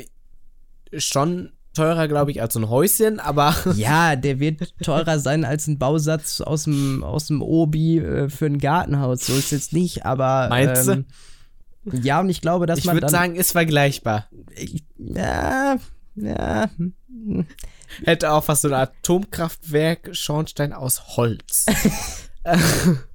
schon 0.96 1.52
teurer, 1.72 2.08
glaube 2.08 2.30
ich, 2.32 2.42
als 2.42 2.54
so 2.54 2.60
ein 2.60 2.68
Häuschen, 2.68 3.20
aber 3.20 3.54
Ja, 3.76 4.16
der 4.16 4.40
wird 4.40 4.74
teurer 4.82 5.18
sein 5.20 5.44
als 5.44 5.66
ein 5.68 5.78
Bausatz 5.78 6.40
aus 6.40 6.64
dem, 6.64 7.02
aus 7.04 7.28
dem 7.28 7.42
Obi 7.42 7.98
äh, 7.98 8.28
für 8.28 8.46
ein 8.46 8.58
Gartenhaus. 8.58 9.26
So 9.26 9.34
ist 9.34 9.52
jetzt 9.52 9.72
nicht, 9.72 10.04
aber. 10.04 10.48
Meinst 10.48 10.88
du? 10.88 10.92
ähm, 10.92 11.06
Ja, 12.02 12.20
und 12.20 12.28
ich 12.28 12.40
glaube, 12.40 12.66
dass 12.66 12.80
ich 12.80 12.84
man 12.86 12.96
würde 12.96 13.06
dann. 13.06 13.10
sagen, 13.10 13.36
ist 13.36 13.52
vergleichbar. 13.52 14.28
ich, 14.56 14.84
ja, 14.98 15.76
ja. 16.16 16.70
Hätte 18.04 18.32
auch 18.32 18.42
fast 18.44 18.62
so 18.62 18.68
ein 18.68 18.74
Atomkraftwerk 18.74 20.10
Schornstein 20.16 20.72
aus 20.72 21.16
Holz. 21.16 21.66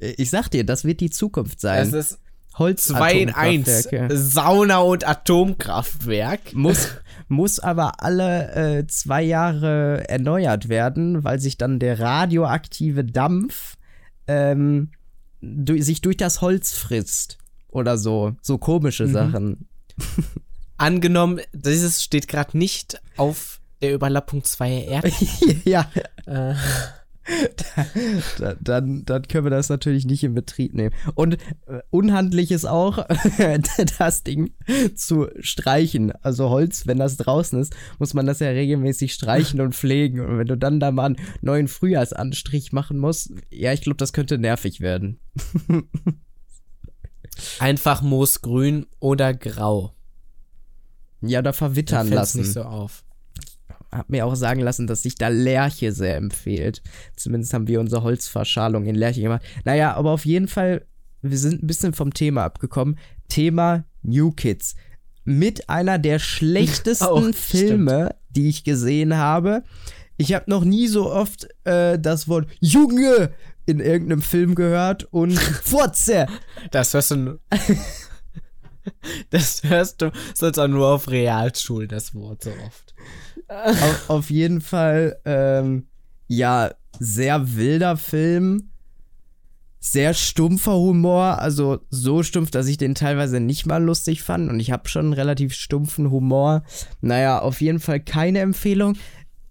Ich 0.00 0.28
sag 0.28 0.48
dir, 0.50 0.64
das 0.64 0.84
wird 0.84 1.00
die 1.00 1.08
Zukunft 1.08 1.60
sein. 1.62 1.90
Das 1.90 2.12
ist 2.12 2.18
Holz 2.58 2.88
2 2.88 3.12
in 3.14 3.30
1. 3.30 3.68
Atomkraftwerke. 3.68 4.16
Sauna 4.16 4.78
und 4.78 5.06
Atomkraftwerk. 5.06 6.52
muss, 6.54 6.88
muss 7.28 7.58
aber 7.60 8.02
alle 8.02 8.78
äh, 8.78 8.86
zwei 8.86 9.22
Jahre 9.22 10.08
erneuert 10.08 10.68
werden, 10.68 11.24
weil 11.24 11.40
sich 11.40 11.56
dann 11.58 11.78
der 11.78 12.00
radioaktive 12.00 13.04
Dampf 13.04 13.76
ähm, 14.26 14.90
du, 15.40 15.80
sich 15.80 16.00
durch 16.02 16.16
das 16.16 16.40
Holz 16.40 16.72
frisst. 16.72 17.38
Oder 17.68 17.96
so. 17.98 18.34
So 18.42 18.58
komische 18.58 19.06
Mhm. 19.06 19.12
Sachen. 19.12 19.68
Angenommen, 20.76 21.40
dieses 21.52 22.02
steht 22.02 22.26
gerade 22.26 22.56
nicht 22.56 23.00
auf 23.16 23.60
der 23.82 23.94
Überlappung 23.94 24.44
zweier 24.44 24.84
Erde. 24.84 25.12
ja, 25.64 25.90
äh, 26.26 26.54
da, 28.38 28.54
dann, 28.60 29.04
dann 29.04 29.22
können 29.28 29.44
wir 29.44 29.50
das 29.50 29.68
natürlich 29.68 30.04
nicht 30.04 30.22
in 30.24 30.34
Betrieb 30.34 30.74
nehmen. 30.74 30.94
Und 31.14 31.34
äh, 31.66 31.80
unhandlich 31.90 32.50
ist 32.50 32.64
auch, 32.64 33.06
das 33.98 34.22
Ding 34.22 34.52
zu 34.94 35.28
streichen. 35.40 36.12
Also 36.22 36.50
Holz, 36.50 36.86
wenn 36.86 36.98
das 36.98 37.16
draußen 37.16 37.60
ist, 37.60 37.74
muss 37.98 38.14
man 38.14 38.26
das 38.26 38.40
ja 38.40 38.48
regelmäßig 38.48 39.12
streichen 39.12 39.60
und 39.60 39.74
pflegen. 39.74 40.20
Und 40.20 40.38
wenn 40.38 40.46
du 40.46 40.56
dann 40.56 40.80
da 40.80 40.90
mal 40.90 41.06
einen 41.06 41.16
neuen 41.40 41.68
Frühjahrsanstrich 41.68 42.72
machen 42.72 42.98
musst, 42.98 43.32
ja, 43.50 43.72
ich 43.72 43.82
glaube, 43.82 43.96
das 43.96 44.12
könnte 44.12 44.38
nervig 44.38 44.80
werden. 44.80 45.18
einfach 47.58 48.02
moosgrün 48.02 48.86
oder 48.98 49.34
grau. 49.34 49.94
Ja, 51.22 51.42
Da 51.42 51.52
verwittern 51.52 52.08
fällt's 52.08 52.14
lassen. 52.34 52.40
nicht 52.40 52.52
so 52.52 52.62
auf. 52.62 53.04
Hab 53.92 54.08
mir 54.08 54.24
auch 54.24 54.36
sagen 54.36 54.60
lassen, 54.60 54.86
dass 54.86 55.02
sich 55.02 55.16
da 55.16 55.28
Lerche 55.28 55.92
sehr 55.92 56.16
empfiehlt. 56.16 56.82
Zumindest 57.16 57.52
haben 57.54 57.66
wir 57.66 57.80
unsere 57.80 58.02
Holzverschalung 58.02 58.86
in 58.86 58.94
Lerche 58.94 59.20
gemacht. 59.22 59.42
Naja, 59.64 59.94
aber 59.94 60.10
auf 60.12 60.24
jeden 60.24 60.48
Fall, 60.48 60.86
wir 61.22 61.38
sind 61.38 61.62
ein 61.62 61.66
bisschen 61.66 61.92
vom 61.92 62.14
Thema 62.14 62.44
abgekommen. 62.44 62.98
Thema 63.28 63.84
New 64.02 64.30
Kids. 64.30 64.76
Mit 65.24 65.68
einer 65.68 65.98
der 65.98 66.18
schlechtesten 66.20 67.06
Oh, 67.06 67.32
Filme, 67.32 68.14
die 68.30 68.48
ich 68.48 68.64
gesehen 68.64 69.16
habe. 69.16 69.64
Ich 70.16 70.34
habe 70.34 70.50
noch 70.50 70.64
nie 70.64 70.86
so 70.86 71.10
oft 71.10 71.48
äh, 71.64 71.98
das 71.98 72.28
Wort 72.28 72.46
Junge 72.60 73.32
in 73.66 73.80
irgendeinem 73.80 74.22
Film 74.22 74.54
gehört 74.54 75.04
und 75.12 75.32
Furze. 75.64 76.26
Das 76.70 76.94
hörst 76.94 77.10
du 77.12 77.16
nur. 77.16 77.40
Das 79.28 79.62
hörst 79.62 80.00
du 80.00 80.10
sonst 80.34 80.58
auch 80.58 80.66
nur 80.66 80.88
auf 80.88 81.10
Realschulen, 81.10 81.88
das 81.88 82.14
Wort 82.14 82.44
so 82.44 82.50
oft. 82.66 82.89
Auf, 83.50 84.10
auf 84.10 84.30
jeden 84.30 84.60
Fall, 84.60 85.18
ähm, 85.24 85.86
ja, 86.28 86.70
sehr 86.98 87.56
wilder 87.56 87.96
Film. 87.96 88.70
Sehr 89.82 90.12
stumpfer 90.12 90.74
Humor, 90.74 91.38
also 91.38 91.80
so 91.88 92.22
stumpf, 92.22 92.50
dass 92.50 92.66
ich 92.66 92.76
den 92.76 92.94
teilweise 92.94 93.40
nicht 93.40 93.64
mal 93.64 93.82
lustig 93.82 94.22
fand. 94.22 94.50
Und 94.50 94.60
ich 94.60 94.70
habe 94.70 94.88
schon 94.90 95.06
einen 95.06 95.12
relativ 95.14 95.54
stumpfen 95.54 96.10
Humor. 96.10 96.64
Naja, 97.00 97.38
auf 97.38 97.62
jeden 97.62 97.80
Fall 97.80 98.00
keine 98.00 98.40
Empfehlung. 98.40 98.96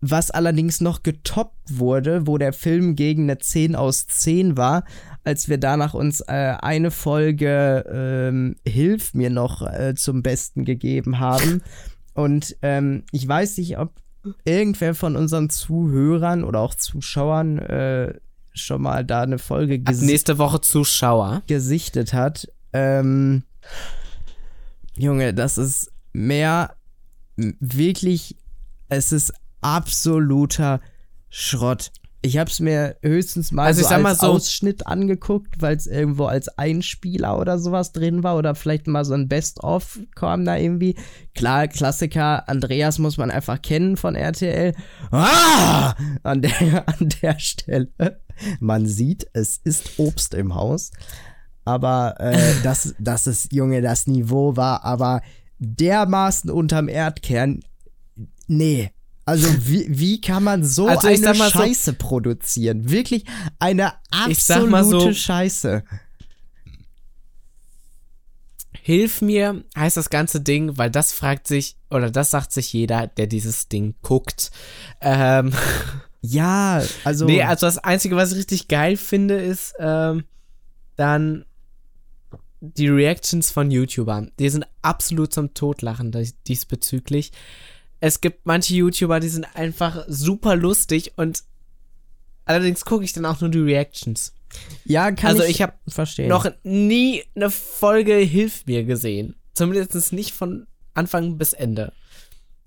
Was 0.02 0.30
allerdings 0.30 0.82
noch 0.82 1.02
getoppt 1.02 1.58
wurde, 1.72 2.28
wo 2.28 2.38
der 2.38 2.54
Film 2.54 2.96
gegen 2.96 3.24
eine 3.24 3.40
10 3.40 3.76
aus 3.76 4.06
10 4.06 4.56
war, 4.56 4.86
als 5.24 5.50
wir 5.50 5.58
danach 5.58 5.96
uns 5.96 6.22
äh, 6.22 6.56
eine 6.62 6.92
Folge 6.92 7.84
ähm, 7.92 8.56
Hilf 8.66 9.16
mir 9.16 9.32
noch 9.32 9.64
äh, 9.64 9.96
zum 9.96 10.22
Besten 10.22 10.64
gegeben 10.64 11.20
haben. 11.20 11.64
Und 12.20 12.58
ähm, 12.62 13.04
ich 13.14 13.26
weiß 13.26 13.60
nicht, 13.60 13.78
ob 13.78 13.94
irgendwer 14.44 14.94
von 14.94 15.16
unseren 15.16 15.50
Zuhörern 15.50 16.44
oder 16.44 16.60
auch 16.60 16.76
Zuschauern 16.76 17.60
äh, 17.60 18.14
schon 18.52 18.82
mal 18.82 19.06
da 19.06 19.22
eine 19.22 19.40
Folge 19.40 19.76
Ab 19.76 19.86
ges 19.86 20.02
nächste 20.02 20.38
Woche 20.38 20.60
Zuschauer. 20.60 21.44
gesichtet 21.48 22.12
hat. 22.12 22.52
Ähm, 22.74 23.44
Junge, 24.98 25.34
das 25.34 25.58
ist 25.58 25.94
mehr 26.12 26.76
wirklich, 27.38 28.36
es 28.90 29.14
ist 29.14 29.34
absoluter 29.62 30.82
Schrott. 31.30 31.94
Ich 32.22 32.38
hab's 32.38 32.60
mir 32.60 32.98
höchstens 33.02 33.52
mal, 33.54 33.66
Also 33.68 33.82
so 33.84 33.88
als 33.96 34.20
so- 34.20 34.28
Ausschnitt 34.28 34.86
angeguckt, 34.88 35.62
weil 35.62 35.78
es 35.78 35.88
irgendwo 35.88 36.26
als 36.26 36.50
Einspieler 36.58 37.40
oder 37.40 37.58
sowas 37.60 37.94
drin 37.94 38.24
war 38.24 38.38
oder 38.38 38.56
vielleicht 38.56 38.88
mal 38.88 39.06
so 39.06 39.14
ein 39.14 39.30
Best-of 39.30 40.00
kam 40.16 40.44
da 40.44 40.58
irgendwie. 40.58 40.96
Klar, 41.34 41.70
Klassiker, 41.70 42.50
Andreas 42.50 43.00
muss 43.00 43.18
man 43.18 43.32
einfach 43.32 43.62
kennen 43.62 43.96
von 43.96 44.16
RTL. 44.16 44.76
Ah! 45.12 45.96
An 46.24 46.42
der, 46.42 46.88
an 46.90 47.10
der 47.22 47.40
Stelle. 47.40 47.88
Man 48.60 48.86
sieht, 48.86 49.28
es 49.32 49.58
ist 49.64 49.98
Obst 49.98 50.34
im 50.34 50.56
Haus. 50.56 50.92
Aber 51.64 52.16
äh, 52.20 52.54
das, 52.64 52.96
das 53.00 53.28
ist, 53.28 53.54
Junge, 53.54 53.82
das 53.82 54.08
Niveau 54.08 54.58
war 54.58 54.84
aber 54.84 55.22
dermaßen 55.60 56.50
unterm 56.50 56.90
Erdkern. 56.90 57.62
Nee. 58.48 58.92
Also 59.30 59.48
wie, 59.68 59.86
wie 59.90 60.22
kann 60.22 60.44
man 60.44 60.64
so 60.64 60.88
Also 60.88 61.08
eine 61.08 61.34
mal 61.34 61.50
so- 61.52 61.60
Scheiße 61.60 61.94
produzieren? 61.94 62.90
Wirklich 62.90 63.26
eine 63.60 63.94
absolute 64.12 64.90
so- 64.90 65.14
Scheiße. 65.14 65.84
Hilf 68.82 69.22
mir 69.22 69.64
heißt 69.78 69.98
das 69.98 70.10
ganze 70.10 70.42
Ding, 70.42 70.78
weil 70.78 70.90
das 70.90 71.12
fragt 71.12 71.48
sich, 71.48 71.78
oder 71.90 72.10
das 72.12 72.32
sagt 72.32 72.52
sich 72.54 72.72
jeder, 72.74 73.08
der 73.08 73.28
dieses 73.28 73.68
Ding 73.68 73.96
guckt. 74.02 74.52
Ähm, 75.02 75.54
Ja, 76.22 76.84
also. 77.06 77.26
Nee, 77.26 77.44
also 77.44 77.66
das 77.66 77.78
Einzige, 77.78 78.18
was 78.18 78.34
ich 78.34 78.40
richtig 78.40 78.68
geil 78.68 78.98
finde, 78.98 79.36
ist 79.36 79.74
ähm, 79.80 80.26
dann 80.98 81.46
die 82.60 82.90
Reactions 82.90 83.52
von 83.52 83.72
YouTubern. 83.72 84.30
Die 84.38 84.50
sind 84.50 84.66
absolut 84.82 85.32
zum 85.32 85.54
Totlachen 85.54 86.12
dies- 86.12 86.36
diesbezüglich. 86.46 87.32
Es 88.00 88.22
gibt 88.22 88.46
manche 88.46 88.76
YouTuber, 88.76 89.20
die 89.20 89.30
sind 89.30 89.46
einfach 89.56 90.06
super 90.08 90.56
lustig 90.56 91.14
und 91.18 91.44
allerdings 92.46 92.86
gucke 92.86 93.04
ich 93.04 93.14
dann 93.14 93.26
auch 93.26 93.42
nur 93.42 93.50
die 93.50 93.60
Reactions. 93.60 94.34
ja, 94.86 95.12
kann 95.12 95.32
also 95.32 95.44
ich, 95.44 95.52
ich 95.52 95.62
habe 95.62 95.74
noch 96.28 96.50
nie 96.64 97.24
eine 97.36 97.52
Folge 97.52 98.16
Hilf 98.16 98.66
mir 98.66 98.84
gesehen. 98.84 99.36
Zumindest 99.54 100.14
nicht 100.14 100.34
von 100.34 100.68
Anfang 100.94 101.38
bis 101.38 101.54
Ende. 101.54 101.92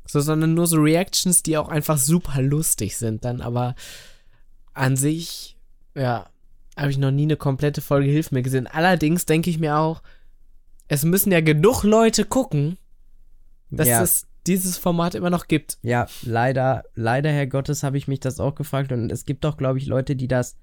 So, 0.06 0.20
sondern 0.20 0.54
nur 0.54 0.66
so 0.66 0.76
Reactions, 0.76 1.42
die 1.42 1.56
auch 1.56 1.68
einfach 1.68 1.96
super 1.96 2.42
lustig 2.42 2.96
sind. 2.96 3.24
Dann 3.24 3.40
aber 3.40 3.74
an 4.74 4.96
sich, 4.96 5.56
ja, 5.94 6.28
habe 6.76 6.90
ich 6.90 6.98
noch 6.98 7.10
nie 7.10 7.22
eine 7.22 7.36
komplette 7.36 7.80
Folge 7.80 8.10
Hilf 8.10 8.30
mir 8.30 8.42
gesehen. 8.42 8.66
Allerdings 8.66 9.26
denke 9.26 9.50
ich 9.50 9.58
mir 9.58 9.76
auch, 9.76 10.02
es 10.88 11.04
müssen 11.04 11.32
ja 11.32 11.40
genug 11.40 11.84
Leute 11.84 12.24
gucken, 12.24 12.78
dass 13.70 13.88
ja. 13.88 14.02
es 14.02 14.26
dieses 14.46 14.78
Format 14.78 15.14
immer 15.14 15.30
noch 15.30 15.46
gibt. 15.46 15.78
Ja, 15.82 16.06
leider, 16.22 16.84
leider, 16.94 17.30
Herr 17.30 17.46
Gottes, 17.46 17.82
habe 17.82 17.98
ich 17.98 18.08
mich 18.08 18.20
das 18.20 18.40
auch 18.40 18.54
gefragt. 18.54 18.92
Und 18.92 19.10
es 19.12 19.24
gibt 19.24 19.46
auch, 19.46 19.56
glaube 19.56 19.78
ich, 19.78 19.86
Leute, 19.86 20.16
die 20.16 20.28
das 20.28 20.56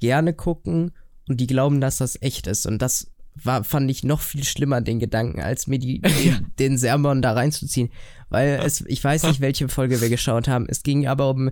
gerne 0.00 0.32
gucken 0.32 0.92
und 1.28 1.40
die 1.40 1.46
glauben, 1.46 1.80
dass 1.80 1.98
das 1.98 2.20
echt 2.22 2.46
ist. 2.46 2.66
Und 2.66 2.80
das 2.80 3.12
war, 3.34 3.64
fand 3.64 3.90
ich 3.90 4.04
noch 4.04 4.20
viel 4.20 4.44
schlimmer, 4.44 4.80
den 4.80 4.98
Gedanken, 4.98 5.40
als 5.40 5.66
mir 5.66 5.78
die, 5.78 6.00
den, 6.24 6.52
den 6.58 6.78
Sermon 6.78 7.22
da 7.22 7.32
reinzuziehen. 7.32 7.90
Weil 8.28 8.60
es, 8.64 8.80
ich 8.82 9.02
weiß 9.02 9.24
nicht, 9.24 9.40
welche 9.40 9.68
Folge 9.68 10.00
wir 10.00 10.08
geschaut 10.08 10.48
haben. 10.48 10.66
Es 10.68 10.82
ging 10.82 11.06
aber 11.06 11.30
um, 11.30 11.50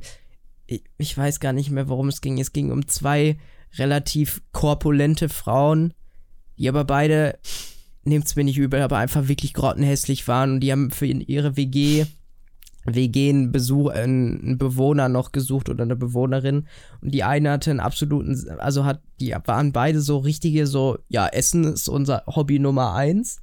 ich, 0.66 0.84
ich 0.96 1.16
weiß 1.16 1.40
gar 1.40 1.52
nicht 1.52 1.70
mehr, 1.70 1.88
worum 1.88 2.08
es 2.08 2.20
ging. 2.20 2.40
Es 2.40 2.52
ging 2.52 2.70
um 2.72 2.86
zwei 2.88 3.38
relativ 3.76 4.42
korpulente 4.52 5.28
Frauen, 5.28 5.92
die 6.56 6.68
aber 6.68 6.84
beide, 6.84 7.38
nehmt's 8.08 8.36
mir 8.36 8.44
nicht 8.44 8.58
übel, 8.58 8.80
aber 8.80 8.98
einfach 8.98 9.28
wirklich 9.28 9.54
grottenhässlich 9.54 10.26
waren 10.28 10.54
und 10.54 10.60
die 10.60 10.72
haben 10.72 10.90
für 10.90 11.06
ihre 11.06 11.56
WG 11.56 12.06
WG 12.94 13.28
einen, 13.28 13.52
Besuch, 13.52 13.90
einen 13.90 14.56
Bewohner 14.56 15.08
noch 15.08 15.32
gesucht 15.32 15.68
oder 15.68 15.84
eine 15.84 15.96
Bewohnerin 15.96 16.68
und 17.02 17.12
die 17.12 17.22
eine 17.22 17.50
hatte 17.50 17.70
einen 17.70 17.80
absoluten, 17.80 18.48
also 18.58 18.84
hat, 18.84 19.02
die 19.20 19.34
waren 19.44 19.72
beide 19.72 20.00
so 20.00 20.18
richtige, 20.18 20.66
so, 20.66 20.98
ja, 21.08 21.26
Essen 21.26 21.64
ist 21.64 21.88
unser 21.88 22.22
Hobby 22.26 22.58
Nummer 22.58 22.94
eins 22.94 23.40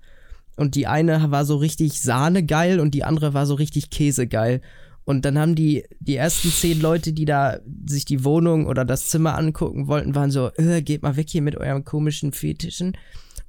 und 0.56 0.76
die 0.76 0.88
eine 0.88 1.32
war 1.32 1.46
so 1.46 1.58
richtig 1.58 2.02
Sahnegeil 2.02 2.80
und 2.80 2.92
die 2.94 3.04
andere 3.04 3.34
war 3.34 3.46
so 3.46 3.56
richtig 3.56 3.90
Käsegeil. 3.90 4.62
Und 5.04 5.24
dann 5.24 5.38
haben 5.38 5.54
die, 5.54 5.84
die 6.00 6.16
ersten 6.16 6.50
zehn 6.50 6.82
Leute, 6.82 7.14
die 7.14 7.26
da 7.26 7.60
sich 7.86 8.06
die 8.06 8.24
Wohnung 8.24 8.66
oder 8.66 8.86
das 8.86 9.10
Zimmer 9.10 9.38
angucken 9.38 9.88
wollten, 9.88 10.16
waren 10.16 10.32
so, 10.32 10.50
äh, 10.56 10.82
geht 10.82 11.04
mal 11.04 11.16
weg 11.16 11.28
hier 11.30 11.44
mit 11.44 11.56
eurem 11.56 11.84
komischen 11.84 12.32
Fetischen. 12.32 12.98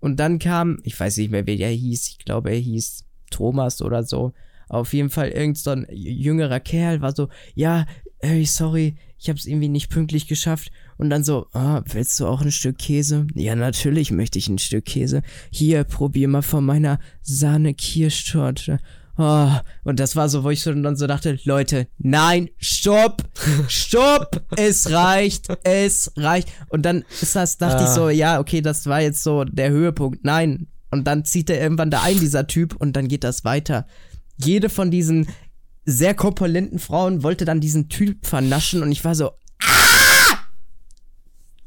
Und 0.07 0.21
dann 0.21 0.39
kam, 0.39 0.79
ich 0.85 1.01
weiß 1.01 1.17
nicht 1.17 1.33
mehr, 1.33 1.49
wer 1.49 1.57
der 1.57 1.71
hieß, 1.71 2.07
ich 2.11 2.25
glaube, 2.25 2.51
er 2.51 2.59
hieß 2.59 3.07
Thomas 3.33 3.83
oder 3.83 4.05
so. 4.05 4.35
Auf 4.69 4.93
jeden 4.93 5.11
Fall 5.11 5.31
irgend 5.31 5.59
so 5.59 5.75
jüngerer 5.91 6.61
Kerl 6.61 7.01
war 7.01 7.13
so, 7.13 7.29
ja, 7.57 7.87
ey, 8.21 8.45
sorry, 8.45 8.95
ich 9.19 9.29
hab's 9.29 9.47
irgendwie 9.47 9.69
nicht 9.69 9.91
pünktlich 9.91 10.29
geschafft. 10.29 10.71
Und 10.97 11.11
dann 11.11 11.25
so, 11.25 11.49
ah, 11.55 11.83
willst 11.87 12.21
du 12.21 12.29
auch 12.29 12.41
ein 12.41 12.53
Stück 12.53 12.79
Käse? 12.79 13.27
Ja, 13.35 13.57
natürlich 13.57 14.13
möchte 14.13 14.39
ich 14.39 14.49
ein 14.49 14.59
Stück 14.59 14.85
Käse. 14.85 15.23
Hier, 15.51 15.83
probier 15.83 16.29
mal 16.29 16.43
von 16.43 16.65
meiner 16.65 17.01
Sahne-Kirschtorte. 17.23 18.79
Oh, 19.19 19.51
und 19.85 19.99
das 19.99 20.15
war 20.15 20.29
so, 20.29 20.45
wo 20.45 20.51
ich 20.51 20.61
schon 20.61 20.83
dann 20.83 20.97
so 20.97 21.07
dachte, 21.07 21.39
Leute, 21.45 21.89
nein, 21.99 22.51
stopp, 22.59 23.23
stopp, 23.67 24.45
es 24.57 24.91
reicht, 24.91 25.49
es 25.65 26.13
reicht. 26.17 26.49
Und 26.69 26.83
dann 26.83 27.05
ist 27.23 27.35
das, 27.35 27.57
dachte 27.57 27.85
ich 27.85 27.91
so, 27.91 28.11
ja, 28.11 28.39
okay, 28.41 28.61
das 28.61 28.87
war 28.87 29.01
jetzt 29.01 29.23
so 29.23 29.45
der 29.45 29.71
Höhepunkt. 29.71 30.25
Nein. 30.25 30.67
Und 30.91 31.05
dann 31.07 31.25
zieht 31.25 31.51
er 31.51 31.61
irgendwann 31.61 31.91
da 31.91 32.03
ein, 32.03 32.19
dieser 32.21 32.47
Typ, 32.47 32.77
und 32.77 32.95
dann 32.95 33.09
geht 33.09 33.25
das 33.25 33.45
weiter. 33.45 33.87
Jede 34.37 34.69
von 34.69 34.91
diesen 34.91 35.29
sehr 35.85 36.15
korpulenten 36.15 36.79
Frauen 36.79 37.23
wollte 37.23 37.45
dann 37.45 37.61
diesen 37.61 37.89
Typ 37.89 38.27
vernaschen 38.27 38.83
und 38.83 38.93
ich 38.93 39.05
war 39.05 39.15
so, 39.15 39.31
ah! 39.31 39.46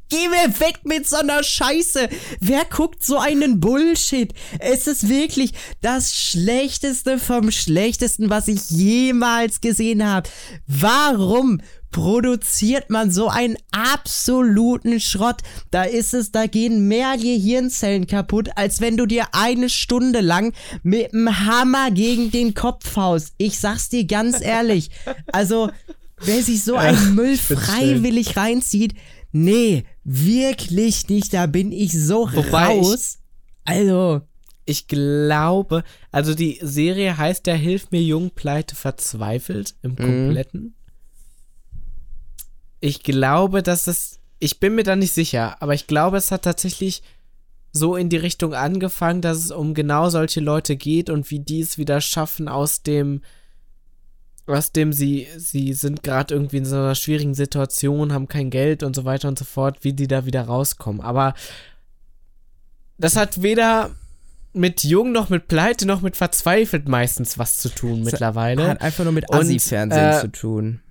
Geh 0.10 0.28
mir 0.28 0.60
weg 0.60 0.80
mit 0.86 1.08
so 1.08 1.18
einer 1.18 1.44
Scheiße. 1.44 2.10
Wer 2.40 2.66
guckt 2.66 3.04
so 3.04 3.20
einen 3.20 3.60
Bullshit? 3.60 4.34
Es 4.58 4.88
ist 4.88 5.08
wirklich 5.08 5.54
das 5.82 6.16
Schlechteste 6.16 7.20
vom 7.20 7.52
Schlechtesten, 7.52 8.32
was 8.32 8.48
ich 8.48 8.72
jemals 8.72 9.62
gesehen 9.62 10.04
habe. 10.04 10.28
Warum 10.66 11.62
produziert 11.92 12.90
man 12.90 13.12
so 13.12 13.28
einen 13.28 13.58
absoluten 13.72 15.00
Schrott? 15.00 15.42
Da 15.70 15.84
ist 15.84 16.16
es, 16.16 16.32
da 16.32 16.48
gehen 16.48 16.88
mehr 16.88 17.16
Gehirnzellen 17.16 18.08
kaputt, 18.08 18.50
als 18.56 18.82
wenn 18.82 18.98
du 18.98 19.06
dir 19.06 19.28
eine 19.34 19.70
Stunde 19.70 20.22
lang 20.22 20.54
mit 20.82 21.14
dem 21.14 21.46
Hammer 21.46 21.92
gegen 21.92 22.32
den 22.32 22.56
Kopf 22.56 22.96
haust. 22.96 23.34
Ich 23.38 23.60
sag's 23.60 23.90
dir 23.90 24.06
ganz 24.06 24.42
ehrlich. 24.42 24.90
Also, 25.32 25.70
wer 26.20 26.42
sich 26.42 26.64
so 26.64 26.76
einen 26.76 27.14
Müll 27.14 27.38
freiwillig 27.38 28.38
reinzieht, 28.38 28.96
nee, 29.32 29.84
wirklich 30.04 31.08
nicht. 31.10 31.34
Da 31.34 31.46
bin 31.46 31.72
ich 31.72 31.92
so 31.94 32.28
Wobei 32.32 32.78
ich- 32.78 32.86
raus. 32.86 33.20
also, 33.66 34.22
Ich 34.66 34.88
glaube, 34.88 35.84
also 36.12 36.36
die 36.36 36.60
Serie 36.62 37.18
heißt 37.18 37.48
ja 37.48 37.54
Hilf 37.56 37.90
mir 37.92 38.04
Jung, 38.04 38.30
Pleite, 38.32 38.76
Verzweifelt 38.76 39.74
im 39.82 39.96
Kompletten. 39.96 40.76
Ich 42.80 43.04
glaube, 43.04 43.62
dass 43.64 43.88
es, 43.88 44.20
ich 44.40 44.60
bin 44.60 44.76
mir 44.76 44.84
da 44.84 44.96
nicht 44.96 45.14
sicher, 45.14 45.62
aber 45.62 45.74
ich 45.74 45.88
glaube, 45.88 46.18
es 46.18 46.32
hat 46.32 46.44
tatsächlich 46.44 47.02
so 47.72 47.96
in 47.96 48.10
die 48.10 48.18
Richtung 48.18 48.54
angefangen, 48.54 49.22
dass 49.22 49.38
es 49.38 49.52
um 49.52 49.74
genau 49.74 50.10
solche 50.10 50.40
Leute 50.40 50.76
geht 50.76 51.10
und 51.10 51.30
wie 51.30 51.40
die 51.40 51.60
es 51.62 51.78
wieder 51.78 52.00
schaffen 52.02 52.48
aus 52.48 52.82
dem, 52.82 53.22
aus 54.50 54.72
dem 54.72 54.92
sie, 54.94 55.28
sie 55.38 55.74
sind 55.74 56.04
gerade 56.04 56.34
irgendwie 56.34 56.58
in 56.58 56.66
so 56.66 56.76
einer 56.76 56.96
schwierigen 56.96 57.34
Situation, 57.34 58.14
haben 58.14 58.28
kein 58.28 58.50
Geld 58.50 58.84
und 58.84 58.96
so 58.96 59.06
weiter 59.06 59.28
und 59.28 59.38
so 59.40 59.46
fort, 59.46 59.78
wie 59.84 59.94
die 59.94 60.08
da 60.08 60.26
wieder 60.26 60.44
rauskommen. 60.44 61.02
Aber 61.02 61.34
das 62.98 63.16
hat 63.16 63.42
weder 63.42 63.92
mit 64.54 64.84
Jung 64.84 65.12
noch 65.12 65.30
mit 65.30 65.48
Pleite 65.48 65.86
noch 65.86 66.02
mit 66.02 66.18
Verzweifelt 66.18 66.88
meistens 66.88 67.38
was 67.38 67.58
zu 67.58 67.70
tun 67.70 68.04
mittlerweile. 68.04 68.68
hat 68.68 68.82
einfach 68.82 69.04
nur 69.04 69.14
mit 69.14 69.32
Assi-Fernsehen 69.34 70.12
äh, 70.12 70.20
zu 70.22 70.32
tun. 70.32 70.82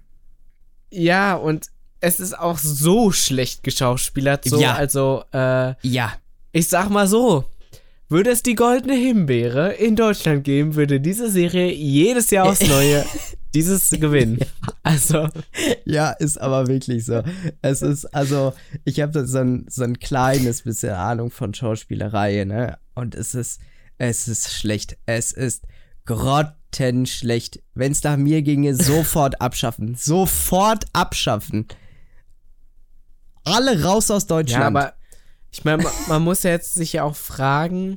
Ja, 0.90 1.34
und 1.34 1.66
es 2.00 2.20
ist 2.20 2.38
auch 2.38 2.59
so 2.59 3.11
schlecht 3.11 3.64
geschauspielert. 3.64 4.44
So, 4.44 4.61
Ja. 4.61 4.74
also, 4.74 5.24
äh, 5.34 5.74
Ja. 5.86 6.12
ich 6.52 6.68
sag 6.68 6.88
mal 6.90 7.09
so. 7.09 7.44
Würde 8.11 8.30
es 8.30 8.42
die 8.42 8.54
goldene 8.54 8.94
Himbeere 8.94 9.74
in 9.74 9.94
Deutschland 9.94 10.42
geben, 10.44 10.76
würde 10.76 10.98
diese 10.98 11.30
Serie 11.30 11.70
jedes 11.72 12.30
Jahr 12.30 12.48
aufs 12.48 12.66
Neue 12.66 13.04
dieses 13.54 13.90
gewinnen. 13.90 14.38
Also, 14.82 15.28
Ja, 15.84 16.12
ist 16.12 16.40
aber 16.40 16.68
wirklich 16.68 17.04
so. 17.04 17.22
Es 17.61 17.82
ist, 17.82 18.06
also, 18.06 18.54
ich 18.84 19.00
habe 19.00 19.26
so 19.26 19.38
ein, 19.38 19.66
so 19.68 19.84
ein 19.84 19.98
kleines 19.98 20.62
bisschen 20.62 20.94
Ahnung 20.94 21.30
von 21.30 21.52
Schauspielerei, 21.52 22.44
ne? 22.44 22.78
Und 22.94 23.14
es 23.14 23.34
ist, 23.34 23.61
es 23.98 24.26
ist 24.26 24.54
schlecht. 24.54 24.96
Es 25.04 25.32
ist 25.32 25.64
grottenschlecht. 26.06 27.62
Wenn 27.74 27.92
es 27.92 28.02
nach 28.04 28.16
mir 28.16 28.40
ginge, 28.40 28.74
sofort 28.74 29.40
abschaffen. 29.42 29.94
Sofort 29.96 30.86
abschaffen. 30.94 31.66
Alle 33.44 33.82
raus 33.82 34.11
aus 34.11 34.26
Deutschland. 34.26 34.62
ja, 34.62 34.66
aber 34.66 34.94
ich 35.51 35.64
meine, 35.64 35.82
man, 35.82 35.92
man 36.09 36.22
muss 36.22 36.42
ja 36.42 36.51
jetzt 36.51 36.74
sich 36.74 36.94
ja 36.94 37.05
auch 37.05 37.16
fragen. 37.16 37.96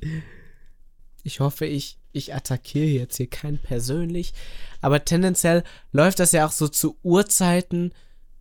Ich 1.24 1.40
hoffe, 1.40 1.66
ich, 1.66 1.98
ich 2.12 2.34
attackiere 2.34 2.86
jetzt 2.86 3.18
hier 3.18 3.30
keinen 3.30 3.60
persönlich. 3.60 4.34
Aber 4.82 5.06
tendenziell 5.06 5.64
läuft 5.92 6.20
das 6.20 6.32
ja 6.32 6.46
auch 6.46 6.52
so 6.52 6.68
zu 6.68 6.98
Uhrzeiten, 7.04 7.94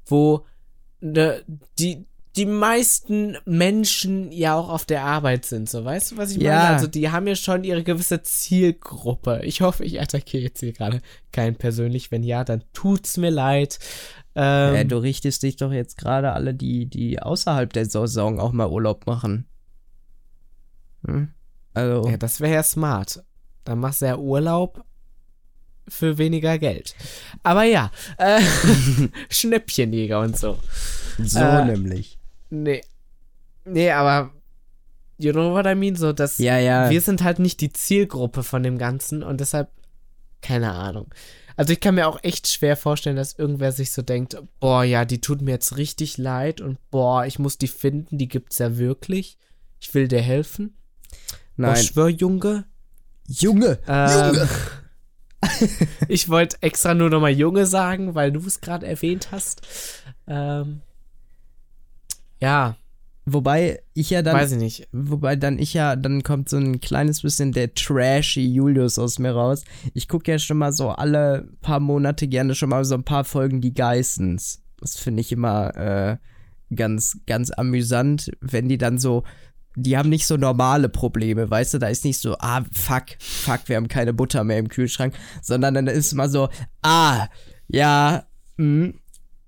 wo 0.07 0.47
ne, 1.01 1.43
die, 1.79 2.07
die 2.37 2.47
meisten 2.47 3.37
Menschen 3.45 4.31
ja 4.31 4.55
auch 4.55 4.69
auf 4.69 4.85
der 4.85 5.03
Arbeit 5.05 5.45
sind. 5.45 5.69
So, 5.69 5.85
weißt 5.85 6.13
du, 6.13 6.17
was 6.17 6.31
ich 6.31 6.39
meine? 6.39 6.49
Ja. 6.49 6.69
Also, 6.69 6.87
die 6.87 7.11
haben 7.11 7.27
ja 7.27 7.35
schon 7.35 7.65
ihre 7.65 7.83
gewisse 7.83 8.23
Zielgruppe. 8.23 9.41
Ich 9.45 9.61
hoffe, 9.61 9.85
ich 9.85 10.01
attackiere 10.01 10.45
jetzt 10.45 10.61
hier 10.61 10.73
gerade 10.73 11.03
keinen 11.33 11.57
persönlich. 11.57 12.11
Wenn 12.11 12.23
ja, 12.23 12.45
dann 12.45 12.63
tut's 12.73 13.17
mir 13.17 13.31
leid. 13.31 13.79
Ähm, 14.35 14.75
Ja, 14.75 14.85
du 14.85 14.99
richtest 14.99 15.43
dich 15.43 15.57
doch 15.57 15.73
jetzt 15.73 15.97
gerade 15.97 16.33
alle, 16.33 16.55
die, 16.55 16.87
die 16.87 17.21
außerhalb 17.21 17.73
der 17.73 17.87
Saison 17.87 18.41
auch 18.41 18.53
mal 18.53 18.69
Urlaub 18.69 19.07
machen. 19.07 19.47
Hm? 21.07 21.31
Also, 21.75 22.09
Ja, 22.09 22.17
das 22.17 22.41
wäre 22.41 22.55
ja 22.55 22.63
smart. 22.63 23.23
Dann 23.65 23.79
machst 23.79 24.03
du 24.03 24.07
ja 24.07 24.17
Urlaub 24.17 24.85
für 25.89 26.19
weniger 26.19 26.59
Geld. 26.59 26.95
Aber 27.43 27.65
ja, 27.65 27.91
äh, 28.19 28.41
Schnäppchenjäger 29.31 30.21
und 30.21 30.37
so. 30.39 30.59
so 31.19 31.39
äh, 31.41 31.65
nämlich. 31.65 32.19
Nee. 32.51 32.83
Nee, 33.65 33.91
aber 33.91 34.31
you 35.19 35.33
know 35.33 35.53
what 35.53 35.67
I 35.67 35.75
mean? 35.75 35.97
So, 35.97 36.13
dass 36.13 36.39
Ja, 36.39 36.59
ja. 36.59 36.91
wir 36.91 37.01
sind 37.01 37.23
halt 37.23 37.39
nicht 37.39 37.61
die 37.61 37.73
Zielgruppe 37.73 38.43
von 38.43 38.63
dem 38.63 38.79
Ganzen 38.79 39.23
und 39.23 39.41
deshalb, 39.41 39.69
keine 40.41 40.73
Ahnung. 40.73 41.09
Also 41.57 41.73
ich 41.73 41.81
kann 41.81 41.95
mir 41.95 42.09
auch 42.09 42.23
echt 42.23 42.49
schwer 42.49 42.77
vorstellen, 42.77 43.17
dass 43.17 43.39
irgendwer 43.39 43.73
sich 43.73 43.93
so 43.93 44.03
denkt, 44.03 44.37
boah, 44.61 44.85
ja, 44.85 45.05
die 45.05 45.21
tut 45.21 45.43
mir 45.43 45.53
jetzt 45.53 45.77
richtig 45.77 46.19
leid 46.19 46.61
und 46.61 46.79
boah, 46.91 47.27
ich 47.27 47.39
muss 47.39 47.59
die 47.59 47.69
finden, 47.69 48.19
die 48.19 48.29
gibt's 48.29 48.59
ja 48.59 48.79
wirklich. 48.79 49.39
Ich 49.81 49.93
will 49.95 50.09
dir 50.09 50.21
helfen. 50.21 50.77
Nein. 51.57 51.77
schwör, 51.77 52.09
Junge. 52.09 52.65
Junge! 53.27 53.79
Ähm, 53.87 54.35
Junge! 54.35 54.49
ich 56.09 56.29
wollte 56.29 56.63
extra 56.63 56.95
nur 56.95 57.11
nochmal 57.11 57.33
Junge 57.33 57.67
sagen, 57.67 58.15
weil 58.15 58.33
du 58.33 58.41
es 58.47 58.61
gerade 58.61 58.87
erwähnt 58.87 59.31
hast. 59.31 59.63
Ähm, 60.27 60.83
ja, 62.41 62.77
Wobei 63.27 63.83
ich 63.95 64.11
ja 64.11 64.23
dann. 64.23 64.35
weiß 64.35 64.53
ich 64.53 64.59
nicht. 64.59 64.89
Wobei 64.93 65.37
dann 65.37 65.59
ich 65.59 65.75
ja, 65.75 65.95
dann 65.95 66.23
kommt 66.23 66.49
so 66.49 66.57
ein 66.57 66.81
kleines 66.81 67.23
bisschen 67.23 67.53
der 67.53 67.75
trashy 67.75 68.47
Julius 68.47 68.99
aus 68.99 69.19
mir 69.19 69.33
raus. 69.33 69.65
Ich 69.95 70.09
gucke 70.09 70.31
ja 70.33 70.39
schon 70.39 70.59
mal 70.59 70.73
so 70.73 70.91
alle 70.91 71.49
paar 71.61 71.81
Monate 71.81 72.29
gerne 72.29 72.55
schon 72.55 72.71
mal 72.71 72.85
so 72.85 72.95
ein 72.95 73.05
paar 73.05 73.25
Folgen 73.25 73.61
die 73.61 73.75
Geissens. 73.75 74.63
Das 74.81 74.97
finde 74.97 75.21
ich 75.21 75.33
immer 75.33 75.77
äh, 75.77 76.17
ganz, 76.75 77.19
ganz 77.27 77.51
amüsant, 77.51 78.31
wenn 78.41 78.69
die 78.69 78.79
dann 78.79 78.99
so, 78.99 79.25
die 79.77 79.97
haben 79.97 80.09
nicht 80.09 80.27
so 80.27 80.37
normale 80.37 80.89
Probleme, 80.89 81.51
weißt 81.51 81.75
du, 81.75 81.79
da 81.79 81.89
ist 81.89 82.05
nicht 82.05 82.19
so, 82.19 82.37
ah, 82.39 82.65
fuck, 82.73 83.05
fuck, 83.19 83.61
wir 83.67 83.77
haben 83.77 83.89
keine 83.89 84.13
Butter 84.13 84.45
mehr 84.45 84.59
im 84.59 84.69
Kühlschrank, 84.69 85.15
sondern 85.43 85.75
dann 85.75 85.87
ist 85.87 86.15
mal 86.15 86.29
so, 86.29 86.49
ah, 86.83 87.29
ja, 87.69 88.25
hm, 88.57 88.95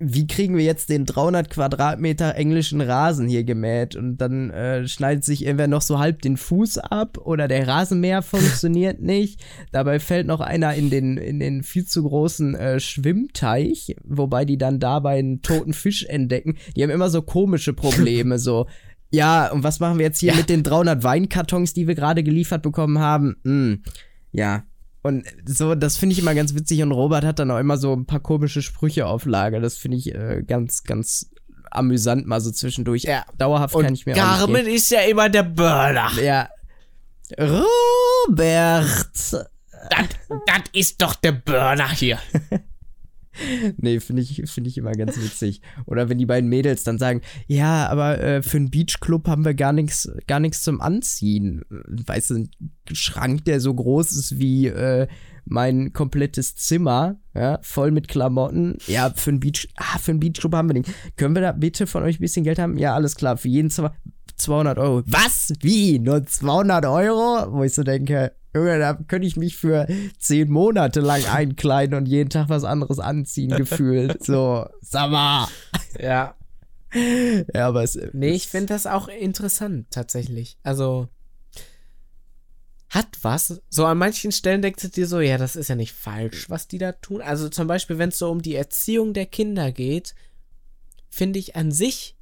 wie 0.04 0.26
kriegen 0.26 0.56
wir 0.56 0.64
jetzt 0.64 0.88
den 0.88 1.06
300 1.06 1.48
Quadratmeter 1.48 2.34
englischen 2.34 2.80
Rasen 2.80 3.28
hier 3.28 3.44
gemäht? 3.44 3.94
Und 3.94 4.16
dann 4.16 4.50
äh, 4.50 4.88
schneidet 4.88 5.24
sich 5.24 5.44
irgendwer 5.44 5.68
noch 5.68 5.82
so 5.82 5.98
halb 6.00 6.22
den 6.22 6.36
Fuß 6.36 6.78
ab 6.78 7.18
oder 7.18 7.46
der 7.46 7.68
Rasenmäher 7.68 8.22
funktioniert 8.22 9.00
nicht. 9.00 9.40
Dabei 9.70 10.00
fällt 10.00 10.26
noch 10.26 10.40
einer 10.40 10.74
in 10.74 10.90
den, 10.90 11.16
in 11.16 11.38
den 11.38 11.62
viel 11.62 11.86
zu 11.86 12.02
großen 12.02 12.54
äh, 12.56 12.80
Schwimmteich, 12.80 13.94
wobei 14.02 14.44
die 14.44 14.58
dann 14.58 14.80
dabei 14.80 15.18
einen 15.18 15.42
toten 15.42 15.72
Fisch 15.72 16.04
entdecken. 16.04 16.56
Die 16.74 16.82
haben 16.82 16.90
immer 16.90 17.10
so 17.10 17.22
komische 17.22 17.72
Probleme, 17.72 18.38
so. 18.38 18.66
Ja, 19.14 19.52
und 19.52 19.62
was 19.62 19.78
machen 19.78 19.98
wir 19.98 20.06
jetzt 20.06 20.20
hier 20.20 20.34
mit 20.34 20.48
den 20.48 20.62
300 20.62 21.04
Weinkartons, 21.04 21.74
die 21.74 21.86
wir 21.86 21.94
gerade 21.94 22.22
geliefert 22.22 22.62
bekommen 22.62 22.98
haben? 22.98 23.36
Hm, 23.44 23.82
ja, 24.30 24.64
und 25.02 25.26
so, 25.44 25.74
das 25.74 25.96
finde 25.96 26.12
ich 26.12 26.20
immer 26.20 26.34
ganz 26.34 26.54
witzig. 26.54 26.82
Und 26.82 26.92
Robert 26.92 27.24
hat 27.24 27.38
dann 27.38 27.50
auch 27.50 27.58
immer 27.58 27.76
so 27.76 27.92
ein 27.92 28.06
paar 28.06 28.20
komische 28.20 28.62
Sprüche 28.62 29.06
auf 29.06 29.24
Lager. 29.26 29.60
Das 29.60 29.76
finde 29.76 29.96
ich 29.98 30.14
äh, 30.14 30.42
ganz, 30.46 30.84
ganz 30.84 31.30
amüsant 31.70 32.26
mal 32.26 32.40
so 32.40 32.50
zwischendurch. 32.50 33.02
Ja. 33.02 33.24
Dauerhaft 33.36 33.74
kann 33.74 33.94
ich 33.94 34.06
mir 34.06 34.14
auch 34.14 34.18
Carmen 34.18 34.64
nicht 34.64 34.76
ist 34.76 34.90
ja 34.90 35.00
immer 35.00 35.28
der 35.28 35.42
Burner. 35.42 36.10
Ja. 36.22 36.48
Robert! 37.38 38.86
Das 39.90 40.62
ist 40.72 41.02
doch 41.02 41.14
der 41.16 41.32
Burner 41.32 41.90
hier. 41.90 42.18
Nee, 43.78 44.00
finde 44.00 44.22
ich, 44.22 44.42
finde 44.50 44.68
ich 44.68 44.78
immer 44.78 44.92
ganz 44.92 45.16
witzig. 45.16 45.60
Oder 45.86 46.08
wenn 46.08 46.18
die 46.18 46.26
beiden 46.26 46.48
Mädels 46.48 46.84
dann 46.84 46.98
sagen, 46.98 47.22
ja, 47.46 47.88
aber 47.88 48.20
äh, 48.20 48.42
für 48.42 48.58
einen 48.58 48.70
Beachclub 48.70 49.26
haben 49.28 49.44
wir 49.44 49.54
gar 49.54 49.72
nichts, 49.72 50.10
gar 50.26 50.40
nichts 50.40 50.62
zum 50.62 50.80
Anziehen. 50.80 51.62
Weißt 51.68 52.30
du, 52.30 52.34
ein 52.34 52.50
Schrank, 52.92 53.44
der 53.44 53.60
so 53.60 53.72
groß 53.72 54.12
ist 54.12 54.38
wie 54.38 54.66
äh, 54.66 55.06
mein 55.44 55.92
komplettes 55.92 56.56
Zimmer, 56.56 57.16
ja, 57.34 57.58
voll 57.62 57.90
mit 57.90 58.08
Klamotten. 58.08 58.78
Ja, 58.86 59.10
für 59.14 59.30
einen 59.30 59.40
Beach, 59.40 59.68
ah, 59.76 59.98
für 59.98 60.12
einen 60.12 60.20
Beachclub 60.20 60.54
haben 60.54 60.68
wir 60.68 60.74
nicht. 60.74 60.90
Können 61.16 61.34
wir 61.34 61.42
da 61.42 61.52
bitte 61.52 61.86
von 61.86 62.02
euch 62.02 62.18
ein 62.18 62.22
bisschen 62.22 62.44
Geld 62.44 62.58
haben? 62.58 62.76
Ja, 62.76 62.94
alles 62.94 63.16
klar, 63.16 63.36
für 63.36 63.48
jeden 63.48 63.70
Zimmer 63.70 63.94
200 64.36 64.78
Euro. 64.78 65.02
Was? 65.06 65.52
Wie? 65.60 65.98
Nur 65.98 66.24
200 66.24 66.84
Euro? 66.86 67.52
Wo 67.52 67.62
ich 67.62 67.74
so 67.74 67.82
denke, 67.82 68.32
Junge, 68.54 68.78
da 68.78 68.94
könnte 68.94 69.26
ich 69.26 69.36
mich 69.36 69.56
für 69.56 69.86
zehn 70.18 70.50
Monate 70.50 71.00
lang 71.00 71.24
einkleiden 71.32 71.96
und 71.96 72.06
jeden 72.06 72.30
Tag 72.30 72.48
was 72.48 72.64
anderes 72.64 72.98
anziehen, 72.98 73.50
gefühlt. 73.56 74.22
So, 74.32 74.66
sag 74.80 75.10
mal. 75.10 75.48
Ja. 75.98 76.34
Ja, 77.54 77.68
aber 77.68 77.82
es. 77.82 77.98
Nee, 78.12 78.30
ich 78.30 78.48
finde 78.48 78.74
das 78.74 78.86
auch 78.86 79.08
interessant, 79.08 79.86
tatsächlich. 79.90 80.58
Also, 80.62 81.08
hat 82.92 83.18
was. 83.22 83.60
So 83.70 83.86
an 83.86 83.98
manchen 83.98 84.32
Stellen 84.32 84.62
denkst 84.62 84.82
du 84.82 84.88
dir 84.88 85.06
so, 85.06 85.20
ja, 85.20 85.38
das 85.38 85.56
ist 85.56 85.68
ja 85.68 85.74
nicht 85.74 85.92
falsch, 85.92 86.50
was 86.50 86.68
die 86.68 86.78
da 86.78 86.92
tun. 86.92 87.22
Also 87.22 87.48
zum 87.48 87.66
Beispiel, 87.66 87.98
wenn 87.98 88.10
es 88.10 88.18
so 88.18 88.30
um 88.30 88.42
die 88.42 88.54
Erziehung 88.54 89.14
der 89.14 89.26
Kinder 89.26 89.72
geht, 89.72 90.14
finde 91.08 91.38
ich 91.38 91.56
an 91.56 91.72
sich 91.72 92.16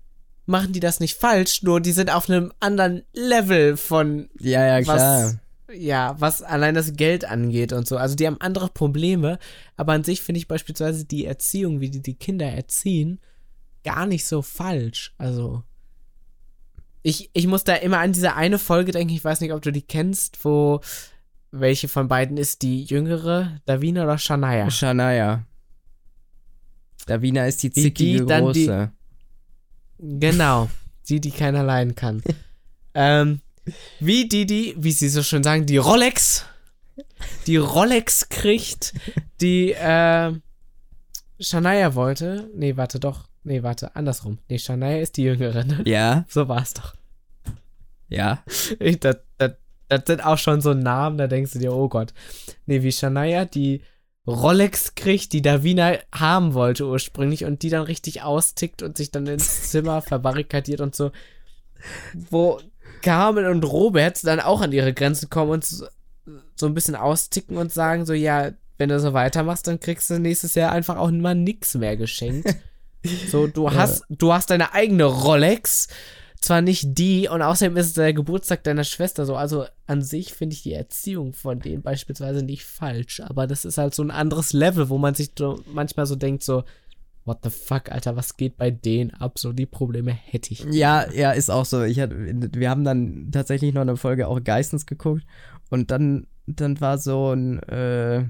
machen 0.47 0.73
die 0.73 0.81
das 0.81 1.01
nicht 1.01 1.17
falsch, 1.17 1.63
nur 1.63 1.81
die 1.81 1.93
sind 1.93 2.13
auf 2.13 2.29
einem 2.29 2.53
anderen 2.61 3.03
Level 3.13 3.77
von 3.77 4.29
Ja, 4.41 4.67
ja, 4.67 4.83
klar. 4.83 4.97
was, 5.69 5.77
ja, 5.77 6.17
was 6.19 6.43
allein 6.43 6.75
das 6.75 6.95
Geld 6.95 7.25
angeht 7.25 7.73
und 7.73 7.87
so. 7.87 7.97
Also 7.97 8.17
die 8.17 8.27
haben 8.27 8.41
andere 8.41 8.69
Probleme, 8.69 9.39
aber 9.77 9.93
an 9.93 10.05
sich 10.05 10.23
finde 10.23 10.39
ich 10.39 10.49
beispielsweise 10.49 11.05
die 11.05 11.25
Erziehung, 11.25 11.81
wie 11.81 11.91
die 11.91 12.03
die 12.03 12.17
Kinder 12.17 12.47
erziehen, 12.47 13.21
gar 13.85 14.07
nicht 14.07 14.27
so 14.27 14.43
falsch. 14.43 15.15
Also 15.19 15.63
ich, 17.03 17.31
ich 17.33 17.47
muss 17.47 17.65
da 17.65 17.75
immer 17.75 17.99
an 17.99 18.13
diese 18.13 18.35
eine 18.35 18.59
Folge 18.59 18.93
denken, 18.93 19.15
ich 19.15 19.25
weiß 19.25 19.41
nicht, 19.41 19.53
ob 19.53 19.63
du 19.63 19.73
die 19.73 19.83
kennst, 19.83 20.45
wo 20.45 20.81
welche 21.53 21.89
von 21.89 22.09
beiden 22.09 22.37
ist 22.37 22.63
die 22.63 22.85
jüngere, 22.85 23.61
Davina 23.67 24.05
oder 24.05 24.19
Shania? 24.19 24.71
Shania. 24.71 25.45
Davina 27.07 27.47
ist 27.47 27.63
die 27.63 27.71
die 27.71 27.83
zickige 27.83 28.25
dann 28.27 28.53
die- 28.53 28.67
Große. 28.67 28.93
Genau, 29.99 30.71
die, 31.09 31.21
die 31.21 31.31
keiner 31.31 31.63
leiden 31.63 31.95
kann. 31.95 32.23
ähm, 32.95 33.41
wie 33.99 34.29
die, 34.29 34.47
die, 34.47 34.75
wie 34.79 34.93
sie 34.93 35.09
so 35.09 35.23
schön 35.23 35.43
sagen, 35.43 35.67
die 35.67 35.77
Rolex, 35.77 36.45
die 37.47 37.57
Rolex 37.57 38.29
kriegt, 38.29 38.95
die 39.41 39.73
äh, 39.73 40.33
Shania 41.39 41.95
wollte. 41.95 42.49
Nee, 42.55 42.77
warte 42.77 43.01
doch. 43.01 43.29
Nee, 43.43 43.63
warte, 43.63 43.97
andersrum. 43.97 44.39
Nee, 44.49 44.59
Shania 44.59 44.99
ist 44.99 45.17
die 45.17 45.23
Jüngere, 45.25 45.65
ne? 45.65 45.83
Ja, 45.87 46.25
So 46.29 46.49
war 46.49 46.63
es 46.63 46.75
doch. 46.75 46.95
ja. 48.09 48.43
Ich, 48.79 49.01
das, 49.01 49.17
das, 49.39 49.53
das 49.89 50.03
sind 50.07 50.25
auch 50.25 50.39
schon 50.39 50.61
so 50.61 50.75
Namen, 50.75 51.17
da 51.19 51.27
denkst 51.27 51.53
du 51.55 51.59
dir, 51.59 51.73
oh 51.73 51.89
Gott. 51.89 52.13
Nee, 52.67 52.83
wie 52.83 52.93
Shania 52.93 53.45
die 53.47 53.83
Rolex 54.27 54.95
kriegt, 54.95 55.33
die 55.33 55.43
Davina 55.43 55.95
haben 56.15 56.55
wollte 56.55 56.87
ursprünglich 56.87 57.45
und 57.47 57.63
die 57.63 57.71
dann 57.71 57.83
richtig 57.83 58.23
austickt 58.23 58.83
und 58.83 58.97
sich 58.97 59.11
dann 59.11 59.27
ins 59.27 59.63
Zimmer 59.71 60.03
verbarrikadiert 60.03 60.81
und 60.83 60.95
so. 60.95 61.11
Wo 62.13 62.61
Carmen 63.03 63.47
und 63.47 63.65
Robert 63.65 64.23
dann 64.25 64.41
auch 64.41 64.61
an 64.61 64.73
ihre 64.73 64.93
Grenzen 64.93 65.31
kommen 65.31 65.53
und 65.53 65.65
so, 65.65 65.87
so 66.55 66.67
ein 66.67 66.75
bisschen 66.75 66.95
austicken 66.97 67.57
und 67.57 67.73
sagen 67.73 68.05
so, 68.05 68.13
ja, 68.13 68.51
wenn 68.77 68.91
du 68.91 69.01
so 69.01 69.15
weitermachst, 69.15 69.67
dann 69.67 69.81
kriegst 69.81 70.11
du 70.11 70.19
nächstes 70.19 70.55
Jahr 70.55 70.73
einfach 70.73 70.97
auch 70.99 71.11
mal 71.11 71.35
nix 71.35 71.75
mehr 71.75 71.97
geschenkt. 71.97 72.55
So, 73.29 73.47
du 73.47 73.71
hast, 73.75 74.05
du 74.09 74.33
hast 74.33 74.51
deine 74.51 74.75
eigene 74.75 75.05
Rolex, 75.05 75.89
zwar 76.41 76.63
nicht 76.63 76.99
die, 76.99 77.29
und 77.29 77.43
außerdem 77.43 77.77
ist 77.77 77.87
es 77.87 77.93
der 77.95 78.13
Geburtstag 78.15 78.65
deiner 78.65 78.85
Schwester 78.85 79.27
so. 79.27 79.37
Also 79.37 79.67
an 79.87 80.03
sich 80.03 80.33
finde 80.33 80.55
ich 80.55 80.63
die 80.63 80.73
Erziehung 80.73 81.35
von 81.35 81.61
denen 81.61 81.83
beispielsweise 81.83 82.43
nicht 82.43 82.65
falsch, 82.65 83.21
aber 83.21 83.47
das 83.47 83.65
ist 83.65 83.79
halt 83.79 83.95
so 83.95 84.03
ein 84.03 84.11
anderes 84.11 84.53
Level, 84.53 84.89
wo 84.89 84.99
man 84.99 85.15
sich 85.15 85.33
so 85.39 85.63
manchmal 85.73 86.07
so 86.07 86.17
denkt, 86.17 86.43
so, 86.43 86.65
what 87.25 87.39
the 87.43 87.51
fuck, 87.51 87.93
Alter, 87.93 88.17
was 88.17 88.37
geht 88.37 88.57
bei 88.57 88.71
denen 88.71 89.11
ab? 89.13 89.39
So, 89.39 89.53
die 89.53 89.67
Probleme 89.67 90.13
hätte 90.13 90.53
ich. 90.53 90.65
Ja, 90.71 91.11
ja, 91.13 91.33
ist 91.33 91.51
auch 91.51 91.67
so. 91.67 91.83
Ich 91.83 92.01
hatte, 92.01 92.17
wir 92.55 92.71
haben 92.71 92.85
dann 92.85 93.31
tatsächlich 93.31 93.75
noch 93.75 93.83
eine 93.83 93.97
Folge 93.97 94.27
auch 94.27 94.43
Geistens 94.43 94.87
geguckt 94.87 95.25
und 95.69 95.91
dann, 95.91 96.27
dann 96.47 96.81
war 96.81 96.97
so 96.97 97.33
ein, 97.33 97.63
äh, 97.65 98.25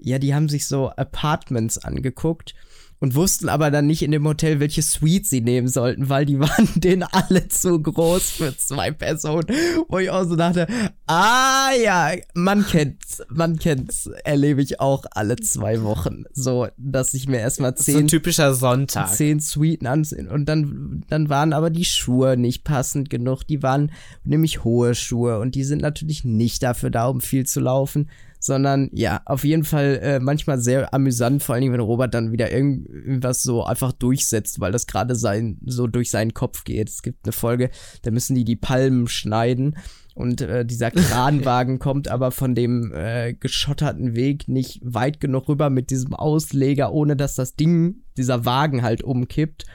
ja, 0.00 0.18
die 0.20 0.32
haben 0.34 0.48
sich 0.48 0.68
so 0.68 0.90
Apartments 0.90 1.78
angeguckt 1.78 2.54
und 3.00 3.14
wussten 3.14 3.48
aber 3.48 3.70
dann 3.70 3.86
nicht 3.86 4.02
in 4.02 4.10
dem 4.10 4.26
Hotel, 4.26 4.60
welche 4.60 4.82
Suite 4.82 5.26
sie 5.26 5.40
nehmen 5.40 5.68
sollten, 5.68 6.08
weil 6.08 6.26
die 6.26 6.38
waren 6.40 6.68
denen 6.76 7.04
alle 7.04 7.48
zu 7.48 7.80
groß 7.80 8.30
für 8.30 8.56
zwei 8.56 8.90
Personen. 8.90 9.46
Wo 9.88 9.98
ich 9.98 10.10
auch 10.10 10.24
so 10.24 10.36
dachte, 10.36 10.66
ah 11.06 11.70
ja, 11.82 12.10
man 12.34 12.66
kennt's, 12.66 13.22
man 13.28 13.58
kennt's, 13.58 14.08
erlebe 14.24 14.62
ich 14.62 14.80
auch 14.80 15.04
alle 15.12 15.36
zwei 15.36 15.82
Wochen. 15.82 16.24
So, 16.32 16.68
dass 16.76 17.14
ich 17.14 17.28
mir 17.28 17.38
erstmal 17.38 17.76
So 17.76 17.92
ein 17.92 17.98
zehn 17.98 18.08
typischer 18.08 18.54
Sonntag. 18.54 19.12
zehn 19.14 19.40
Suiten 19.40 19.86
ansehen. 19.86 20.28
Und 20.28 20.46
dann, 20.46 21.04
dann 21.08 21.28
waren 21.28 21.52
aber 21.52 21.70
die 21.70 21.84
Schuhe 21.84 22.36
nicht 22.36 22.64
passend 22.64 23.10
genug. 23.10 23.44
Die 23.46 23.62
waren 23.62 23.92
nämlich 24.24 24.64
hohe 24.64 24.94
Schuhe 24.94 25.38
und 25.38 25.54
die 25.54 25.64
sind 25.64 25.82
natürlich 25.82 26.24
nicht 26.24 26.62
dafür 26.62 26.90
da, 26.90 27.06
um 27.06 27.20
viel 27.20 27.46
zu 27.46 27.60
laufen, 27.60 28.08
sondern 28.48 28.90
ja, 28.92 29.20
auf 29.26 29.44
jeden 29.44 29.62
Fall 29.62 30.00
äh, 30.02 30.18
manchmal 30.18 30.58
sehr 30.60 30.92
amüsant, 30.92 31.44
vor 31.44 31.54
allen 31.54 31.62
Dingen, 31.62 31.72
wenn 31.74 31.80
Robert 31.80 32.12
dann 32.12 32.32
wieder 32.32 32.50
irgend- 32.50 32.88
irgendwas 32.88 33.42
so 33.42 33.62
einfach 33.62 33.92
durchsetzt, 33.92 34.58
weil 34.58 34.72
das 34.72 34.88
gerade 34.88 35.14
sein, 35.14 35.58
so 35.64 35.86
durch 35.86 36.10
seinen 36.10 36.34
Kopf 36.34 36.64
geht. 36.64 36.88
Es 36.88 37.02
gibt 37.02 37.24
eine 37.24 37.32
Folge, 37.32 37.70
da 38.02 38.10
müssen 38.10 38.34
die 38.34 38.44
die 38.44 38.56
Palmen 38.56 39.06
schneiden. 39.06 39.76
Und 40.16 40.40
äh, 40.40 40.66
dieser 40.66 40.90
Kranwagen 40.90 41.78
kommt 41.86 42.08
aber 42.08 42.32
von 42.32 42.56
dem 42.56 42.92
äh, 42.92 43.34
geschotterten 43.34 44.16
Weg 44.16 44.48
nicht 44.48 44.80
weit 44.82 45.20
genug 45.20 45.48
rüber 45.48 45.70
mit 45.70 45.90
diesem 45.90 46.12
Ausleger, 46.14 46.92
ohne 46.92 47.14
dass 47.14 47.36
das 47.36 47.54
Ding, 47.54 48.02
dieser 48.16 48.44
Wagen 48.44 48.82
halt 48.82 49.04
umkippt. 49.04 49.66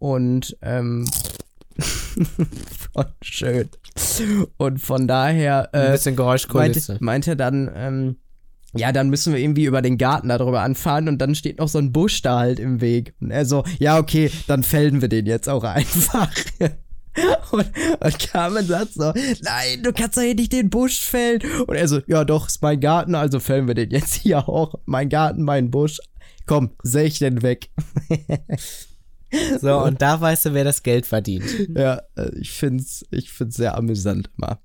Und 0.00 0.56
ähm, 0.62 1.06
Voll 2.92 3.06
schön. 3.22 3.68
Und 4.58 4.78
von 4.80 5.06
daher 5.08 5.72
Ein 5.74 5.88
äh, 5.88 5.92
bisschen 5.92 6.16
Geräuschkulisse. 6.16 6.92
meinte, 6.92 7.04
meinte 7.04 7.36
dann, 7.36 7.70
ähm, 7.74 8.16
ja, 8.74 8.92
dann 8.92 9.10
müssen 9.10 9.32
wir 9.32 9.40
irgendwie 9.40 9.64
über 9.64 9.82
den 9.82 9.98
Garten 9.98 10.28
darüber 10.28 10.62
anfahren 10.62 11.08
und 11.08 11.18
dann 11.18 11.34
steht 11.34 11.58
noch 11.58 11.68
so 11.68 11.78
ein 11.78 11.92
Busch 11.92 12.22
da 12.22 12.38
halt 12.38 12.58
im 12.58 12.80
Weg. 12.80 13.14
Und 13.20 13.30
er 13.30 13.44
so, 13.44 13.64
ja, 13.78 13.98
okay, 13.98 14.30
dann 14.46 14.62
fällen 14.62 15.00
wir 15.00 15.08
den 15.08 15.26
jetzt 15.26 15.48
auch 15.48 15.64
einfach. 15.64 16.30
Und, 17.50 17.70
und 18.00 18.18
Carmen 18.18 18.66
sagt 18.66 18.94
so, 18.94 19.12
nein, 19.42 19.82
du 19.82 19.92
kannst 19.92 20.16
doch 20.16 20.22
hier 20.22 20.34
nicht 20.34 20.52
den 20.52 20.70
Busch 20.70 21.04
fällen. 21.04 21.42
Und 21.66 21.74
er 21.74 21.86
so, 21.86 22.00
ja 22.06 22.24
doch, 22.24 22.48
ist 22.48 22.62
mein 22.62 22.80
Garten, 22.80 23.14
also 23.14 23.38
fällen 23.38 23.66
wir 23.66 23.74
den 23.74 23.90
jetzt 23.90 24.14
hier 24.14 24.48
auch. 24.48 24.76
Mein 24.86 25.10
Garten, 25.10 25.42
mein 25.42 25.70
Busch. 25.70 26.00
Komm, 26.46 26.70
säg 26.82 27.08
ich 27.08 27.18
den 27.18 27.42
weg. 27.42 27.68
So, 29.62 29.78
und 29.78 30.02
da 30.02 30.20
weißt 30.20 30.44
du, 30.44 30.52
wer 30.52 30.64
das 30.64 30.82
Geld 30.82 31.06
verdient. 31.06 31.44
Ja, 31.74 32.02
äh, 32.16 32.30
ich 32.38 32.52
find's, 32.52 33.06
ich 33.10 33.32
find's 33.32 33.56
sehr 33.56 33.78
amüsant 33.78 34.30
immer. 34.36 34.60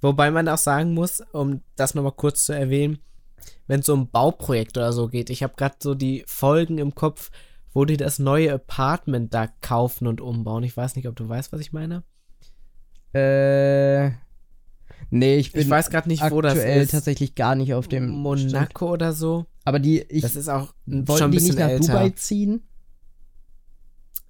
Wobei 0.00 0.32
man 0.32 0.48
auch 0.48 0.58
sagen 0.58 0.94
muss, 0.94 1.22
um 1.32 1.62
das 1.76 1.94
nochmal 1.94 2.12
kurz 2.12 2.44
zu 2.44 2.52
erwähnen, 2.52 2.98
wenn 3.66 3.80
es 3.80 3.88
um 3.88 4.02
ein 4.02 4.10
Bauprojekt 4.10 4.76
oder 4.76 4.92
so 4.92 5.08
geht, 5.08 5.30
ich 5.30 5.42
habe 5.42 5.54
gerade 5.56 5.76
so 5.82 5.94
die 5.94 6.24
Folgen 6.26 6.78
im 6.78 6.94
Kopf, 6.94 7.30
wo 7.72 7.84
die 7.84 7.96
das 7.96 8.18
neue 8.18 8.52
Apartment 8.52 9.34
da 9.34 9.46
kaufen 9.60 10.06
und 10.06 10.20
umbauen. 10.20 10.62
Ich 10.64 10.76
weiß 10.76 10.96
nicht, 10.96 11.08
ob 11.08 11.16
du 11.16 11.28
weißt, 11.28 11.52
was 11.52 11.60
ich 11.60 11.72
meine. 11.72 12.02
Äh, 13.14 14.10
nee, 15.10 15.36
ich 15.36 15.52
bin 15.52 15.62
Ich 15.62 15.70
weiß 15.70 15.90
gerade 15.90 16.08
nicht, 16.08 16.22
wo 16.30 16.40
das 16.40 16.54
aktuell 16.54 16.82
ist. 16.82 16.90
tatsächlich 16.90 17.34
gar 17.34 17.54
nicht 17.54 17.74
auf 17.74 17.88
dem 17.88 18.04
Stand. 18.08 18.18
Monaco 18.22 18.90
oder 18.92 19.12
so. 19.12 19.46
Aber 19.64 19.78
die, 19.78 20.00
ich, 20.02 20.22
Das 20.22 20.36
ist 20.36 20.48
auch 20.48 20.74
wollten 20.86 21.30
die 21.32 21.40
nicht 21.40 21.58
nach 21.58 21.68
älter. 21.68 21.86
Dubai 21.92 22.10
ziehen? 22.10 22.62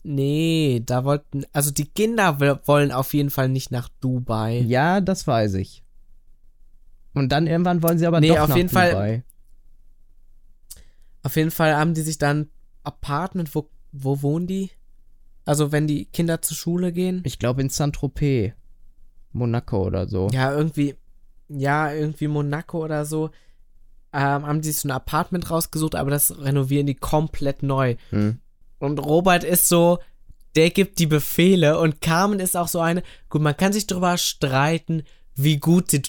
Nee, 0.07 0.83
da 0.85 1.05
wollten, 1.05 1.45
also 1.53 1.71
die 1.71 1.87
Kinder 1.87 2.39
wollen 2.67 2.93
auf 2.93 3.15
jeden 3.15 3.31
Fall 3.31 3.49
nicht 3.49 3.71
nach 3.71 3.89
Dubai. 4.01 4.61
Ja, 4.61 5.01
das 5.01 5.27
weiß 5.27 5.55
ich. 5.55 5.83
Und 7.15 7.31
dann 7.31 7.47
irgendwann 7.47 7.83
wollen 7.83 7.99
sie 7.99 8.07
aber 8.07 8.21
Nee, 8.21 8.29
doch 8.29 8.41
auf 8.41 8.49
nach 8.51 8.57
jeden 8.57 8.69
Fall- 8.69 8.91
Dubai. 8.91 9.23
Auf 11.23 11.37
jeden 11.37 11.51
Fall 11.51 11.75
haben 11.77 11.95
die 11.95 12.03
sich 12.03 12.19
dann 12.19 12.51
Apartment, 12.83 13.55
wo, 13.55 13.71
wo 13.93 14.21
wohnen 14.21 14.47
die? 14.47 14.71
Also 15.47 15.73
wenn 15.73 15.87
die 15.87 16.07
Kinder 16.07 16.43
zur 16.43 16.57
Schule 16.57 16.93
gehen? 16.93 17.23
Ich 17.25 17.39
glaube 17.39 17.63
in 17.63 17.71
Saint-Tropez. 17.71 18.53
Monaco 19.33 19.85
oder 19.85 20.07
so. 20.07 20.29
Ja, 20.33 20.53
irgendwie, 20.53 20.97
ja, 21.49 21.93
irgendwie 21.93 22.29
Monaco 22.29 22.85
oder 22.85 23.05
so. 23.05 23.31
Ähm, 24.13 24.47
haben 24.47 24.61
die 24.61 24.71
sich 24.71 24.81
so 24.81 24.89
ein 24.89 24.93
Apartment 24.93 25.51
rausgesucht, 25.51 25.95
aber 25.97 26.11
das 26.11 26.39
renovieren 26.39 26.87
die 26.87 26.95
komplett 26.95 27.63
neu. 27.63 27.97
Hm. 28.11 28.39
Und 28.79 28.99
Robert 28.99 29.45
ist 29.45 29.69
so, 29.69 29.99
der 30.57 30.71
gibt 30.71 30.99
die 30.99 31.07
Befehle 31.07 31.81
und 31.81 32.01
Carmen 32.01 32.39
ist 32.39 32.57
auch 32.57 32.69
so 32.69 32.81
eine, 32.81 33.03
gut, 33.29 33.43
man 33.43 33.57
kann 33.57 33.73
sich 33.73 33.87
drüber 33.87 34.17
streiten, 34.19 35.03
wie 35.35 35.59
gut 35.59 35.91
sie 35.91 36.03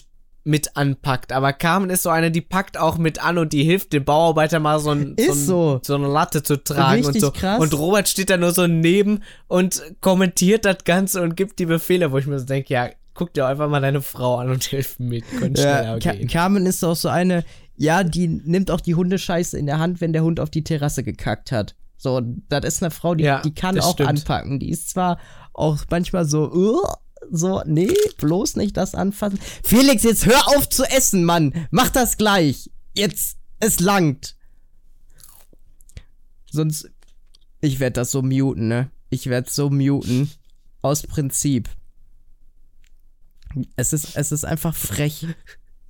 mit 0.46 0.76
anpackt, 0.76 1.32
aber 1.32 1.52
Carmen 1.52 1.90
ist 1.90 2.04
so 2.04 2.10
eine, 2.10 2.30
die 2.30 2.40
packt 2.40 2.78
auch 2.78 2.98
mit 2.98 3.22
an 3.22 3.38
und 3.38 3.52
die 3.52 3.64
hilft 3.64 3.92
dem 3.92 4.04
Bauarbeiter 4.04 4.60
mal 4.60 4.78
so, 4.78 4.90
ein, 4.90 5.16
so, 5.18 5.32
ein, 5.32 5.38
so. 5.38 5.80
so 5.82 5.94
eine 5.96 6.06
Latte 6.06 6.42
zu 6.42 6.62
tragen 6.62 7.04
Richtig 7.04 7.14
und 7.16 7.20
so. 7.20 7.30
krass. 7.32 7.60
Und 7.60 7.74
Robert 7.76 8.08
steht 8.08 8.30
da 8.30 8.36
nur 8.36 8.52
so 8.52 8.66
neben 8.66 9.22
und 9.48 9.82
kommentiert 10.00 10.64
das 10.64 10.78
Ganze 10.84 11.22
und 11.22 11.36
gibt 11.36 11.58
die 11.58 11.66
Befehle, 11.66 12.12
wo 12.12 12.18
ich 12.18 12.26
mir 12.26 12.38
so 12.38 12.46
denke, 12.46 12.72
ja, 12.72 12.88
guck 13.14 13.34
dir 13.34 13.46
einfach 13.46 13.68
mal 13.68 13.80
deine 13.80 14.02
Frau 14.02 14.36
an 14.36 14.50
und 14.50 14.62
hilf 14.64 14.98
mit, 14.98 15.24
könnte 15.38 15.62
Ja, 15.62 15.78
schneller 15.78 15.98
Ka 15.98 16.12
gehen. 16.12 16.28
Carmen 16.28 16.66
ist 16.66 16.84
auch 16.84 16.96
so 16.96 17.08
eine, 17.08 17.44
ja, 17.76 18.04
die 18.04 18.28
nimmt 18.28 18.70
auch 18.70 18.80
die 18.80 18.94
Hundescheiße 18.94 19.58
in 19.58 19.66
der 19.66 19.78
Hand, 19.78 20.00
wenn 20.00 20.12
der 20.12 20.22
Hund 20.22 20.38
auf 20.40 20.50
die 20.50 20.64
Terrasse 20.64 21.02
gekackt 21.02 21.50
hat. 21.50 21.74
So, 21.98 22.20
das 22.48 22.64
ist 22.64 22.82
eine 22.82 22.90
Frau, 22.90 23.14
die, 23.14 23.24
Ja, 23.24 23.40
die 23.42 23.54
kann 23.54 23.80
auch 23.80 23.94
stimmt. 23.94 24.10
anpacken. 24.10 24.60
Die 24.60 24.70
ist 24.70 24.90
zwar 24.90 25.18
auch 25.54 25.78
manchmal 25.90 26.24
so, 26.26 26.52
uh, 26.52 26.82
so, 27.30 27.62
nee, 27.66 27.92
bloß 28.18 28.56
nicht 28.56 28.76
das 28.76 28.94
anfassen. 28.94 29.38
Felix, 29.62 30.02
jetzt 30.02 30.26
hör 30.26 30.48
auf 30.48 30.68
zu 30.68 30.84
essen, 30.84 31.24
Mann. 31.24 31.66
Mach 31.70 31.90
das 31.90 32.16
gleich. 32.16 32.70
Jetzt, 32.94 33.36
es 33.60 33.80
langt. 33.80 34.36
Sonst, 36.50 36.90
ich 37.60 37.80
werd 37.80 37.96
das 37.96 38.10
so 38.10 38.22
muten, 38.22 38.68
ne? 38.68 38.90
Ich 39.10 39.26
werd 39.26 39.50
so 39.50 39.70
muten. 39.70 40.30
Aus 40.82 41.02
Prinzip. 41.02 41.68
Es 43.76 43.92
ist, 43.92 44.16
es 44.16 44.32
ist 44.32 44.44
einfach 44.44 44.74
frech. 44.74 45.26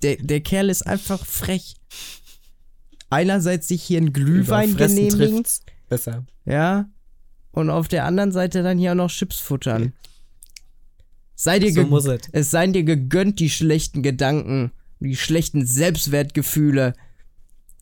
Der, 0.01 0.17
der 0.17 0.41
Kerl 0.41 0.69
ist 0.69 0.85
einfach 0.85 1.25
frech. 1.25 1.75
Einerseits 3.09 3.67
sich 3.67 3.83
hier 3.83 3.97
einen 3.99 4.13
Glühwein 4.13 4.75
genehmigen, 4.75 5.43
trifft's 5.43 5.61
Besser. 5.87 6.25
ja, 6.45 6.89
und 7.51 7.69
auf 7.69 7.87
der 7.87 8.05
anderen 8.05 8.31
Seite 8.31 8.61
dann 8.61 8.77
hier 8.77 8.91
auch 8.91 8.95
noch 8.95 9.09
Chips 9.09 9.39
futtern. 9.39 9.93
Sei 11.39 11.59
dir 11.59 11.71
So 11.71 11.97
es. 11.97 12.21
es 12.31 12.51
seien 12.51 12.73
dir 12.73 12.83
gegönnt, 12.83 13.39
die 13.39 13.51
schlechten 13.51 14.01
Gedanken, 14.01 14.71
die 14.99 15.15
schlechten 15.15 15.67
Selbstwertgefühle. 15.67 16.93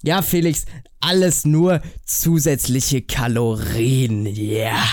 Ja, 0.03 0.21
Felix, 0.21 0.65
alles 0.99 1.45
nur 1.45 1.81
zusätzliche 2.05 3.01
Kalorien, 3.01 4.25
ja. 4.25 4.83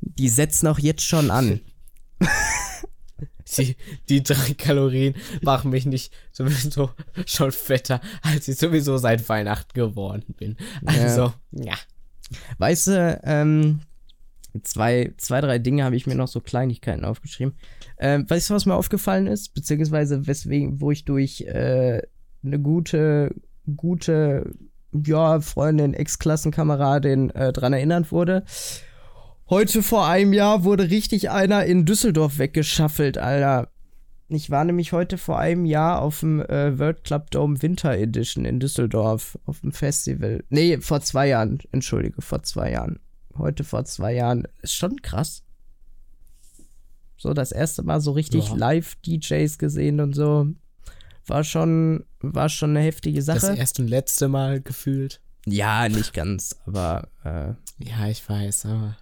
Die 0.00 0.28
setzen 0.28 0.66
auch 0.66 0.78
jetzt 0.78 1.02
schon 1.02 1.30
an. 1.30 1.60
Die, 3.58 3.76
die 4.08 4.22
drei 4.22 4.54
Kalorien 4.54 5.14
machen 5.42 5.70
mich 5.70 5.84
nicht 5.84 6.12
sowieso 6.30 6.90
schon 7.26 7.52
fetter, 7.52 8.00
als 8.22 8.48
ich 8.48 8.56
sowieso 8.56 8.96
seit 8.96 9.28
Weihnachten 9.28 9.72
geworden 9.74 10.34
bin. 10.38 10.56
Also, 10.86 11.34
ja. 11.50 11.74
Weißt 12.58 12.86
du, 12.86 13.20
ähm, 13.24 13.80
zwei, 14.62 15.12
zwei, 15.16 15.40
drei 15.40 15.58
Dinge 15.58 15.84
habe 15.84 15.96
ich 15.96 16.06
mir 16.06 16.14
noch 16.14 16.28
so 16.28 16.40
Kleinigkeiten 16.40 17.04
aufgeschrieben. 17.04 17.54
Ähm, 17.98 18.28
weißt 18.28 18.50
du, 18.50 18.54
was 18.54 18.66
mir 18.66 18.74
aufgefallen 18.74 19.26
ist? 19.26 19.54
Beziehungsweise 19.54 20.26
weswegen, 20.26 20.80
wo 20.80 20.90
ich 20.90 21.04
durch 21.04 21.42
äh, 21.42 22.02
eine 22.44 22.58
gute, 22.60 23.34
gute, 23.76 24.52
ja, 24.92 25.40
Freundin, 25.40 25.94
Ex-Klassenkameradin 25.94 27.30
äh, 27.30 27.52
dran 27.52 27.72
erinnert 27.72 28.12
wurde. 28.12 28.44
Heute 29.48 29.82
vor 29.82 30.06
einem 30.06 30.32
Jahr 30.32 30.64
wurde 30.64 30.90
richtig 30.90 31.30
einer 31.30 31.64
in 31.64 31.84
Düsseldorf 31.84 32.38
weggeschaffelt, 32.38 33.18
Alter. 33.18 33.68
Ich 34.28 34.50
war 34.50 34.64
nämlich 34.64 34.92
heute 34.92 35.18
vor 35.18 35.38
einem 35.38 35.66
Jahr 35.66 36.00
auf 36.00 36.20
dem 36.20 36.40
äh, 36.40 36.78
World 36.78 37.04
Club 37.04 37.30
Dome 37.30 37.60
Winter 37.60 37.92
Edition 37.92 38.46
in 38.46 38.60
Düsseldorf, 38.60 39.38
auf 39.44 39.60
dem 39.60 39.72
Festival. 39.72 40.42
Nee, 40.48 40.78
vor 40.78 41.02
zwei 41.02 41.28
Jahren, 41.28 41.58
entschuldige, 41.70 42.22
vor 42.22 42.42
zwei 42.42 42.72
Jahren. 42.72 42.98
Heute 43.38 43.64
vor 43.64 43.84
zwei 43.84 44.14
Jahren. 44.14 44.46
Ist 44.62 44.74
schon 44.74 45.00
krass. 45.02 45.42
So, 47.16 47.34
das 47.34 47.52
erste 47.52 47.82
Mal 47.82 48.00
so 48.00 48.12
richtig 48.12 48.48
Ja. 48.48 48.54
Live-DJs 48.56 49.58
gesehen 49.58 50.00
und 50.00 50.14
so. 50.14 50.48
War 51.26 51.44
schon, 51.44 52.04
war 52.20 52.48
schon 52.48 52.70
eine 52.70 52.80
heftige 52.80 53.22
Das 53.22 53.42
Sache. 53.42 53.56
erste 53.56 53.82
und 53.82 53.88
letzte 53.88 54.28
Mal 54.28 54.60
gefühlt. 54.60 55.20
Ja, 55.46 55.88
nicht 55.88 56.12
ganz, 56.14 56.56
aber 56.66 57.08
äh, 57.24 57.54
Ja, 57.84 58.08
ich 58.08 58.28
weiß, 58.28 58.66
aber. 58.66 58.96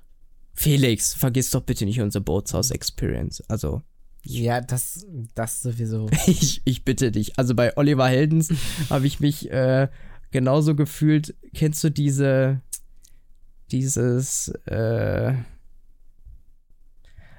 Felix, 0.55 1.15
vergiss 1.15 1.51
doch 1.51 1.63
bitte 1.63 1.87
nicht 1.87 2.01
unsere 2.01 2.23
Bootshaus 2.23 2.71
Experience. 2.71 3.43
Also, 3.49 3.81
Ja, 4.23 4.61
das, 4.61 5.07
das 5.35 5.61
sowieso. 5.63 6.11
ich, 6.27 6.61
ich 6.67 6.85
bitte 6.85 7.11
dich. 7.11 7.39
Also 7.39 7.55
bei 7.55 7.75
Oliver 7.79 8.07
Heldens 8.09 8.53
habe 8.91 9.07
ich 9.07 9.21
mich 9.21 9.51
äh, 9.51 9.89
genauso 10.31 10.75
gefühlt. 10.75 11.35
Kennst 11.55 11.83
du 11.85 11.91
diese, 11.91 12.61
dieses, 13.73 14.49
äh, 14.67 15.35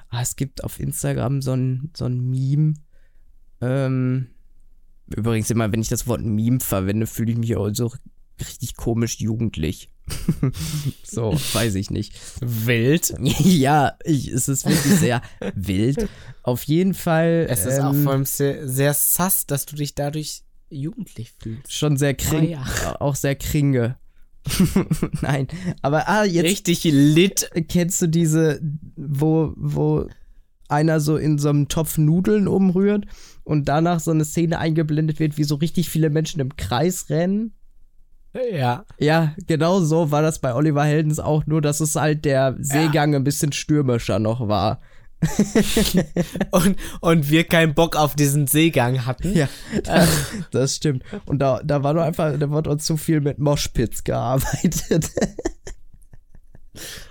ah, 0.10 0.22
es 0.22 0.36
gibt 0.36 0.64
auf 0.64 0.80
Instagram 0.80 1.42
so 1.42 1.54
ein, 1.54 1.92
so 1.96 2.06
ein 2.06 2.30
Meme. 2.30 2.74
Ähm, 3.62 4.28
übrigens 5.08 5.50
immer, 5.50 5.72
wenn 5.72 5.82
ich 5.82 5.90
das 5.90 6.08
Wort 6.08 6.22
Meme 6.22 6.60
verwende, 6.60 7.08
fühle 7.08 7.32
ich 7.32 7.38
mich 7.38 7.56
auch 7.56 7.70
so 7.74 7.92
richtig 8.40 8.76
komisch 8.76 9.20
jugendlich. 9.20 9.90
so, 11.04 11.32
weiß 11.32 11.76
ich 11.76 11.90
nicht. 11.90 12.14
Wild. 12.42 13.14
ja, 13.20 13.98
ich, 14.04 14.30
es 14.30 14.48
ist 14.48 14.66
wirklich 14.66 15.00
sehr 15.00 15.22
wild. 15.56 16.10
Auf 16.44 16.64
jeden 16.64 16.94
Fall. 16.94 17.46
Es 17.50 17.66
ist 17.66 17.80
auch 17.80 17.94
ähm, 17.94 18.04
vor 18.04 18.14
allem 18.14 18.26
sehr, 18.26 18.68
sehr 18.68 18.94
sass, 18.94 19.46
dass 19.46 19.66
du 19.66 19.76
dich 19.76 19.96
dadurch 19.96 20.44
jugendlich 20.70 21.34
fühlst. 21.40 21.72
schon 21.72 21.98
sehr 21.98 22.14
kring, 22.14 22.56
Ah, 22.56 22.96
auch 23.00 23.16
sehr 23.16 23.36
kringe. 23.36 23.98
Nein, 25.22 25.48
aber 25.82 26.08
ah, 26.08 26.24
jetzt 26.24 26.46
Richtig 26.46 26.84
lit. 26.84 27.50
kennst 27.70 28.02
du 28.02 28.08
diese, 28.08 28.60
wo, 28.96 29.54
wo 29.56 30.08
einer 30.68 31.00
so 31.00 31.18
in 31.18 31.38
so 31.38 31.50
einem 31.50 31.68
Topf 31.68 31.98
Nudeln 31.98 32.48
umrührt 32.48 33.06
und 33.44 33.68
danach 33.68 34.00
so 34.00 34.12
eine 34.12 34.26
Szene 34.26 34.58
eingeblendet 34.58 35.20
wird, 35.20 35.38
wie 35.38 35.44
so 35.44 35.56
richtig 35.56 35.90
viele 35.90 36.10
Menschen 36.10 36.40
im 36.40 36.56
Kreis 36.56 37.10
rennen? 37.10 37.54
Ja. 38.52 38.86
Ja, 38.98 39.36
genau 39.48 39.82
so 39.82 40.12
war 40.12 40.22
das 40.22 40.40
bei 40.40 40.56
Oliver 40.56 40.86
Heldens 40.86 41.20
auch, 41.20 41.46
nur 41.46 41.62
dass 41.62 41.82
es 41.82 41.96
halt 41.96 42.24
der 42.24 42.56
Seegang 42.60 43.14
ein 43.14 43.26
bisschen 43.26 43.52
stürmischer 43.52 44.20
noch 44.20 44.48
war. 44.48 44.80
Und, 46.52 46.76
und 47.00 47.30
wir 47.30 47.44
keinen 47.44 47.74
Bock 47.74 47.96
auf 47.96 48.16
diesen 48.16 48.48
Seegang 48.48 49.06
hatten. 49.06 49.36
Ja, 49.36 49.48
das, 49.84 50.10
das 50.52 50.76
stimmt. 50.76 51.04
Und 51.26 51.40
da, 51.40 51.62
da 51.64 51.84
war 51.84 51.94
nur 51.94 52.04
einfach, 52.04 52.38
da 52.38 52.50
wurde 52.50 52.70
uns 52.70 52.86
zu 52.86 52.98
viel 52.98 53.22
mit 53.22 53.40
Moshpits 53.40 54.04
gearbeitet. 54.04 55.12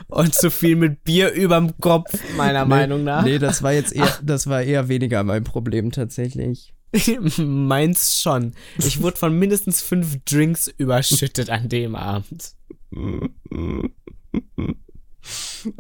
Und 0.09 0.35
zu 0.35 0.51
viel 0.51 0.75
mit 0.75 1.05
Bier 1.05 1.31
überm 1.33 1.79
Kopf, 1.79 2.19
meiner 2.37 2.65
Meinung 2.65 3.05
nach. 3.05 3.23
Nee, 3.25 3.39
das 3.39 3.63
war 3.63 3.73
jetzt 3.73 3.95
eher, 3.95 4.19
das 4.23 4.49
war 4.49 4.63
eher 4.63 4.89
weniger 4.89 5.23
mein 5.23 5.45
Problem 5.45 5.93
tatsächlich. 5.93 6.75
Meins 7.39 8.21
schon. 8.21 8.55
Ich 8.79 9.01
wurde 9.01 9.19
von 9.19 9.39
mindestens 9.39 9.83
fünf 9.83 10.19
Drinks 10.25 10.67
überschüttet 10.67 11.49
an 11.51 11.69
dem 11.69 11.95
Abend. 11.95 12.55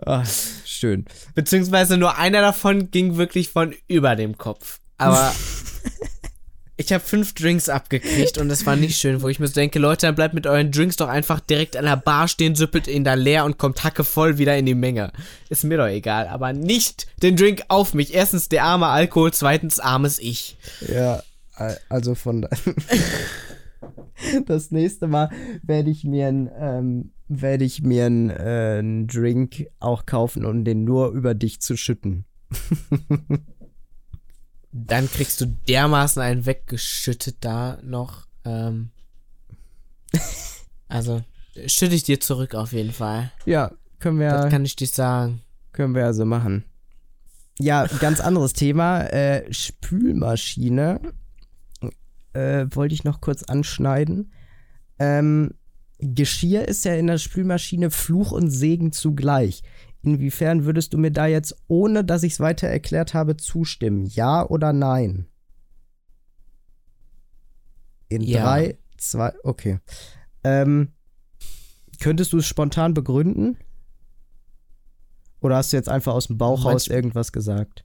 Ah, 0.05 0.24
schön. 0.64 1.07
Beziehungsweise 1.34 1.97
nur 1.97 2.18
einer 2.18 2.41
davon 2.41 2.91
ging 2.91 3.16
wirklich 3.16 3.49
von 3.49 3.74
über 3.88 4.16
dem 4.16 4.36
Kopf. 4.36 4.80
Aber 4.99 5.32
ich 6.76 6.93
habe 6.93 7.03
fünf 7.03 7.34
Drinks 7.34 7.68
abgekriegt 7.68 8.38
und 8.38 8.49
das 8.49 8.66
war 8.66 8.76
nicht 8.76 8.99
schön, 8.99 9.22
wo 9.22 9.28
ich 9.28 9.38
mir 9.38 9.49
so 9.49 9.55
denke, 9.55 9.78
Leute, 9.78 10.07
dann 10.07 10.14
bleibt 10.14 10.34
mit 10.34 10.47
euren 10.47 10.70
Drinks 10.70 10.97
doch 10.97 11.09
einfach 11.09 11.41
direkt 11.41 11.76
an 11.76 11.84
der 11.84 11.97
Bar 11.97 12.28
stehen, 12.28 12.55
süppelt 12.55 12.88
ihn 12.88 13.05
da 13.05 13.14
leer 13.14 13.45
und 13.45 13.59
kommt 13.59 13.84
hackevoll 13.84 14.38
wieder 14.38 14.57
in 14.57 14.66
die 14.66 14.74
Menge. 14.74 15.12
Ist 15.49 15.64
mir 15.64 15.78
doch 15.78 15.86
egal, 15.86 16.28
aber 16.28 16.53
nicht 16.53 17.07
den 17.22 17.36
Drink 17.36 17.62
auf 17.68 17.95
mich. 17.95 18.14
Erstens 18.14 18.49
der 18.49 18.64
arme 18.64 18.86
Alkohol, 18.86 19.32
zweitens 19.32 19.80
armes 19.80 20.18
Ich. 20.18 20.57
Ja, 20.86 21.22
also 21.88 22.14
von 22.14 22.47
das 24.47 24.70
nächste 24.70 25.07
Mal 25.07 25.30
werde 25.62 25.91
ich 25.91 26.05
mir 26.05 26.28
ein 26.28 26.51
ähm, 26.59 27.12
werde 27.31 27.64
ich 27.64 27.83
mir 27.83 28.07
einen 28.07 28.31
äh, 28.31 29.07
Drink 29.07 29.66
auch 29.78 30.05
kaufen, 30.05 30.45
um 30.45 30.64
den 30.64 30.85
nur 30.85 31.11
über 31.11 31.35
dich 31.35 31.61
zu 31.61 31.76
schütten. 31.76 32.24
Dann 34.72 35.09
kriegst 35.09 35.41
du 35.41 35.47
dermaßen 35.47 36.20
einen 36.20 36.45
weggeschüttet 36.45 37.37
da 37.41 37.78
noch. 37.83 38.26
Ähm, 38.45 38.91
also, 40.89 41.22
schütte 41.66 41.95
ich 41.95 42.03
dir 42.03 42.20
zurück 42.20 42.55
auf 42.55 42.72
jeden 42.72 42.93
Fall. 42.93 43.33
Ja, 43.47 43.72
können 44.01 44.18
wir. 44.18 44.31
Das 44.31 44.51
kann 44.51 44.64
ich 44.64 44.74
dir 44.74 44.89
sagen. 44.89 45.43
Können 45.72 45.95
wir 45.95 46.07
also 46.07 46.24
machen. 46.24 46.64
Ja, 47.61 47.87
ganz 48.01 48.20
anderes 48.20 48.55
Thema. 48.55 49.03
Äh, 49.05 49.53
Spülmaschine. 49.53 51.01
Äh, 52.33 52.66
wollte 52.70 52.95
ich 52.95 53.05
noch 53.05 53.20
kurz 53.20 53.43
anschneiden. 53.45 54.33
Ähm, 54.99 55.55
Geschirr 56.01 56.67
ist 56.67 56.85
ja 56.85 56.95
in 56.95 57.07
der 57.07 57.19
Spülmaschine 57.19 57.91
Fluch 57.91 58.33
und 58.33 58.51
Segen 58.51 58.93
zugleich. 58.93 59.63
Inwiefern 60.03 60.65
würdest 60.65 60.95
du 60.95 60.99
mir 60.99 61.11
da 61.11 61.27
jetzt, 61.27 61.55
ohne 61.69 62.05
dass 62.05 62.23
ich 62.23 62.35
es 62.35 62.41
weiter 62.41 62.69
erklärt 62.69 63.13
habe, 63.13 63.37
zustimmen? 63.37 64.07
Ja 64.07 64.47
oder 64.49 64.73
nein? 64.73 65.27
In 68.09 68.23
Ja. 68.23 68.43
drei, 68.43 68.79
zwei, 68.97 69.33
okay. 69.45 69.79
Ähm, 70.43 70.93
könntest 72.01 72.33
du 72.33 72.39
es 72.39 72.47
spontan 72.47 72.95
begründen? 72.95 73.59
Oder 75.41 75.57
hast 75.57 75.73
du 75.73 75.77
jetzt 75.77 75.89
einfach 75.89 76.15
aus 76.15 76.27
dem 76.27 76.39
Bauch 76.39 76.65
raus 76.65 76.87
irgendwas 76.87 77.33
gesagt? 77.33 77.85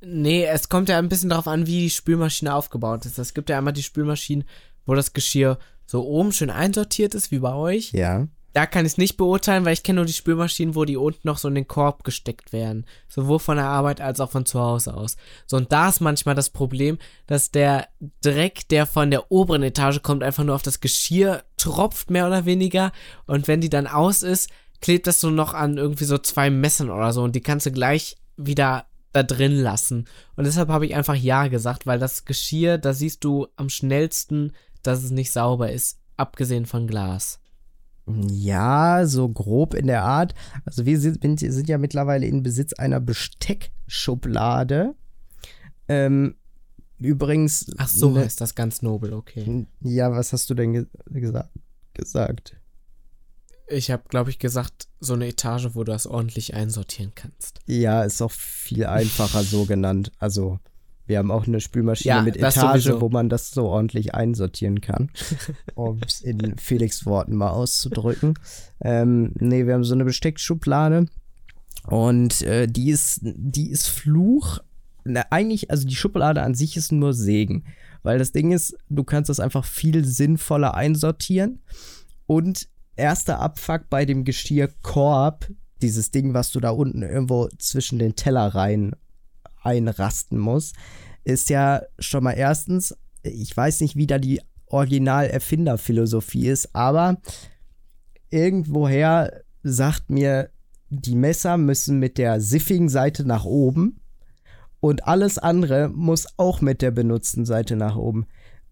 Nee, 0.00 0.44
es 0.44 0.68
kommt 0.68 0.88
ja 0.88 0.98
ein 0.98 1.08
bisschen 1.08 1.30
darauf 1.30 1.48
an, 1.48 1.66
wie 1.66 1.80
die 1.80 1.90
Spülmaschine 1.90 2.54
aufgebaut 2.54 3.04
ist. 3.04 3.18
Es 3.18 3.34
gibt 3.34 3.50
ja 3.50 3.58
einmal 3.58 3.72
die 3.72 3.82
Spülmaschinen, 3.82 4.44
wo 4.86 4.94
das 4.94 5.12
Geschirr 5.12 5.58
so 5.88 6.04
oben 6.06 6.32
schön 6.32 6.50
einsortiert 6.50 7.14
ist, 7.14 7.30
wie 7.30 7.38
bei 7.38 7.54
euch. 7.54 7.92
Ja. 7.92 8.28
Da 8.52 8.66
kann 8.66 8.84
ich 8.84 8.92
es 8.92 8.98
nicht 8.98 9.16
beurteilen, 9.16 9.64
weil 9.64 9.72
ich 9.72 9.82
kenne 9.82 9.96
nur 9.96 10.04
die 10.04 10.12
Spülmaschinen, 10.12 10.74
wo 10.74 10.84
die 10.84 10.96
unten 10.96 11.26
noch 11.26 11.38
so 11.38 11.48
in 11.48 11.54
den 11.54 11.66
Korb 11.66 12.04
gesteckt 12.04 12.52
werden. 12.52 12.86
Sowohl 13.08 13.38
von 13.38 13.56
der 13.56 13.66
Arbeit 13.66 14.00
als 14.00 14.20
auch 14.20 14.30
von 14.30 14.44
zu 14.44 14.60
Hause 14.60 14.94
aus. 14.94 15.16
So, 15.46 15.56
und 15.56 15.72
da 15.72 15.88
ist 15.88 16.00
manchmal 16.00 16.34
das 16.34 16.50
Problem, 16.50 16.98
dass 17.26 17.50
der 17.50 17.88
Dreck, 18.20 18.68
der 18.68 18.86
von 18.86 19.10
der 19.10 19.30
oberen 19.30 19.62
Etage 19.62 20.02
kommt, 20.02 20.22
einfach 20.22 20.44
nur 20.44 20.54
auf 20.54 20.62
das 20.62 20.80
Geschirr 20.80 21.42
tropft, 21.56 22.10
mehr 22.10 22.26
oder 22.26 22.44
weniger. 22.44 22.92
Und 23.26 23.48
wenn 23.48 23.60
die 23.60 23.70
dann 23.70 23.86
aus 23.86 24.22
ist, 24.22 24.50
klebt 24.80 25.06
das 25.06 25.20
so 25.20 25.30
noch 25.30 25.54
an 25.54 25.78
irgendwie 25.78 26.04
so 26.04 26.18
zwei 26.18 26.50
Messern 26.50 26.90
oder 26.90 27.12
so. 27.12 27.22
Und 27.22 27.34
die 27.34 27.42
kannst 27.42 27.66
du 27.66 27.72
gleich 27.72 28.16
wieder 28.36 28.86
da 29.12 29.22
drin 29.22 29.56
lassen. 29.56 30.06
Und 30.36 30.44
deshalb 30.44 30.68
habe 30.68 30.86
ich 30.86 30.94
einfach 30.94 31.14
Ja 31.14 31.48
gesagt, 31.48 31.86
weil 31.86 31.98
das 31.98 32.24
Geschirr, 32.24 32.78
da 32.78 32.92
siehst 32.92 33.24
du 33.24 33.48
am 33.56 33.68
schnellsten, 33.68 34.52
dass 34.88 35.04
es 35.04 35.10
nicht 35.10 35.30
sauber 35.30 35.70
ist, 35.70 35.98
abgesehen 36.16 36.66
von 36.66 36.86
Glas. 36.86 37.38
Ja, 38.30 39.06
so 39.06 39.28
grob 39.28 39.74
in 39.74 39.86
der 39.86 40.02
Art. 40.02 40.34
Also 40.64 40.86
wir 40.86 40.98
sind, 40.98 41.20
sind 41.38 41.68
ja 41.68 41.76
mittlerweile 41.78 42.26
in 42.26 42.42
Besitz 42.42 42.72
einer 42.72 43.00
Besteckschublade. 43.00 44.94
Ähm, 45.88 46.36
übrigens. 46.98 47.66
Ach 47.76 47.88
so, 47.88 48.10
ne- 48.10 48.20
heißt 48.20 48.40
das 48.40 48.54
ganz 48.54 48.80
nobel, 48.82 49.12
okay. 49.12 49.66
Ja, 49.80 50.10
was 50.10 50.32
hast 50.32 50.48
du 50.50 50.54
denn 50.54 50.72
ge 50.72 50.86
gesa 51.10 51.50
gesagt? 51.94 52.56
Ich 53.70 53.90
habe, 53.90 54.04
glaube 54.08 54.30
ich, 54.30 54.38
gesagt, 54.38 54.88
so 54.98 55.12
eine 55.12 55.26
Etage, 55.28 55.74
wo 55.74 55.84
du 55.84 55.92
das 55.92 56.06
ordentlich 56.06 56.54
einsortieren 56.54 57.12
kannst. 57.14 57.60
Ja, 57.66 58.02
ist 58.04 58.22
auch 58.22 58.30
viel 58.30 58.86
einfacher 58.86 59.42
so 59.42 59.66
genannt. 59.66 60.10
Also, 60.18 60.58
wir 61.08 61.18
haben 61.18 61.30
auch 61.30 61.46
eine 61.46 61.60
Spülmaschine 61.60 62.14
Ja, 62.14 62.22
mit 62.22 62.36
Etage, 62.36 62.84
sowieso. 62.84 63.00
wo 63.00 63.08
man 63.08 63.28
das 63.28 63.50
so 63.50 63.66
ordentlich 63.66 64.14
einsortieren 64.14 64.80
kann. 64.80 65.10
um 65.74 66.00
es 66.06 66.20
in 66.20 66.56
Felix 66.58 67.06
Worten 67.06 67.34
mal 67.34 67.50
auszudrücken. 67.50 68.34
Ähm, 68.80 69.32
nee, 69.40 69.66
wir 69.66 69.74
haben 69.74 69.84
so 69.84 69.94
eine 69.94 70.04
Besteckschublade. 70.04 71.06
Und 71.86 72.42
äh, 72.42 72.66
die 72.66 72.90
ist, 72.90 73.20
die 73.22 73.70
ist 73.70 73.88
Fluch. 73.88 74.58
Na, 75.04 75.24
eigentlich, 75.30 75.70
also 75.70 75.86
die 75.88 75.96
Schublade 75.96 76.42
an 76.42 76.54
sich 76.54 76.76
ist 76.76 76.92
nur 76.92 77.14
Segen. 77.14 77.64
Weil 78.02 78.18
das 78.18 78.32
Ding 78.32 78.52
ist, 78.52 78.76
du 78.88 79.04
kannst 79.04 79.30
das 79.30 79.40
einfach 79.40 79.64
viel 79.64 80.04
sinnvoller 80.04 80.74
einsortieren. 80.74 81.60
Und 82.26 82.68
erster 82.96 83.40
Abfuck 83.40 83.88
bei 83.88 84.04
dem 84.04 84.24
Geschirrkorb, 84.24 85.50
dieses 85.80 86.10
Ding, 86.10 86.34
was 86.34 86.50
du 86.50 86.60
da 86.60 86.70
unten 86.70 87.02
irgendwo 87.02 87.48
zwischen 87.58 87.98
den 87.98 88.16
Tellerreihen 88.16 88.92
einrasten 89.62 90.38
musst, 90.38 90.76
ist 91.24 91.50
ja 91.50 91.82
schon 91.98 92.24
mal 92.24 92.32
erstens, 92.32 92.96
ich 93.22 93.56
weiß 93.56 93.80
nicht, 93.80 93.96
wie 93.96 94.06
da 94.06 94.18
die 94.18 94.40
Original-Erfinderphilosophie 94.66 96.48
ist, 96.48 96.74
aber 96.74 97.20
irgendwoher 98.30 99.42
sagt 99.62 100.10
mir, 100.10 100.50
die 100.90 101.14
Messer 101.14 101.58
müssen 101.58 101.98
mit 101.98 102.18
der 102.18 102.40
siffigen 102.40 102.88
Seite 102.88 103.24
nach 103.24 103.44
oben 103.44 104.00
und 104.80 105.06
alles 105.06 105.38
andere 105.38 105.88
muss 105.88 106.26
auch 106.38 106.60
mit 106.60 106.82
der 106.82 106.90
benutzten 106.90 107.44
Seite 107.44 107.76
nach 107.76 107.96
oben. 107.96 108.26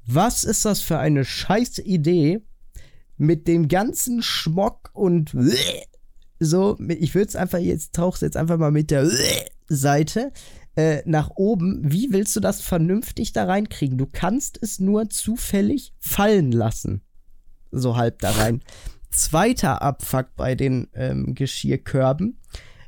Was 0.06 0.44
ist 0.44 0.64
das 0.64 0.80
für 0.80 0.98
eine 0.98 1.24
scheiß 1.24 1.78
Idee, 1.78 2.40
mit 3.18 3.48
dem 3.48 3.68
ganzen 3.68 4.22
Schmock 4.22 4.90
und 4.92 5.34
so, 6.38 6.78
ich 6.88 7.14
würde 7.14 7.28
es 7.28 7.36
einfach 7.36 7.58
jetzt, 7.58 7.94
tauch's 7.94 8.20
jetzt 8.20 8.36
einfach 8.36 8.58
mal 8.58 8.70
mit 8.70 8.90
der 8.90 9.10
Seite 9.68 10.32
äh, 10.76 11.02
nach 11.06 11.30
oben. 11.36 11.80
Wie 11.82 12.12
willst 12.12 12.36
du 12.36 12.40
das 12.40 12.60
vernünftig 12.60 13.32
da 13.32 13.44
reinkriegen? 13.44 13.98
Du 13.98 14.06
kannst 14.06 14.58
es 14.62 14.78
nur 14.78 15.08
zufällig 15.08 15.94
fallen 15.98 16.52
lassen. 16.52 17.02
So 17.72 17.96
halb 17.96 18.20
da 18.20 18.30
rein. 18.30 18.62
Zweiter 19.10 19.82
Abfuck 19.82 20.28
bei 20.36 20.54
den 20.54 20.88
ähm, 20.94 21.34
Geschirrkörben. 21.34 22.38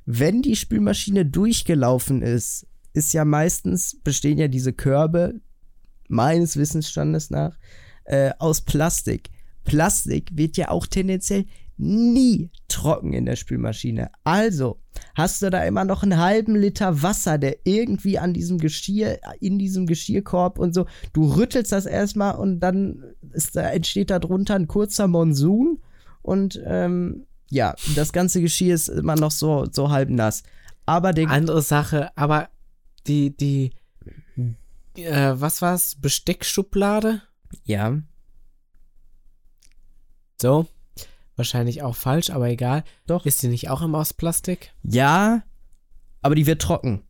Wenn 0.04 0.42
die 0.42 0.56
Spülmaschine 0.56 1.26
durchgelaufen 1.26 2.22
ist, 2.22 2.66
ist 2.92 3.12
ja 3.12 3.24
meistens, 3.24 3.98
bestehen 4.02 4.38
ja 4.38 4.48
diese 4.48 4.72
Körbe, 4.72 5.40
meines 6.08 6.56
Wissensstandes 6.56 7.30
nach, 7.30 7.58
äh, 8.04 8.32
aus 8.38 8.62
Plastik. 8.62 9.30
Plastik 9.64 10.30
wird 10.34 10.56
ja 10.56 10.70
auch 10.70 10.86
tendenziell 10.86 11.44
nie 11.78 12.50
trocken 12.68 13.12
in 13.12 13.24
der 13.24 13.36
Spülmaschine. 13.36 14.10
Also 14.24 14.80
hast 15.14 15.42
du 15.42 15.50
da 15.50 15.64
immer 15.64 15.84
noch 15.84 16.02
einen 16.02 16.18
halben 16.18 16.56
Liter 16.56 17.02
Wasser, 17.02 17.38
der 17.38 17.58
irgendwie 17.64 18.18
an 18.18 18.34
diesem 18.34 18.58
Geschirr, 18.58 19.18
in 19.40 19.58
diesem 19.58 19.86
Geschirrkorb 19.86 20.58
und 20.58 20.74
so, 20.74 20.86
du 21.12 21.32
rüttelst 21.32 21.72
das 21.72 21.86
erstmal 21.86 22.36
und 22.36 22.60
dann 22.60 23.04
ist 23.32 23.56
da, 23.56 23.70
entsteht 23.70 24.10
da 24.10 24.18
drunter 24.18 24.56
ein 24.56 24.66
kurzer 24.66 25.06
Monsun 25.06 25.78
und 26.22 26.60
ähm, 26.66 27.26
ja, 27.50 27.74
das 27.94 28.12
ganze 28.12 28.40
Geschirr 28.40 28.74
ist 28.74 28.88
immer 28.88 29.16
noch 29.16 29.30
so, 29.30 29.66
so 29.70 29.90
halb 29.90 30.10
nass. 30.10 30.42
Aber 30.84 31.12
der 31.12 31.30
Andere 31.30 31.62
Sache, 31.62 32.10
aber 32.16 32.48
die, 33.06 33.34
die, 33.34 33.72
äh, 34.96 35.34
was 35.36 35.62
war's? 35.62 35.94
Besteckschublade? 35.94 37.22
ja, 37.64 37.96
So. 40.40 40.66
Wahrscheinlich 41.38 41.82
auch 41.82 41.94
falsch, 41.94 42.30
aber 42.30 42.48
egal. 42.48 42.82
Doch. 43.06 43.24
Ist 43.24 43.44
die 43.44 43.48
nicht 43.48 43.70
auch 43.70 43.80
immer 43.80 43.98
aus 43.98 44.12
Plastik? 44.12 44.72
ja, 44.82 45.44
aber 46.20 46.34
die 46.34 46.46
wird 46.46 46.60
trocken. 46.60 47.04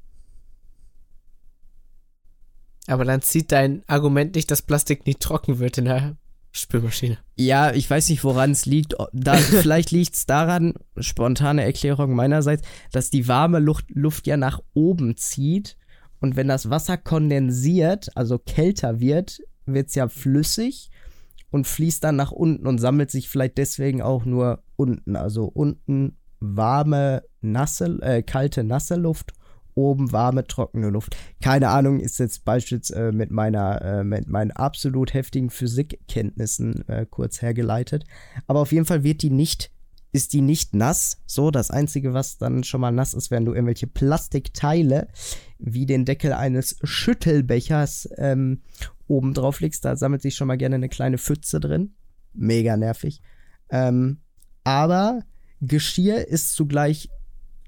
Aber 2.86 3.06
dann 3.06 3.22
zieht 3.22 3.52
dein 3.52 3.84
Argument 3.86 4.34
nicht, 4.34 4.50
dass 4.50 4.60
Plastik 4.60 5.06
nie 5.06 5.14
trocken 5.14 5.58
wird 5.58 5.78
in 5.78 5.86
der 5.86 6.18
Spülmaschine. 6.52 7.16
Ja, 7.36 7.72
ich 7.72 7.88
weiß 7.88 8.10
nicht, 8.10 8.22
woran 8.22 8.50
es 8.50 8.66
liegt. 8.66 8.96
Da, 9.14 9.34
vielleicht 9.38 9.92
liegt 9.92 10.14
es 10.14 10.26
daran, 10.26 10.74
spontane 10.98 11.64
Erklärung 11.64 12.14
meinerseits, 12.14 12.68
dass 12.92 13.08
die 13.08 13.28
warme 13.28 13.60
Luft, 13.60 13.86
Luft 13.88 14.26
ja 14.26 14.36
nach 14.36 14.60
oben 14.74 15.16
zieht. 15.16 15.78
Und 16.20 16.36
wenn 16.36 16.48
das 16.48 16.68
Wasser 16.68 16.98
kondensiert, 16.98 18.14
also 18.14 18.38
kälter 18.38 19.00
wird, 19.00 19.40
wird 19.64 19.88
es 19.88 19.94
ja 19.94 20.06
flüssig 20.08 20.90
und 21.50 21.66
fließt 21.66 22.04
dann 22.04 22.16
nach 22.16 22.32
unten 22.32 22.66
und 22.66 22.78
sammelt 22.78 23.10
sich 23.10 23.28
vielleicht 23.28 23.58
deswegen 23.58 24.02
auch 24.02 24.24
nur 24.24 24.62
unten. 24.76 25.16
Also 25.16 25.46
unten 25.46 26.16
warme, 26.40 27.22
nasse, 27.40 27.98
äh, 28.02 28.22
kalte, 28.22 28.64
nasse 28.64 28.96
Luft, 28.96 29.32
oben 29.74 30.12
warme, 30.12 30.46
trockene 30.46 30.90
Luft. 30.90 31.16
Keine 31.42 31.68
Ahnung, 31.68 32.00
ist 32.00 32.18
jetzt 32.18 32.44
beispielsweise 32.44 33.08
äh, 33.08 33.12
mit 33.12 33.30
meiner, 33.30 33.82
äh, 33.82 34.04
mit 34.04 34.28
meinen 34.28 34.50
absolut 34.50 35.14
heftigen 35.14 35.50
Physikkenntnissen 35.50 36.86
äh, 36.88 37.06
kurz 37.08 37.40
hergeleitet. 37.42 38.04
Aber 38.46 38.60
auf 38.60 38.72
jeden 38.72 38.86
Fall 38.86 39.04
wird 39.04 39.22
die 39.22 39.30
nicht, 39.30 39.70
ist 40.12 40.32
die 40.32 40.40
nicht 40.40 40.74
nass. 40.74 41.22
So, 41.26 41.50
das 41.50 41.70
Einzige, 41.70 42.14
was 42.14 42.38
dann 42.38 42.64
schon 42.64 42.80
mal 42.80 42.92
nass 42.92 43.14
ist, 43.14 43.30
wenn 43.30 43.44
du 43.44 43.52
irgendwelche 43.52 43.86
Plastikteile 43.86 45.08
wie 45.58 45.86
den 45.86 46.04
Deckel 46.04 46.32
eines 46.32 46.78
Schüttelbechers 46.82 48.08
ähm, 48.16 48.62
oben 49.06 49.34
drauf 49.34 49.60
legst. 49.60 49.84
Da 49.84 49.96
sammelt 49.96 50.22
sich 50.22 50.34
schon 50.34 50.48
mal 50.48 50.58
gerne 50.58 50.76
eine 50.76 50.88
kleine 50.88 51.18
Pfütze 51.18 51.60
drin. 51.60 51.94
Mega 52.32 52.76
nervig. 52.76 53.20
Ähm, 53.70 54.18
aber 54.64 55.22
Geschirr 55.60 56.26
ist 56.28 56.54
zugleich 56.54 57.10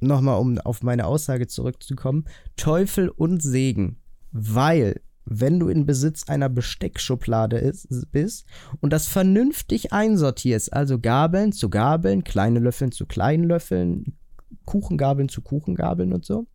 nochmal, 0.00 0.38
um 0.38 0.58
auf 0.58 0.82
meine 0.82 1.06
Aussage 1.06 1.46
zurückzukommen, 1.46 2.24
Teufel 2.56 3.08
und 3.08 3.42
Segen. 3.42 3.96
Weil, 4.32 5.00
wenn 5.24 5.60
du 5.60 5.68
in 5.68 5.86
Besitz 5.86 6.28
einer 6.28 6.48
Besteckschublade 6.48 7.58
ist, 7.58 7.88
bist 8.10 8.46
und 8.80 8.92
das 8.92 9.06
vernünftig 9.06 9.92
einsortierst, 9.92 10.72
also 10.72 10.98
Gabeln 10.98 11.52
zu 11.52 11.70
Gabeln, 11.70 12.24
kleine 12.24 12.58
Löffeln 12.58 12.92
zu 12.92 13.06
kleinen 13.06 13.44
Löffeln, 13.44 14.16
Kuchengabeln 14.64 15.28
zu 15.28 15.42
Kuchengabeln 15.42 16.12
und 16.12 16.24
so, 16.24 16.46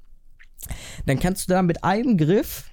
dann 1.05 1.19
kannst 1.19 1.47
du 1.47 1.53
da 1.53 1.61
mit 1.61 1.83
einem 1.83 2.17
Griff 2.17 2.71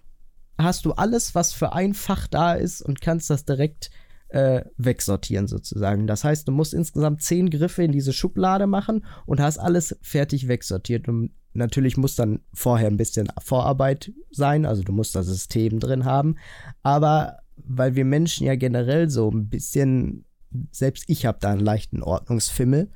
hast 0.58 0.84
du 0.84 0.92
alles, 0.92 1.34
was 1.34 1.52
für 1.52 1.72
ein 1.72 1.94
Fach 1.94 2.26
da 2.26 2.54
ist 2.54 2.82
und 2.82 3.00
kannst 3.00 3.30
das 3.30 3.44
direkt 3.44 3.90
äh, 4.28 4.64
wegsortieren 4.76 5.46
sozusagen. 5.46 6.06
Das 6.06 6.24
heißt, 6.24 6.48
du 6.48 6.52
musst 6.52 6.72
insgesamt 6.72 7.22
zehn 7.22 7.50
Griffe 7.50 7.82
in 7.82 7.92
diese 7.92 8.12
Schublade 8.12 8.66
machen 8.66 9.04
und 9.26 9.40
hast 9.40 9.58
alles 9.58 9.96
fertig 10.00 10.48
wegsortiert. 10.48 11.08
Und 11.08 11.32
natürlich 11.54 11.96
muss 11.96 12.14
dann 12.14 12.40
vorher 12.52 12.88
ein 12.88 12.96
bisschen 12.96 13.28
Vorarbeit 13.42 14.12
sein, 14.30 14.66
also 14.66 14.82
du 14.82 14.92
musst 14.92 15.14
das 15.14 15.26
System 15.26 15.80
drin 15.80 16.04
haben. 16.04 16.36
Aber 16.82 17.38
weil 17.56 17.94
wir 17.94 18.04
Menschen 18.04 18.46
ja 18.46 18.56
generell 18.56 19.10
so 19.10 19.30
ein 19.30 19.48
bisschen, 19.48 20.24
selbst 20.70 21.04
ich 21.08 21.26
habe 21.26 21.38
da 21.40 21.50
einen 21.50 21.60
leichten 21.60 22.02
Ordnungsfimmel, 22.02 22.90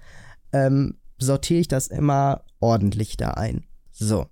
ähm, 0.52 0.96
sortiere 1.18 1.60
ich 1.60 1.68
das 1.68 1.88
immer 1.88 2.42
ordentlich 2.60 3.16
da 3.16 3.30
ein. 3.32 3.64
So 3.90 4.26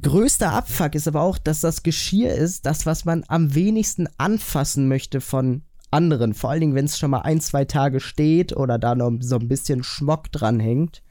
größter 0.00 0.52
Abfuck 0.52 0.94
ist 0.94 1.08
aber 1.08 1.22
auch, 1.22 1.38
dass 1.38 1.60
das 1.60 1.82
Geschirr 1.82 2.34
ist, 2.34 2.66
das, 2.66 2.86
was 2.86 3.04
man 3.04 3.24
am 3.28 3.54
wenigsten 3.54 4.08
anfassen 4.18 4.88
möchte 4.88 5.20
von 5.20 5.62
anderen. 5.90 6.34
Vor 6.34 6.50
allen 6.50 6.60
Dingen, 6.60 6.74
wenn 6.74 6.86
es 6.86 6.98
schon 6.98 7.10
mal 7.10 7.20
ein, 7.20 7.40
zwei 7.40 7.64
Tage 7.64 8.00
steht 8.00 8.56
oder 8.56 8.78
da 8.78 8.94
noch 8.94 9.12
so 9.20 9.36
ein 9.36 9.48
bisschen 9.48 9.84
Schmock 9.84 10.32
dran 10.32 10.58
hängt, 10.58 11.02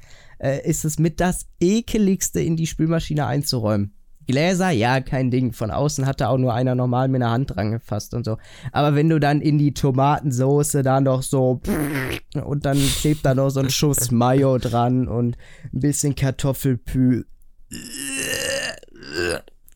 äh, 0.44 0.68
ist 0.68 0.86
es 0.86 1.00
mit 1.00 1.20
das 1.20 1.48
ekeligste 1.60 2.42
in 2.42 2.56
die 2.56 2.68
Spülmaschine 2.68 3.26
einzuräumen. 3.26 3.94
Gläser, 4.28 4.70
ja, 4.70 5.02
kein 5.02 5.32
Ding. 5.32 5.52
Von 5.52 5.72
außen 5.72 6.06
hatte 6.06 6.30
auch 6.30 6.38
nur 6.38 6.54
einer 6.54 6.76
normal 6.76 7.08
mit 7.08 7.22
einer 7.22 7.32
Hand 7.32 7.56
dran 7.56 7.72
gefasst 7.72 8.14
und 8.14 8.24
so. 8.24 8.38
Aber 8.72 8.96
wenn 8.96 9.10
du 9.10 9.20
dann 9.20 9.42
in 9.42 9.58
die 9.58 9.74
Tomatensoße 9.74 10.82
da 10.82 11.02
noch 11.02 11.24
so 11.24 11.62
und 12.46 12.66
dann 12.66 12.78
klebt 12.78 13.26
da 13.26 13.36
noch 13.36 13.50
so 13.50 13.60
ein 13.60 13.70
Schuss 13.70 14.12
Mayo 14.12 14.58
dran 14.58 15.08
und 15.08 15.38
ein 15.74 15.80
bisschen 15.80 16.16
Kartoffelpü 16.16 17.26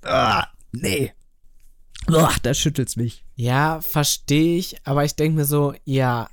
Ah, 0.03 0.47
nee. 0.71 1.11
Ach, 2.07 2.39
da 2.39 2.53
schüttelt's 2.53 2.95
mich. 2.95 3.25
Ja, 3.35 3.81
verstehe 3.81 4.57
ich, 4.57 4.77
aber 4.85 5.03
ich 5.03 5.15
denke 5.15 5.37
mir 5.37 5.45
so, 5.45 5.73
ja, 5.83 6.29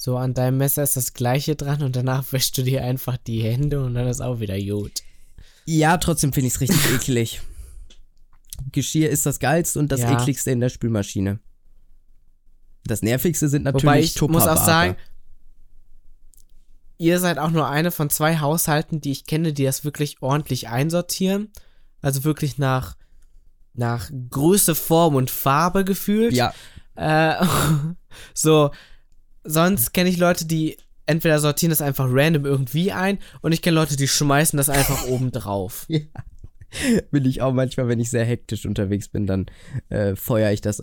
so 0.00 0.16
an 0.16 0.32
deinem 0.32 0.58
Messer 0.58 0.84
ist 0.84 0.96
das 0.96 1.12
gleiche 1.12 1.56
dran 1.56 1.82
und 1.82 1.96
danach 1.96 2.24
wäschst 2.32 2.56
du 2.56 2.62
dir 2.62 2.84
einfach 2.84 3.18
die 3.18 3.42
Hände 3.42 3.84
und 3.84 3.94
dann 3.94 4.06
ist 4.06 4.22
auch 4.22 4.40
wieder 4.40 4.58
gut. 4.58 5.02
Ja, 5.66 5.98
trotzdem 5.98 6.32
finde 6.32 6.46
ich 6.46 6.54
es 6.54 6.60
richtig 6.60 6.90
eklig. 6.94 7.42
Geschirr 8.72 9.10
ist 9.10 9.26
das 9.26 9.40
geilste 9.40 9.78
und 9.78 9.92
das 9.92 10.00
ja. 10.00 10.12
ekligste 10.12 10.50
in 10.50 10.60
der 10.60 10.68
Spülmaschine. 10.68 11.40
Das 12.84 13.02
nervigste 13.02 13.48
sind 13.48 13.64
natürlich 13.64 13.84
Wobei 13.84 14.00
ich 14.00 14.20
muss 14.20 14.46
auch 14.46 14.64
sagen, 14.64 14.96
ihr 16.96 17.18
seid 17.18 17.38
auch 17.38 17.50
nur 17.50 17.68
eine 17.68 17.90
von 17.90 18.08
zwei 18.08 18.38
Haushalten, 18.38 19.00
die 19.00 19.10
ich 19.10 19.26
kenne, 19.26 19.52
die 19.52 19.64
das 19.64 19.84
wirklich 19.84 20.22
ordentlich 20.22 20.68
einsortieren. 20.68 21.52
Also 22.00 22.24
wirklich 22.24 22.56
nach, 22.56 22.96
nach 23.74 24.10
Größe, 24.30 24.74
Form 24.74 25.16
und 25.16 25.30
Farbe 25.30 25.84
gefühlt. 25.84 26.34
Ja. 26.34 26.54
Äh, 26.94 27.44
so, 28.34 28.70
sonst 29.48 29.92
kenne 29.92 30.10
ich 30.10 30.18
Leute, 30.18 30.46
die 30.46 30.76
entweder 31.06 31.40
sortieren 31.40 31.70
das 31.70 31.80
einfach 31.80 32.06
random 32.08 32.44
irgendwie 32.44 32.92
ein 32.92 33.18
und 33.40 33.52
ich 33.52 33.62
kenne 33.62 33.76
Leute, 33.76 33.96
die 33.96 34.08
schmeißen 34.08 34.56
das 34.56 34.68
einfach 34.68 35.04
oben 35.08 35.32
drauf. 35.32 35.86
Ja. 35.88 36.00
Will 37.10 37.26
ich 37.26 37.40
auch 37.40 37.54
manchmal, 37.54 37.88
wenn 37.88 37.98
ich 37.98 38.10
sehr 38.10 38.26
hektisch 38.26 38.66
unterwegs 38.66 39.08
bin, 39.08 39.26
dann 39.26 39.46
äh, 39.88 40.14
feuere 40.14 40.52
ich 40.52 40.60
das 40.60 40.82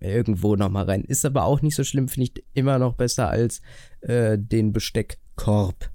irgendwo 0.00 0.56
nochmal 0.56 0.84
rein. 0.84 1.04
Ist 1.04 1.24
aber 1.24 1.44
auch 1.44 1.62
nicht 1.62 1.74
so 1.74 1.84
schlimm, 1.84 2.08
finde 2.08 2.30
ich 2.34 2.44
immer 2.52 2.78
noch 2.78 2.94
besser 2.94 3.30
als 3.30 3.62
äh, 4.02 4.36
den 4.38 4.74
Besteckkorb. 4.74 5.90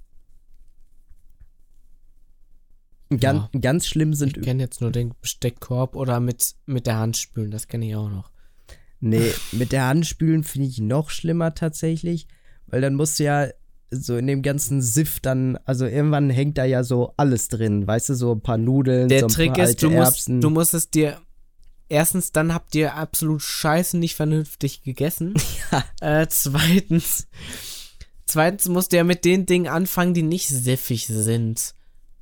Ganz, 3.10 3.48
ja. 3.52 3.60
ganz 3.60 3.86
schlimm 3.86 4.12
sind. 4.12 4.36
Ich 4.36 4.42
kenne 4.42 4.60
jetzt 4.60 4.80
nur 4.80 4.90
den 4.90 5.14
Besteckkorb 5.20 5.94
oder 5.94 6.18
mit, 6.18 6.56
mit 6.66 6.88
der 6.88 6.96
Hand 6.96 7.16
spülen, 7.16 7.52
das 7.52 7.68
kenne 7.68 7.86
ich 7.86 7.94
auch 7.94 8.10
noch. 8.10 8.32
Nee, 9.00 9.32
mit 9.52 9.72
der 9.72 9.86
Hand 9.86 10.06
spülen 10.06 10.44
finde 10.44 10.68
ich 10.68 10.80
noch 10.80 11.10
schlimmer 11.10 11.54
tatsächlich, 11.54 12.26
weil 12.66 12.80
dann 12.80 12.94
musst 12.94 13.18
du 13.18 13.24
ja 13.24 13.48
so 13.90 14.16
in 14.16 14.26
dem 14.26 14.42
ganzen 14.42 14.82
Siff 14.82 15.20
dann, 15.20 15.58
also 15.64 15.86
irgendwann 15.86 16.30
hängt 16.30 16.58
da 16.58 16.64
ja 16.64 16.82
so 16.82 17.14
alles 17.16 17.48
drin, 17.48 17.86
weißt 17.86 18.10
du, 18.10 18.14
so 18.14 18.32
ein 18.32 18.40
paar 18.40 18.58
Nudeln, 18.58 19.08
der 19.08 19.20
so 19.20 19.26
ein 19.26 19.32
Trick 19.32 19.54
paar 19.54 19.64
ist, 19.64 19.82
du 19.82 19.90
musst, 19.90 20.28
du 20.28 20.50
musst 20.50 20.74
es 20.74 20.90
dir 20.90 21.18
erstens, 21.88 22.32
dann 22.32 22.52
habt 22.52 22.74
ihr 22.74 22.94
absolut 22.94 23.42
Scheiße 23.42 23.96
nicht 23.96 24.14
vernünftig 24.14 24.82
gegessen. 24.82 25.34
Ja. 25.70 25.84
Äh, 26.00 26.26
zweitens, 26.30 27.28
zweitens 28.24 28.70
musst 28.70 28.92
du 28.92 28.96
ja 28.96 29.04
mit 29.04 29.26
den 29.26 29.44
Dingen 29.44 29.68
anfangen, 29.68 30.14
die 30.14 30.22
nicht 30.22 30.48
siffig 30.48 31.06
sind 31.06 31.74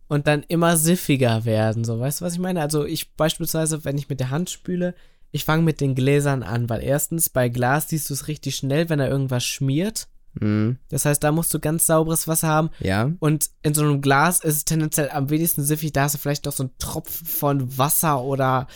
und 0.08 0.26
dann 0.26 0.42
immer 0.48 0.76
siffiger 0.76 1.44
werden. 1.44 1.84
So, 1.84 2.00
weißt 2.00 2.20
du, 2.20 2.24
was 2.24 2.32
ich 2.32 2.40
meine? 2.40 2.60
Also 2.60 2.84
ich 2.84 3.14
beispielsweise, 3.14 3.84
wenn 3.84 3.98
ich 3.98 4.08
mit 4.08 4.18
der 4.18 4.30
Hand 4.30 4.50
spüle, 4.50 4.96
ich 5.36 5.44
fange 5.44 5.62
mit 5.62 5.80
den 5.80 5.94
Gläsern 5.94 6.42
an, 6.42 6.68
weil 6.68 6.82
erstens 6.82 7.28
bei 7.28 7.48
Glas 7.48 7.88
siehst 7.88 8.10
du 8.10 8.14
es 8.14 8.26
richtig 8.26 8.56
schnell, 8.56 8.88
wenn 8.88 8.98
da 8.98 9.06
irgendwas 9.06 9.44
schmiert. 9.44 10.08
Mhm. 10.40 10.78
Das 10.88 11.04
heißt, 11.04 11.22
da 11.22 11.30
musst 11.30 11.52
du 11.54 11.60
ganz 11.60 11.86
sauberes 11.86 12.26
Wasser 12.26 12.48
haben. 12.48 12.70
Ja. 12.80 13.12
Und 13.20 13.50
in 13.62 13.74
so 13.74 13.82
einem 13.82 14.00
Glas 14.00 14.42
ist 14.42 14.56
es 14.56 14.64
tendenziell 14.64 15.10
am 15.10 15.30
wenigsten 15.30 15.62
siffig. 15.62 15.92
Da 15.92 16.02
hast 16.02 16.14
du 16.14 16.18
vielleicht 16.18 16.46
noch 16.46 16.52
so 16.52 16.64
einen 16.64 16.78
Tropfen 16.78 17.26
von 17.26 17.78
Wasser 17.78 18.22
oder 18.22 18.66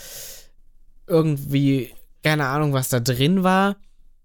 irgendwie, 1.06 1.94
keine 2.22 2.46
Ahnung, 2.46 2.72
was 2.72 2.88
da 2.88 3.00
drin 3.00 3.42
war. 3.42 3.76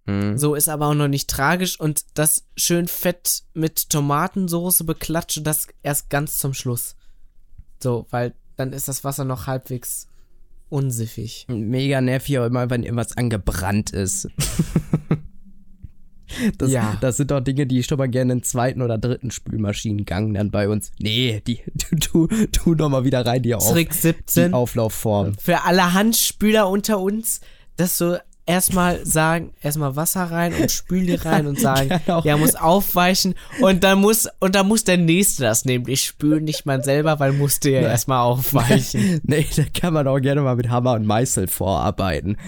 Mhm. 0.06 0.38
So 0.38 0.56
ist 0.56 0.70
aber 0.70 0.88
auch 0.88 0.94
noch 0.94 1.08
nicht 1.08 1.30
tragisch 1.30 1.80
und 1.80 2.06
das 2.14 2.46
schön 2.56 2.88
fett 2.88 3.44
mit 3.54 3.90
Tomatensoße 3.90 4.84
beklatsche, 4.84 5.42
das 5.42 5.68
erst 5.82 6.10
ganz 6.10 6.38
zum 6.38 6.54
Schluss. 6.54 6.96
So, 7.82 8.06
weil 8.12 8.34
dann 8.56 8.72
ist 8.72 8.88
das 8.88 9.04
Wasser 9.04 9.26
noch 9.26 9.48
halbwegs 9.48 10.08
unsiffig. 10.70 11.46
Mega 11.50 12.02
nervig 12.02 12.40
auch 12.40 12.46
immer, 12.46 12.70
wenn 12.70 12.84
irgendwas 12.84 13.16
angebrannt 13.18 13.92
ist. 13.92 14.28
Das, 16.58 16.72
Ja. 16.72 16.98
das 17.02 17.18
sind 17.18 17.32
doch 17.32 17.40
Dinge, 17.40 17.68
die 17.68 17.80
ich 17.80 17.86
schon 17.86 17.98
mal 17.98 18.10
gerne 18.10 18.34
einen 18.34 18.44
zweiten 18.44 18.82
oder 18.82 18.98
dritten 18.98 19.32
Spülmaschinengang 19.32 20.34
dann 20.34 20.52
bei 20.52 20.68
uns. 20.68 20.92
Nee, 21.00 21.42
die, 21.46 21.60
du, 21.76 22.26
du, 22.28 22.48
tu 22.48 22.76
doch 22.76 22.90
mal 22.90 23.06
wieder 23.06 23.26
rein, 23.26 23.44
die, 23.44 23.54
auf, 23.56 23.72
Trick 23.72 23.92
die 23.92 23.98
17. 23.98 24.54
Auflaufform. 24.54 25.36
Für 25.38 25.64
alle 25.64 25.94
Handspüler 25.94 26.68
unter 26.68 27.00
uns, 27.00 27.42
dass 27.78 27.98
so 27.98 28.18
erstmal 28.46 29.06
sagen, 29.06 29.54
erstmal 29.62 29.96
Wasser 29.96 30.24
rein 30.26 30.54
und 30.54 30.72
spül 30.72 31.06
die 31.06 31.16
rein 31.16 31.48
und 31.48 31.60
sagen, 31.68 31.90
Genau. 32.06 32.22
ja, 32.24 32.38
muss 32.38 32.56
aufweichen 32.56 33.36
und 33.62 33.84
dann 33.84 34.00
muss, 34.00 34.28
und 34.40 34.56
dann 34.56 34.68
muss 34.68 34.84
der 34.84 34.98
Nächste 34.98 35.44
das 35.44 35.66
nämlich 35.66 36.04
spülen, 36.04 36.44
nicht 36.44 36.66
man 36.66 36.84
selber, 36.84 37.20
weil 37.20 37.34
musste 37.34 37.70
ja 37.72 37.82
erstmal 37.82 38.20
aufweichen. 38.20 39.22
Nee, 39.28 39.48
da 39.56 39.64
kann 39.74 39.94
man 39.94 40.08
auch 40.08 40.20
gerne 40.20 40.42
mal 40.42 40.56
mit 40.56 40.70
Hammer 40.70 40.94
und 40.94 41.06
Meißel 41.06 41.48
vorarbeiten. 41.48 42.38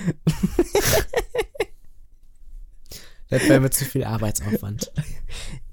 Das 3.30 3.50
wäre 3.50 3.60
mir 3.60 3.70
zu 3.72 3.84
viel 3.84 4.06
Arbeitsaufwand. 4.06 4.90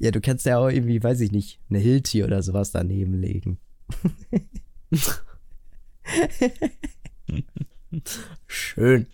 Ja, 0.00 0.10
du 0.10 0.20
kannst 0.20 0.44
ja 0.44 0.58
auch 0.58 0.66
irgendwie, 0.68 1.00
weiß 1.00 1.20
ich 1.20 1.30
nicht, 1.30 1.60
eine 1.70 1.78
Hilti 1.78 2.24
oder 2.24 2.42
sowas 2.42 2.72
daneben 2.72 3.14
legen. 3.20 3.58
Schön. 8.48 9.06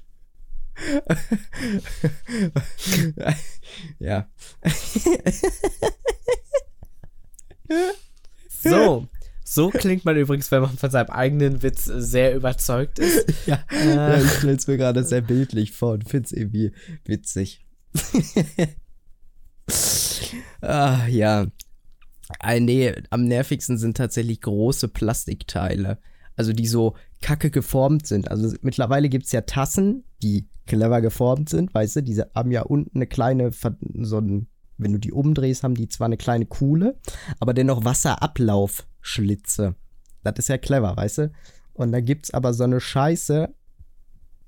ja. 3.99 4.29
So. 8.49 9.09
So 9.45 9.71
klingt 9.71 10.05
man 10.05 10.17
übrigens, 10.17 10.53
wenn 10.53 10.63
man 10.63 10.79
von 10.79 10.91
seinem 10.93 11.11
eigenen 11.11 11.63
Witz 11.65 11.85
sehr 11.85 12.37
überzeugt 12.37 13.01
ist. 13.01 13.25
Ja, 13.47 13.65
Äh. 13.71 13.95
ja 13.95 14.21
ich 14.21 14.31
stelle 14.31 14.53
es 14.57 14.67
mir 14.69 14.77
gerade 14.77 15.03
sehr 15.03 15.23
bildlich 15.23 15.73
vor 15.73 15.95
und 15.95 16.09
finde 16.09 16.27
es 16.27 16.33
irgendwie 16.33 16.73
witzig. 17.05 17.67
Ah, 20.61 21.07
ja. 21.07 21.47
Ah, 22.39 22.59
nee, 22.59 22.93
am 23.11 23.25
nervigsten 23.25 23.79
sind 23.79 23.97
tatsächlich 23.97 24.41
große 24.41 24.89
Plastikteile. 24.89 25.99
Also 26.37 26.53
die 26.53 26.67
so 26.67 26.97
kacke 27.23 27.51
geformt 27.51 28.07
sind. 28.07 28.31
Also 28.31 28.55
mittlerweile 28.63 29.09
gibt 29.09 29.27
es 29.27 29.33
ja 29.33 29.43
Tassen, 29.43 30.05
die 30.23 30.49
clever 30.67 31.01
geformt 31.01 31.49
sind, 31.49 31.75
weißt 31.75 31.97
du, 31.97 32.03
diese 32.03 32.31
haben 32.35 32.53
ja 32.53 32.63
unten 32.63 32.99
eine 32.99 33.07
kleine, 33.07 33.51
so 33.51 34.19
ein, 34.19 34.47
wenn 34.79 34.93
du 34.93 34.99
die 34.99 35.13
umdrehst, 35.13 35.63
haben 35.65 35.75
die 35.75 35.89
zwar 35.89 36.07
eine 36.07 36.17
kleine 36.17 36.47
Kuhle, 36.47 36.99
aber 37.41 37.55
dennoch 37.55 37.85
Wasserablaufschlitze. 37.85 39.75
Das 40.23 40.35
ist 40.39 40.49
ja 40.49 40.59
clever, 40.59 40.97
weißt 40.97 41.19
du? 41.19 41.33
Und 41.73 41.93
da 41.93 42.01
gibt's 42.01 42.33
aber 42.33 42.55
so 42.55 42.65
eine 42.65 42.81
Scheiße. 42.81 43.55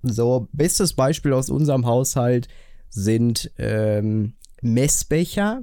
So, 0.02 0.48
bestes 0.52 0.94
Beispiel 0.94 1.32
aus 1.32 1.48
unserem 1.50 1.86
Haushalt 1.86 2.48
sind 2.88 3.50
ähm, 3.58 4.34
Messbecher 4.60 5.62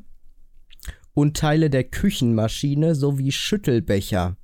und 1.14 1.38
Teile 1.38 1.70
der 1.70 1.84
Küchenmaschine 1.84 2.96
sowie 2.96 3.32
Schüttelbecher. 3.32 4.38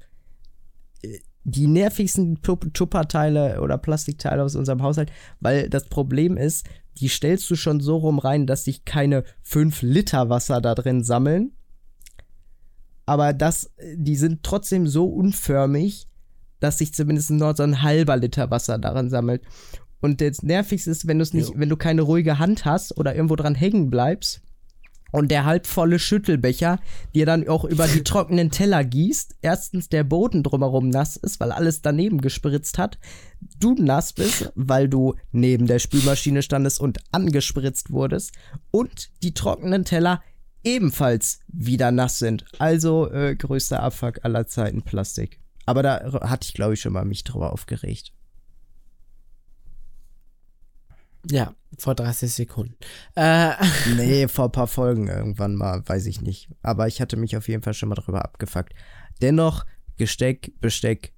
Die 1.47 1.67
nervigsten 1.67 2.41
Tup- 2.41 2.73
Tupperteile 2.73 3.61
oder 3.61 3.77
Plastikteile 3.77 4.43
aus 4.43 4.55
unserem 4.55 4.81
Haushalt, 4.81 5.11
weil 5.39 5.69
das 5.69 5.85
Problem 5.85 6.37
ist, 6.37 6.65
die 6.99 7.07
stellst 7.07 7.49
du 7.49 7.55
schon 7.55 7.79
so 7.81 7.97
rum 7.97 8.19
rein, 8.19 8.47
dass 8.47 8.63
sich 8.63 8.83
keine 8.83 9.23
5 9.43 9.83
Liter 9.83 10.29
Wasser 10.29 10.59
da 10.59 10.73
drin 10.73 11.03
sammeln. 11.03 11.51
Aber 13.05 13.31
das, 13.33 13.71
die 13.95 14.15
sind 14.15 14.41
trotzdem 14.41 14.87
so 14.87 15.05
unförmig, 15.05 16.07
dass 16.59 16.79
sich 16.79 16.93
zumindest 16.93 17.29
nur 17.29 17.55
so 17.55 17.63
ein 17.63 17.83
halber 17.83 18.17
Liter 18.17 18.49
Wasser 18.49 18.79
darin 18.79 19.09
sammelt. 19.09 19.43
Und 20.01 20.21
das 20.21 20.41
Nervigste 20.41 20.89
ist, 20.89 21.07
wenn 21.07 21.19
du 21.19 21.23
es 21.23 21.33
nicht, 21.33 21.51
wenn 21.55 21.69
du 21.69 21.77
keine 21.77 22.01
ruhige 22.01 22.39
Hand 22.39 22.65
hast 22.65 22.97
oder 22.97 23.15
irgendwo 23.15 23.35
dran 23.35 23.55
hängen 23.55 23.89
bleibst 23.89 24.41
und 25.11 25.31
der 25.31 25.45
halbvolle 25.45 25.99
Schüttelbecher 25.99 26.79
dir 27.13 27.25
dann 27.25 27.47
auch 27.47 27.63
über 27.63 27.87
die 27.87 28.03
trockenen 28.03 28.51
Teller 28.51 28.83
gießt. 28.83 29.35
Erstens 29.41 29.89
der 29.89 30.03
Boden 30.03 30.43
drumherum 30.43 30.89
nass 30.89 31.15
ist, 31.15 31.39
weil 31.39 31.51
alles 31.51 31.81
daneben 31.81 32.21
gespritzt 32.21 32.77
hat. 32.77 32.97
Du 33.59 33.75
nass 33.75 34.13
bist, 34.13 34.51
weil 34.55 34.89
du 34.89 35.15
neben 35.31 35.67
der 35.67 35.79
Spülmaschine 35.79 36.41
standest 36.41 36.79
und 36.79 36.99
angespritzt 37.11 37.91
wurdest. 37.91 38.33
Und 38.71 39.09
die 39.23 39.33
trockenen 39.33 39.85
Teller 39.85 40.21
ebenfalls 40.63 41.39
wieder 41.47 41.91
nass 41.91 42.19
sind. 42.19 42.45
Also 42.59 43.09
äh, 43.11 43.35
größter 43.35 43.81
Abfuck 43.81 44.19
aller 44.23 44.47
Zeiten 44.47 44.81
Plastik. 44.81 45.39
Aber 45.65 45.81
da 45.81 46.19
hatte 46.21 46.47
ich, 46.47 46.53
glaube 46.53 46.73
ich, 46.73 46.81
schon 46.81 46.93
mal 46.93 47.05
mich 47.05 47.23
drüber 47.23 47.53
aufgeregt. 47.53 48.11
Ja, 51.31 51.53
vor 51.77 51.95
30 51.95 52.31
Sekunden. 52.31 52.75
Äh, 53.15 53.53
Nee, 53.95 54.27
vor 54.27 54.45
ein 54.45 54.51
paar 54.51 54.67
Folgen 54.67 55.07
irgendwann 55.07 55.55
mal, 55.55 55.87
weiß 55.87 56.05
ich 56.05 56.21
nicht. 56.21 56.49
Aber 56.61 56.87
ich 56.87 57.01
hatte 57.01 57.17
mich 57.17 57.35
auf 57.35 57.47
jeden 57.47 57.63
Fall 57.63 57.73
schon 57.73 57.89
mal 57.89 57.95
drüber 57.95 58.23
abgefuckt. 58.23 58.73
Dennoch, 59.21 59.65
Gesteck, 59.97 60.53
Besteck, 60.59 61.13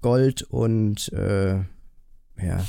Gold 0.00 0.42
und 0.42 1.12
äh, 1.12 1.60
ja, 2.38 2.64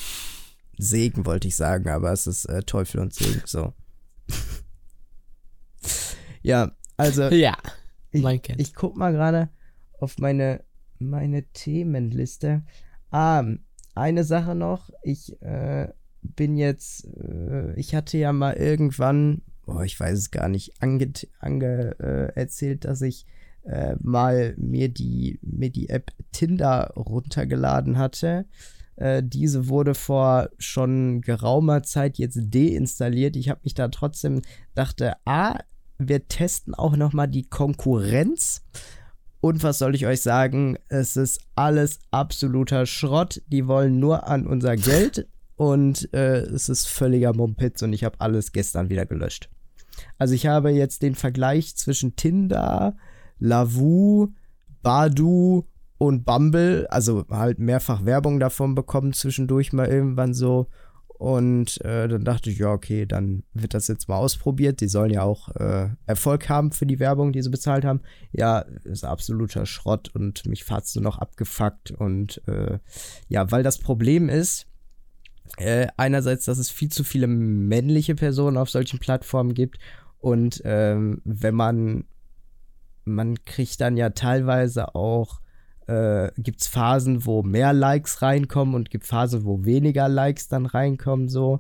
Segen 0.78 1.26
wollte 1.26 1.48
ich 1.48 1.56
sagen, 1.56 1.90
aber 1.90 2.12
es 2.12 2.28
ist 2.28 2.46
äh, 2.46 2.64
Teufel 2.64 3.00
und 3.00 3.14
Segen, 3.14 3.42
so. 3.46 3.74
ja, 6.42 6.72
also 6.98 7.24
ja, 7.30 7.58
ich, 8.12 8.22
man 8.22 8.42
kennt. 8.42 8.62
ich 8.62 8.74
guck 8.74 8.96
mal 8.96 9.12
gerade 9.12 9.50
auf 10.00 10.18
meine, 10.18 10.64
meine 11.00 11.44
Themenliste. 11.54 12.64
Ah, 13.10 13.44
eine 13.96 14.24
Sache 14.24 14.56
noch. 14.56 14.90
Ich 15.04 15.42
äh, 15.42 15.90
bin 16.36 16.58
jetzt, 16.58 17.06
äh, 17.06 17.74
ich 17.76 17.96
hatte 17.96 18.18
ja 18.18 18.34
mal 18.34 18.54
irgendwann, 18.54 19.42
oh, 19.66 19.82
ich 19.82 20.00
weiß 20.00 20.18
es 20.18 20.32
gar 20.32 20.50
nicht, 20.50 20.82
ange, 20.82 21.12
ange 21.40 21.96
äh, 22.00 22.40
erzählt, 22.40 22.86
dass 22.86 23.02
ich 23.02 23.26
äh, 23.64 23.96
mal 24.02 24.56
mir 24.58 24.90
die, 24.90 25.40
mir 25.42 25.70
die 25.70 25.90
App 25.90 26.12
Tinder 26.32 26.92
runtergeladen 26.96 27.98
hatte. 27.98 28.46
Äh, 28.96 29.24
diese 29.24 29.68
wurde 29.68 29.96
vor 29.96 30.50
schon 30.58 31.22
geraumer 31.22 31.84
Zeit 31.84 32.18
jetzt 32.18 32.40
deinstalliert. 32.54 33.36
Ich 33.36 33.50
habe 33.50 33.62
mich 33.64 33.74
da 33.74 33.88
trotzdem 33.88 34.42
dachte, 34.76 35.14
ah, 35.26 35.60
wir 35.98 36.28
testen 36.28 36.74
auch 36.74 36.96
noch 36.96 37.14
mal 37.14 37.28
die 37.28 37.48
Konkurrenz. 37.48 38.64
Und 39.40 39.62
was 39.62 39.78
soll 39.78 39.94
ich 39.96 40.06
euch 40.06 40.22
sagen? 40.22 40.78
Es 40.88 41.18
ist 41.18 41.42
alles 41.56 42.00
absoluter 42.12 42.86
Schrott. 42.86 43.42
Die 43.48 43.68
wollen 43.68 44.00
nur 44.00 44.28
an 44.28 44.48
unser 44.48 44.78
Geld 44.78 45.28
und 45.56 46.14
äh, 46.14 46.40
es 46.42 46.70
ist 46.70 46.88
völliger 46.88 47.34
Mumpitz 47.34 47.82
und 47.82 47.94
ich 47.94 48.04
habe 48.04 48.20
alles 48.20 48.52
gestern 48.52 48.90
wieder 48.90 49.06
gelöscht. 49.06 49.50
Also 50.18 50.34
ich 50.34 50.48
habe 50.48 50.72
jetzt 50.72 51.02
den 51.02 51.16
Vergleich 51.16 51.76
zwischen 51.76 52.16
Tinder, 52.16 52.96
Lavu, 53.40 54.30
Badu 54.82 55.66
und 55.98 56.26
Bumble, 56.26 56.88
also 56.90 57.26
halt 57.30 57.60
mehrfach 57.60 58.06
Werbung 58.06 58.40
davon 58.40 58.76
bekommen 58.76 59.14
zwischendurch 59.14 59.74
mal 59.74 59.88
irgendwann 59.88 60.34
so. 60.34 60.68
Und 61.08 61.80
äh, 61.86 62.10
dann 62.10 62.26
dachte 62.26 62.50
ich, 62.50 62.58
ja, 62.58 62.74
okay, 62.74 63.06
dann 63.06 63.44
wird 63.54 63.74
das 63.74 63.88
jetzt 63.88 64.10
mal 64.10 64.18
ausprobiert. 64.18 64.82
Die 64.82 64.90
sollen 64.90 65.12
ja 65.12 65.22
auch 65.22 65.56
äh, 65.56 65.88
Erfolg 66.06 66.50
haben 66.50 66.72
für 66.72 66.86
die 66.86 67.00
Werbung, 67.00 67.32
die 67.32 67.42
sie 67.42 67.50
bezahlt 67.50 67.86
haben. 67.86 68.02
Ja, 68.34 68.66
ist 68.84 69.06
absoluter 69.06 69.66
Schrott 69.66 70.10
und 70.14 70.46
mich 70.46 70.70
hat's 70.70 70.96
nur 70.96 71.04
noch 71.04 71.20
abgefuckt. 71.20 71.92
Und 71.92 72.46
äh, 72.48 72.80
ja, 73.30 73.50
weil 73.52 73.64
das 73.64 73.78
Problem 73.78 74.28
ist, 74.28 74.68
äh, 75.58 75.88
einerseits, 75.98 76.46
dass 76.46 76.58
es 76.58 76.70
viel 76.70 76.90
zu 76.90 77.04
viele 77.04 77.28
männliche 77.28 78.16
Personen 78.16 78.58
auf 78.58 78.70
solchen 78.70 79.00
Plattformen 79.00 79.54
gibt. 79.54 79.78
Und 80.20 80.62
ähm, 80.66 81.22
wenn 81.26 81.56
man, 81.56 82.06
man 83.06 83.44
kriegt 83.46 83.82
dann 83.82 83.98
ja 83.98 84.12
teilweise 84.12 84.96
auch 84.96 85.42
äh, 85.88 86.32
gibt 86.38 86.62
es 86.62 86.68
Phasen, 86.68 87.26
wo 87.26 87.44
mehr 87.44 87.74
Likes 87.74 88.22
reinkommen 88.22 88.76
und 88.76 88.90
gibt 88.90 89.06
Phasen, 89.06 89.46
wo 89.46 89.66
weniger 89.66 90.08
Likes 90.08 90.48
dann 90.48 90.66
reinkommen, 90.66 91.28
so. 91.28 91.60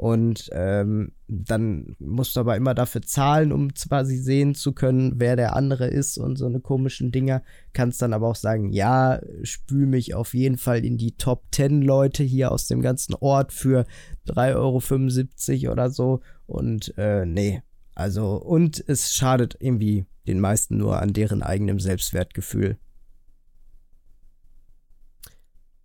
Und 0.00 0.48
ähm, 0.54 1.12
dann 1.28 1.94
musst 1.98 2.34
du 2.34 2.40
aber 2.40 2.56
immer 2.56 2.72
dafür 2.72 3.02
zahlen, 3.02 3.52
um 3.52 3.68
quasi 3.74 4.16
sehen 4.16 4.54
zu 4.54 4.72
können, 4.72 5.16
wer 5.16 5.36
der 5.36 5.54
andere 5.54 5.88
ist 5.88 6.16
und 6.16 6.36
so 6.36 6.46
eine 6.46 6.60
komischen 6.60 7.12
Dinger. 7.12 7.42
Kannst 7.74 8.00
dann 8.00 8.14
aber 8.14 8.28
auch 8.28 8.34
sagen, 8.34 8.72
ja, 8.72 9.20
spül 9.42 9.84
mich 9.84 10.14
auf 10.14 10.32
jeden 10.32 10.56
Fall 10.56 10.86
in 10.86 10.96
die 10.96 11.18
Top 11.18 11.44
10 11.52 11.82
Leute 11.82 12.22
hier 12.22 12.50
aus 12.50 12.66
dem 12.66 12.80
ganzen 12.80 13.14
Ort 13.14 13.52
für 13.52 13.84
3,75 14.26 15.64
Euro 15.64 15.72
oder 15.72 15.90
so. 15.90 16.20
Und 16.46 16.94
äh, 16.96 17.26
nee, 17.26 17.60
also, 17.94 18.36
und 18.36 18.82
es 18.88 19.12
schadet 19.12 19.58
irgendwie 19.60 20.06
den 20.26 20.40
meisten 20.40 20.78
nur 20.78 21.02
an 21.02 21.12
deren 21.12 21.42
eigenem 21.42 21.78
Selbstwertgefühl. 21.78 22.78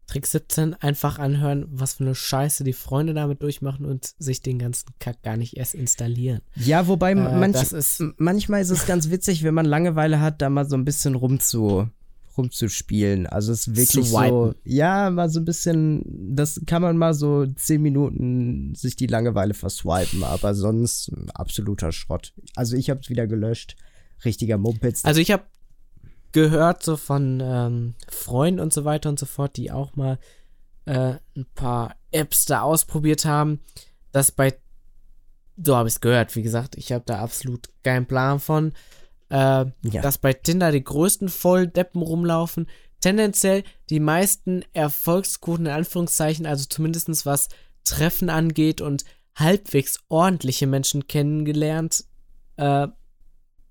Trick 0.07 0.27
17, 0.27 0.75
einfach 0.75 1.17
anhören, 1.19 1.65
was 1.69 1.95
für 1.95 2.03
eine 2.03 2.15
Scheiße 2.15 2.63
die 2.63 2.73
Freunde 2.73 3.13
damit 3.13 3.41
durchmachen 3.41 3.85
und 3.85 4.13
sich 4.19 4.41
den 4.41 4.59
ganzen 4.59 4.87
Kack 4.99 5.23
gar 5.23 5.35
nicht 5.37 5.57
erst 5.57 5.73
installieren. 5.73 6.41
Ja, 6.55 6.87
wobei 6.87 7.11
Äh, 7.11 7.15
manch, 7.15 7.71
ist- 7.71 8.03
manchmal 8.17 8.61
ist 8.61 8.69
es 8.69 8.85
ganz 8.85 9.09
witzig, 9.09 9.43
wenn 9.43 9.53
man 9.55 9.65
Langeweile 9.65 10.21
hat, 10.21 10.41
da 10.41 10.49
mal 10.49 10.67
so 10.69 10.75
ein 10.75 10.85
bisschen 10.85 11.15
rumzu, 11.15 11.89
rumzuspielen. 12.37 13.27
Also 13.27 13.51
es 13.51 13.67
ist 13.67 13.75
wirklich 13.75 14.09
so, 14.09 14.53
ja, 14.63 15.09
mal 15.09 15.29
so 15.29 15.39
ein 15.39 15.45
bisschen, 15.45 16.03
das 16.35 16.61
kann 16.65 16.81
man 16.81 16.97
mal 16.97 17.13
so 17.13 17.45
zehn 17.55 17.81
Minuten 17.81 18.75
sich 18.75 18.95
die 18.95 19.07
Langeweile 19.07 19.53
verswipen, 19.53 20.23
aber 20.23 20.53
sonst 20.53 21.11
absoluter 21.33 21.91
Schrott. 21.91 22.33
Also 22.55 22.75
ich 22.75 22.89
hab's 22.89 23.09
wieder 23.09 23.27
gelöscht. 23.27 23.75
Richtiger 24.23 24.57
Mumpitz. 24.57 25.03
Also 25.03 25.19
ich 25.19 25.31
habe 25.31 25.43
gehört 26.35 26.83
so 26.83 26.97
von 26.97 27.39
ähm, 27.41 27.95
Freunden 28.09 28.59
und 28.59 28.73
so 28.73 28.83
weiter 28.83 29.07
und 29.07 29.17
so 29.17 29.25
fort, 29.25 29.55
die 29.55 29.71
auch 29.71 29.95
mal 29.95 30.19
äh, 30.83 31.13
ein 31.37 31.45
paar 31.55 31.95
Apps 32.11 32.43
da 32.43 32.59
ausprobiert 32.59 33.23
haben, 33.23 33.61
dass 34.11 34.33
bei, 34.33 34.53
so 35.55 35.77
habe 35.77 35.87
ich 35.87 35.95
es 35.95 36.01
gehört, 36.01 36.35
wie 36.35 36.41
gesagt, 36.41 36.75
ich 36.75 36.91
habe 36.91 37.05
da 37.05 37.19
absolut 37.19 37.69
keinen 37.83 38.05
Plan 38.05 38.41
von, 38.41 38.73
äh, 39.29 39.35
Ja. 39.37 39.71
dass 40.01 40.17
bei 40.17 40.33
Tinder 40.33 40.73
die 40.73 40.83
größten 40.83 41.29
Volldeppen 41.29 42.01
rumlaufen, 42.01 42.67
tendenziell 42.99 43.63
die 43.89 44.01
meisten 44.01 44.65
Erfolgsquoten 44.73 45.67
in 45.67 45.71
Anführungszeichen, 45.71 46.45
also 46.45 46.65
zumindestens 46.67 47.25
was 47.25 47.47
Treffen 47.85 48.29
angeht 48.29 48.81
und 48.81 49.05
halbwegs 49.35 50.01
ordentliche 50.09 50.67
Menschen 50.67 51.07
kennengelernt, 51.07 52.03
äh, 52.57 52.87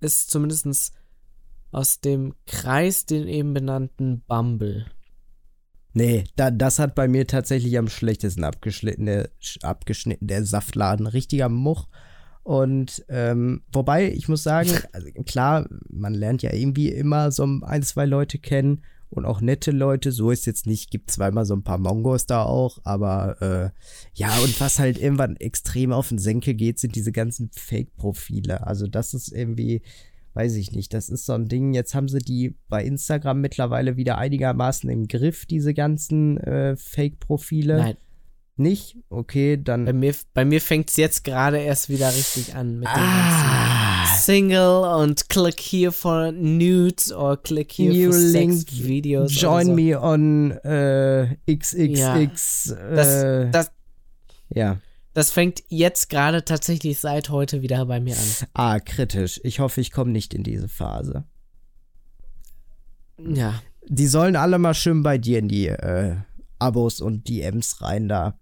ist 0.00 0.30
zumindestens 0.30 0.92
aus 1.74 2.00
dem 2.00 2.34
Kreis, 2.46 3.06
den 3.06 3.26
eben 3.26 3.54
benannten 3.54 4.22
Bumble. 4.26 4.86
Nee, 5.92 6.24
da, 6.36 6.50
das 6.50 6.78
hat 6.78 6.94
bei 6.94 7.06
mir 7.06 7.26
tatsächlich 7.26 7.78
am 7.78 7.88
schlechtesten 7.88 8.44
abgeschnitten, 8.44 9.06
der, 9.06 9.30
abgeschnitten, 9.62 10.26
der 10.26 10.44
Saftladen. 10.44 11.06
Richtiger 11.06 11.48
Much. 11.48 11.86
Und 12.42 13.04
ähm, 13.08 13.62
wobei, 13.72 14.10
ich 14.12 14.28
muss 14.28 14.42
sagen, 14.42 14.70
also 14.92 15.08
klar, 15.24 15.68
man 15.88 16.14
lernt 16.14 16.42
ja 16.42 16.52
irgendwie 16.52 16.90
immer 16.90 17.30
so 17.30 17.44
ein, 17.62 17.82
zwei 17.82 18.06
Leute 18.06 18.38
kennen 18.38 18.82
und 19.08 19.24
auch 19.24 19.40
nette 19.40 19.70
Leute. 19.70 20.10
So 20.10 20.30
ist 20.30 20.46
jetzt 20.46 20.66
nicht, 20.66 20.90
gibt 20.90 21.10
zweimal 21.10 21.46
so 21.46 21.54
ein 21.54 21.62
paar 21.62 21.78
Mongos 21.78 22.26
da 22.26 22.42
auch, 22.42 22.78
aber 22.82 23.40
äh, 23.40 23.70
ja, 24.14 24.36
und 24.38 24.60
was 24.60 24.80
halt 24.80 24.98
irgendwann 24.98 25.36
extrem 25.36 25.92
auf 25.92 26.08
den 26.08 26.18
Senkel 26.18 26.54
geht, 26.54 26.80
sind 26.80 26.96
diese 26.96 27.12
ganzen 27.12 27.50
Fake-Profile. 27.52 28.66
Also 28.66 28.88
das 28.88 29.14
ist 29.14 29.28
irgendwie, 29.32 29.82
weiß 30.34 30.56
ich 30.56 30.72
nicht, 30.72 30.92
das 30.92 31.08
ist 31.08 31.26
so 31.26 31.32
ein 31.32 31.48
Ding. 31.48 31.72
Jetzt 31.74 31.94
haben 31.94 32.08
sie 32.08 32.18
die 32.18 32.56
bei 32.68 32.84
Instagram 32.84 33.40
mittlerweile 33.40 33.96
wieder 33.96 34.18
einigermaßen 34.18 34.90
im 34.90 35.08
Griff, 35.08 35.46
diese 35.46 35.74
ganzen 35.74 36.36
äh, 36.38 36.76
Fake-Profile. 36.76 37.76
Nein. 37.78 37.96
Nicht? 38.56 38.96
Okay, 39.10 39.60
dann. 39.60 39.84
Bei 39.84 39.92
mir, 39.92 40.14
bei 40.32 40.44
mir 40.44 40.60
fängt 40.60 40.88
es 40.90 40.96
jetzt 40.96 41.24
gerade 41.24 41.58
erst 41.58 41.88
wieder 41.88 42.08
richtig 42.14 42.54
an 42.54 42.78
mit 42.78 42.86
dem 42.86 42.94
Ah. 42.94 44.04
ganzen 44.04 44.22
Single 44.22 44.84
und 45.02 45.28
click 45.28 45.58
here 45.58 45.90
for 45.90 46.30
nudes 46.30 47.12
or 47.12 47.36
click 47.36 47.72
here 47.72 47.92
New 47.92 48.12
for 48.12 48.20
link, 48.20 48.52
sex 48.52 48.84
Videos. 48.84 49.40
Join 49.40 49.66
so. 49.66 49.72
me 49.74 50.00
on 50.00 50.52
äh, 50.62 51.36
XXX. 51.50 52.76
Das, 52.94 53.22
äh, 53.24 53.50
das, 53.50 53.72
ja. 54.50 54.78
Das 55.14 55.30
fängt 55.30 55.62
jetzt 55.68 56.10
gerade 56.10 56.44
tatsächlich 56.44 56.98
seit 57.00 57.30
heute 57.30 57.62
wieder 57.62 57.86
bei 57.86 58.00
mir 58.00 58.16
an. 58.16 58.48
Ah, 58.52 58.80
kritisch. 58.80 59.40
Ich 59.44 59.60
hoffe, 59.60 59.80
ich 59.80 59.90
komme 59.92 60.10
nicht 60.10 60.34
in 60.34 60.42
diese 60.42 60.68
Phase. 60.68 61.24
Ja. 63.18 63.62
Die 63.88 64.06
sollen 64.06 64.36
alle 64.36 64.58
mal 64.58 64.74
schön 64.74 65.02
bei 65.02 65.18
dir 65.18 65.38
in 65.38 65.48
die 65.48 65.68
äh, 65.68 66.16
Abos 66.58 67.00
und 67.00 67.28
DMs 67.28 67.80
rein 67.80 68.08
da. 68.08 68.38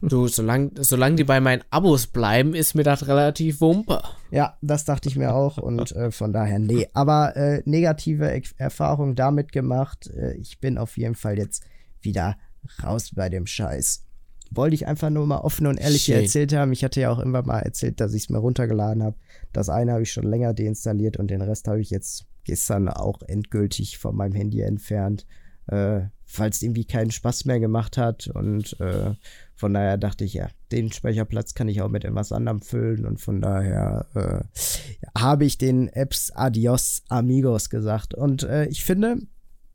Du, 0.00 0.28
solange 0.28 0.70
solang 0.82 1.16
die 1.16 1.24
bei 1.24 1.40
meinen 1.40 1.62
Abos 1.70 2.06
bleiben, 2.06 2.54
ist 2.54 2.74
mir 2.74 2.84
das 2.84 3.06
relativ 3.08 3.60
wumpe. 3.60 4.00
Ja, 4.30 4.56
das 4.62 4.84
dachte 4.84 5.08
ich 5.08 5.16
mir 5.16 5.34
auch 5.34 5.58
und 5.58 5.92
äh, 5.92 6.10
von 6.10 6.32
daher, 6.32 6.58
nee. 6.58 6.88
Aber 6.94 7.36
äh, 7.36 7.62
negative 7.66 8.30
Ex- 8.30 8.54
Erfahrung 8.56 9.16
damit 9.16 9.52
gemacht. 9.52 10.06
Äh, 10.08 10.34
ich 10.36 10.60
bin 10.60 10.78
auf 10.78 10.96
jeden 10.96 11.14
Fall 11.14 11.36
jetzt 11.36 11.62
wieder 12.00 12.36
raus 12.82 13.10
bei 13.14 13.28
dem 13.28 13.46
Scheiß. 13.46 14.04
Wollte 14.50 14.74
ich 14.74 14.86
einfach 14.86 15.10
nur 15.10 15.26
mal 15.26 15.38
offen 15.38 15.66
und 15.66 15.78
ehrlich 15.78 16.04
hier 16.04 16.16
Schön. 16.16 16.24
erzählt 16.24 16.54
haben. 16.54 16.72
Ich 16.72 16.84
hatte 16.84 17.00
ja 17.00 17.10
auch 17.10 17.18
immer 17.18 17.42
mal 17.42 17.60
erzählt, 17.60 18.00
dass 18.00 18.14
ich 18.14 18.24
es 18.24 18.28
mir 18.30 18.38
runtergeladen 18.38 19.02
habe. 19.02 19.16
Das 19.52 19.68
eine 19.68 19.92
habe 19.92 20.02
ich 20.02 20.12
schon 20.12 20.24
länger 20.24 20.54
deinstalliert 20.54 21.16
und 21.16 21.30
den 21.30 21.42
Rest 21.42 21.68
habe 21.68 21.80
ich 21.80 21.90
jetzt 21.90 22.26
gestern 22.44 22.88
auch 22.88 23.20
endgültig 23.22 23.98
von 23.98 24.16
meinem 24.16 24.32
Handy 24.32 24.62
entfernt, 24.62 25.26
äh, 25.66 26.00
es 26.26 26.62
irgendwie 26.62 26.86
keinen 26.86 27.10
Spaß 27.10 27.44
mehr 27.44 27.60
gemacht 27.60 27.96
hat. 27.98 28.28
Und 28.28 28.78
äh, 28.80 29.14
von 29.54 29.74
daher 29.74 29.98
dachte 29.98 30.24
ich, 30.24 30.34
ja, 30.34 30.48
den 30.72 30.92
Speicherplatz 30.92 31.54
kann 31.54 31.68
ich 31.68 31.82
auch 31.82 31.88
mit 31.88 32.04
etwas 32.04 32.32
anderem 32.32 32.60
füllen. 32.60 33.04
Und 33.04 33.20
von 33.20 33.40
daher 33.40 34.06
äh, 34.14 35.18
habe 35.18 35.44
ich 35.44 35.58
den 35.58 35.88
Apps 35.88 36.30
Adios 36.30 37.02
Amigos 37.08 37.70
gesagt. 37.70 38.14
Und 38.14 38.44
äh, 38.44 38.66
ich 38.66 38.84
finde, 38.84 39.18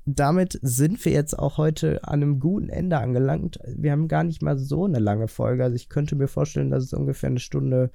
damit 0.06 0.60
sind 0.62 1.04
wir 1.06 1.14
jetzt 1.14 1.38
auch 1.38 1.58
heute 1.58 2.04
an 2.04 2.22
einem 2.22 2.40
guten 2.40 2.70
Ende 2.70 2.98
angelangt. 2.98 3.60
Wir 3.66 3.92
haben 3.92 4.08
gar 4.08 4.24
nicht 4.24 4.42
mal 4.42 4.58
so 4.58 4.86
eine 4.86 5.00
lange 5.00 5.28
Folge. 5.28 5.64
Also 5.64 5.76
ich 5.76 5.90
könnte 5.90 6.16
mir 6.16 6.28
vorstellen, 6.28 6.72
dass 6.72 6.84
es 6.84 6.94
ungefähr 6.94 7.30
eine 7.30 7.40
Stunde, 7.40 7.92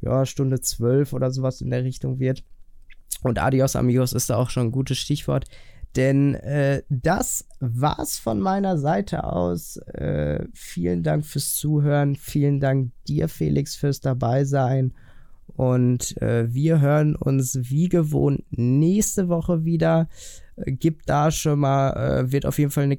ja, 0.00 0.26
Stunde 0.26 0.60
zwölf 0.60 1.12
oder 1.12 1.30
sowas 1.30 1.60
in 1.60 1.70
der 1.70 1.84
Richtung 1.84 2.18
wird. 2.18 2.44
Und 3.22 3.38
Adios 3.38 3.76
Amigos 3.76 4.12
ist 4.12 4.30
da 4.30 4.36
auch 4.36 4.50
schon 4.50 4.68
ein 4.68 4.72
gutes 4.72 4.98
Stichwort. 4.98 5.46
Denn 5.96 6.34
äh, 6.34 6.82
das 6.88 7.46
war's 7.60 8.18
von 8.18 8.40
meiner 8.40 8.76
Seite 8.78 9.24
aus. 9.24 9.78
Äh, 9.78 10.44
vielen 10.52 11.02
Dank 11.02 11.24
fürs 11.24 11.54
Zuhören. 11.54 12.16
Vielen 12.16 12.60
Dank 12.60 12.92
dir, 13.06 13.28
Felix, 13.28 13.74
fürs 13.76 14.00
Dabeisein. 14.00 14.92
Und 15.56 16.20
äh, 16.20 16.52
wir 16.52 16.80
hören 16.80 17.16
uns 17.16 17.58
wie 17.62 17.88
gewohnt 17.88 18.44
nächste 18.50 19.28
Woche 19.28 19.64
wieder. 19.64 20.08
Gibt 20.66 21.08
da 21.08 21.30
schon 21.30 21.60
mal, 21.60 21.90
äh, 21.92 22.32
wird 22.32 22.46
auf 22.46 22.58
jeden 22.58 22.70
Fall 22.70 22.84
eine 22.84 22.98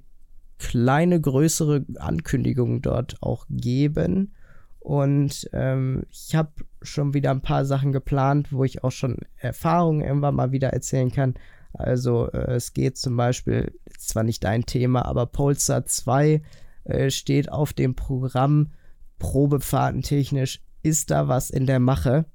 kleine, 0.60 1.19
größere 1.19 1.86
Ankündigung 1.98 2.81
dort 2.81 3.18
auch 3.22 3.45
geben. 3.49 4.34
Und 4.80 5.49
ähm, 5.53 6.03
ich 6.11 6.36
habe 6.36 6.52
schon 6.81 7.14
wieder 7.14 7.31
ein 7.31 7.41
paar 7.41 7.65
Sachen 7.65 7.91
geplant, 7.91 8.52
wo 8.52 8.64
ich 8.64 8.84
auch 8.84 8.91
schon 8.91 9.18
Erfahrungen 9.38 10.02
irgendwann 10.02 10.36
mal 10.36 10.52
wieder 10.52 10.69
erzählen 10.69 11.11
kann. 11.11 11.36
Also 11.73 12.30
äh, 12.31 12.56
es 12.56 12.73
geht 12.73 12.98
zum 12.98 13.15
Beispiel, 13.18 13.73
zwar 13.98 14.23
nicht 14.23 14.44
dein 14.44 14.65
Thema, 14.65 15.06
aber 15.06 15.26
Polestar 15.26 15.86
2 15.86 16.41
äh, 16.86 17.10
steht 17.10 17.52
auf 17.52 17.73
dem 17.73 17.95
Programm. 17.95 18.72
Probefahrtentechnisch 19.19 20.61
ist 20.81 21.11
da 21.11 21.27
was 21.27 21.49
in 21.49 21.65
der 21.65 21.80
Mache. 21.80 22.26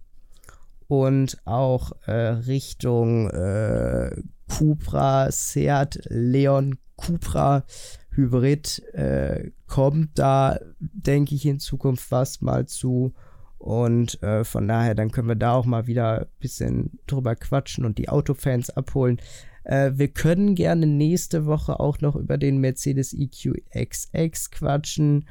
Und 0.87 1.39
auch 1.47 1.93
äh, 2.07 2.13
Richtung 2.13 3.31
äh, 3.31 4.15
Cupra, 4.49 5.31
Seat, 5.31 6.01
Leon, 6.09 6.79
Cupra, 6.97 7.65
Hybrid 8.11 8.83
äh, 8.93 9.51
kommt 9.67 10.19
da, 10.19 10.59
denke 10.79 11.35
ich, 11.35 11.47
in 11.47 11.59
Zukunft 11.59 12.11
was 12.11 12.41
mal 12.41 12.67
zu. 12.67 13.13
Und 13.59 14.23
äh, 14.23 14.45
von 14.45 14.69
daher, 14.69 14.95
dann 14.95 15.11
können 15.11 15.29
wir 15.29 15.37
da 15.37 15.55
auch 15.55 15.65
mal 15.65 15.87
wieder 15.87 16.21
ein 16.21 16.27
bisschen 16.39 16.99
drüber 17.07 17.35
quatschen 17.35 17.85
und 17.85 17.99
die 17.99 18.09
Autofans 18.09 18.71
abholen. 18.71 19.21
Äh, 19.65 19.93
wir 19.95 20.09
können 20.09 20.55
gerne 20.55 20.87
nächste 20.87 21.47
Woche 21.47 21.81
auch 21.81 22.01
noch 22.01 22.15
über 22.15 22.39
den 22.39 22.59
Mercedes 22.59 23.15
EQXX 23.15 24.51
quatschen. 24.51 25.27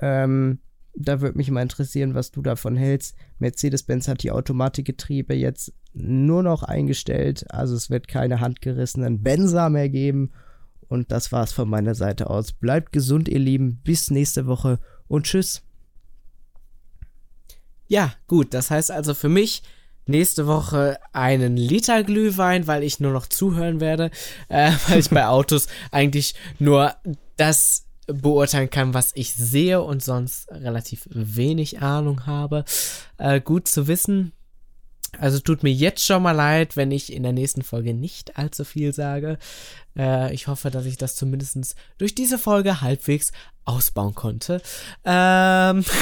Ähm, 0.00 0.60
da 0.94 1.20
würde 1.20 1.38
mich 1.38 1.50
mal 1.50 1.62
interessieren, 1.62 2.14
was 2.14 2.30
du 2.30 2.42
davon 2.42 2.76
hältst. 2.76 3.16
Mercedes-Benz 3.38 4.08
hat 4.08 4.22
die 4.22 4.30
Automatikgetriebe 4.30 5.34
jetzt 5.34 5.72
nur 5.94 6.42
noch 6.42 6.62
eingestellt. 6.62 7.46
Also 7.50 7.74
es 7.74 7.90
wird 7.90 8.08
keine 8.08 8.40
handgerissenen 8.40 9.22
Benzer 9.22 9.70
mehr 9.70 9.88
geben. 9.88 10.32
Und 10.88 11.10
das 11.10 11.32
war's 11.32 11.52
von 11.52 11.68
meiner 11.68 11.94
Seite 11.94 12.28
aus. 12.28 12.52
Bleibt 12.52 12.92
gesund, 12.92 13.28
ihr 13.28 13.38
Lieben. 13.38 13.80
Bis 13.82 14.10
nächste 14.10 14.46
Woche 14.46 14.78
und 15.08 15.26
tschüss. 15.26 15.62
Ja, 17.88 18.12
gut, 18.26 18.54
das 18.54 18.70
heißt 18.70 18.90
also 18.90 19.12
für 19.12 19.28
mich 19.28 19.62
nächste 20.06 20.46
Woche 20.46 20.98
einen 21.12 21.56
Liter 21.56 22.02
Glühwein, 22.02 22.66
weil 22.66 22.82
ich 22.82 23.00
nur 23.00 23.12
noch 23.12 23.26
zuhören 23.26 23.80
werde, 23.80 24.10
äh, 24.48 24.72
weil 24.88 24.98
ich 24.98 25.10
bei 25.10 25.26
Autos 25.26 25.68
eigentlich 25.90 26.34
nur 26.58 26.94
das 27.36 27.86
beurteilen 28.06 28.70
kann, 28.70 28.94
was 28.94 29.12
ich 29.14 29.32
sehe 29.34 29.80
und 29.82 30.02
sonst 30.02 30.50
relativ 30.50 31.08
wenig 31.10 31.80
Ahnung 31.80 32.26
habe. 32.26 32.64
Äh, 33.18 33.40
gut 33.40 33.68
zu 33.68 33.86
wissen. 33.86 34.32
Also 35.18 35.38
tut 35.38 35.62
mir 35.62 35.72
jetzt 35.72 36.04
schon 36.04 36.22
mal 36.22 36.32
leid, 36.32 36.76
wenn 36.76 36.90
ich 36.90 37.12
in 37.12 37.22
der 37.22 37.32
nächsten 37.32 37.62
Folge 37.62 37.94
nicht 37.94 38.38
allzu 38.38 38.64
viel 38.64 38.92
sage. 38.92 39.38
Äh, 39.96 40.32
ich 40.34 40.46
hoffe, 40.46 40.70
dass 40.70 40.86
ich 40.86 40.96
das 40.96 41.16
zumindest 41.16 41.76
durch 41.98 42.14
diese 42.14 42.38
Folge 42.38 42.80
halbwegs 42.80 43.32
ausbauen 43.64 44.14
konnte. 44.14 44.62
Ähm. 45.04 45.84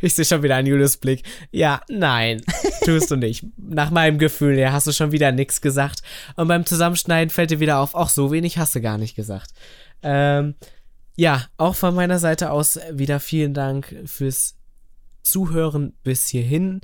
Ich 0.00 0.14
sehe 0.14 0.24
schon 0.24 0.44
wieder 0.44 0.56
einen 0.56 0.68
Julius 0.68 0.96
Blick. 0.96 1.24
Ja, 1.50 1.82
nein, 1.88 2.42
tust 2.84 3.10
du 3.10 3.16
nicht. 3.16 3.44
Nach 3.56 3.90
meinem 3.90 4.18
Gefühl 4.18 4.56
her 4.56 4.72
hast 4.72 4.86
du 4.86 4.92
schon 4.92 5.10
wieder 5.10 5.32
nichts 5.32 5.60
gesagt. 5.60 6.02
Und 6.36 6.48
beim 6.48 6.64
Zusammenschneiden 6.64 7.30
fällt 7.30 7.50
dir 7.50 7.60
wieder 7.60 7.78
auf, 7.78 7.96
auch 7.96 8.08
so 8.08 8.30
wenig 8.30 8.58
hast 8.58 8.74
du 8.74 8.80
gar 8.80 8.96
nicht 8.96 9.16
gesagt. 9.16 9.50
Ähm, 10.02 10.54
ja, 11.16 11.46
auch 11.56 11.74
von 11.74 11.94
meiner 11.94 12.18
Seite 12.18 12.52
aus 12.52 12.78
wieder 12.92 13.20
vielen 13.20 13.54
Dank 13.54 13.94
fürs 14.04 14.56
Zuhören 15.22 15.94
bis 16.02 16.28
hierhin. 16.28 16.80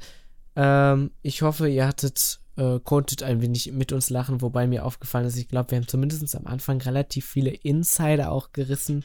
Ähm, 0.59 1.13
ich 1.23 1.41
hoffe, 1.41 1.69
ihr 1.69 1.87
hattet, 1.87 2.41
äh, 2.57 2.79
konntet 2.81 3.23
ein 3.23 3.41
wenig 3.41 3.73
mit 3.73 3.93
uns 3.93 4.11
lachen, 4.11 4.43
wobei 4.43 4.67
mir 4.67 4.85
aufgefallen 4.85 5.27
ist, 5.27 5.39
ich 5.39 5.49
glaube, 5.49 5.71
wir 5.71 5.79
haben 5.79 5.89
zumindest 5.89 6.35
am 6.35 6.47
Anfang 6.47 6.81
relativ 6.81 7.25
viele 7.27 7.51
Insider 7.51 8.33
auch 8.33 8.53
gerissen. 8.53 9.05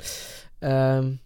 Ähm, 0.62 1.20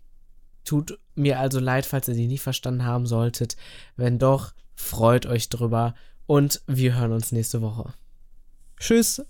Tut 0.68 1.00
mir 1.16 1.40
also 1.40 1.62
leid, 1.62 1.86
falls 1.86 2.10
ihr 2.10 2.14
die 2.14 2.28
nicht 2.28 2.42
verstanden 2.42 2.84
haben 2.84 3.06
solltet. 3.06 3.56
Wenn 3.96 4.20
doch, 4.20 4.54
freut 4.76 5.26
euch 5.26 5.48
drüber 5.48 5.96
und 6.26 6.62
wir 6.68 7.00
hören 7.00 7.14
uns 7.14 7.32
nächste 7.32 7.62
Woche. 7.62 7.94
Tschüss. 8.78 9.22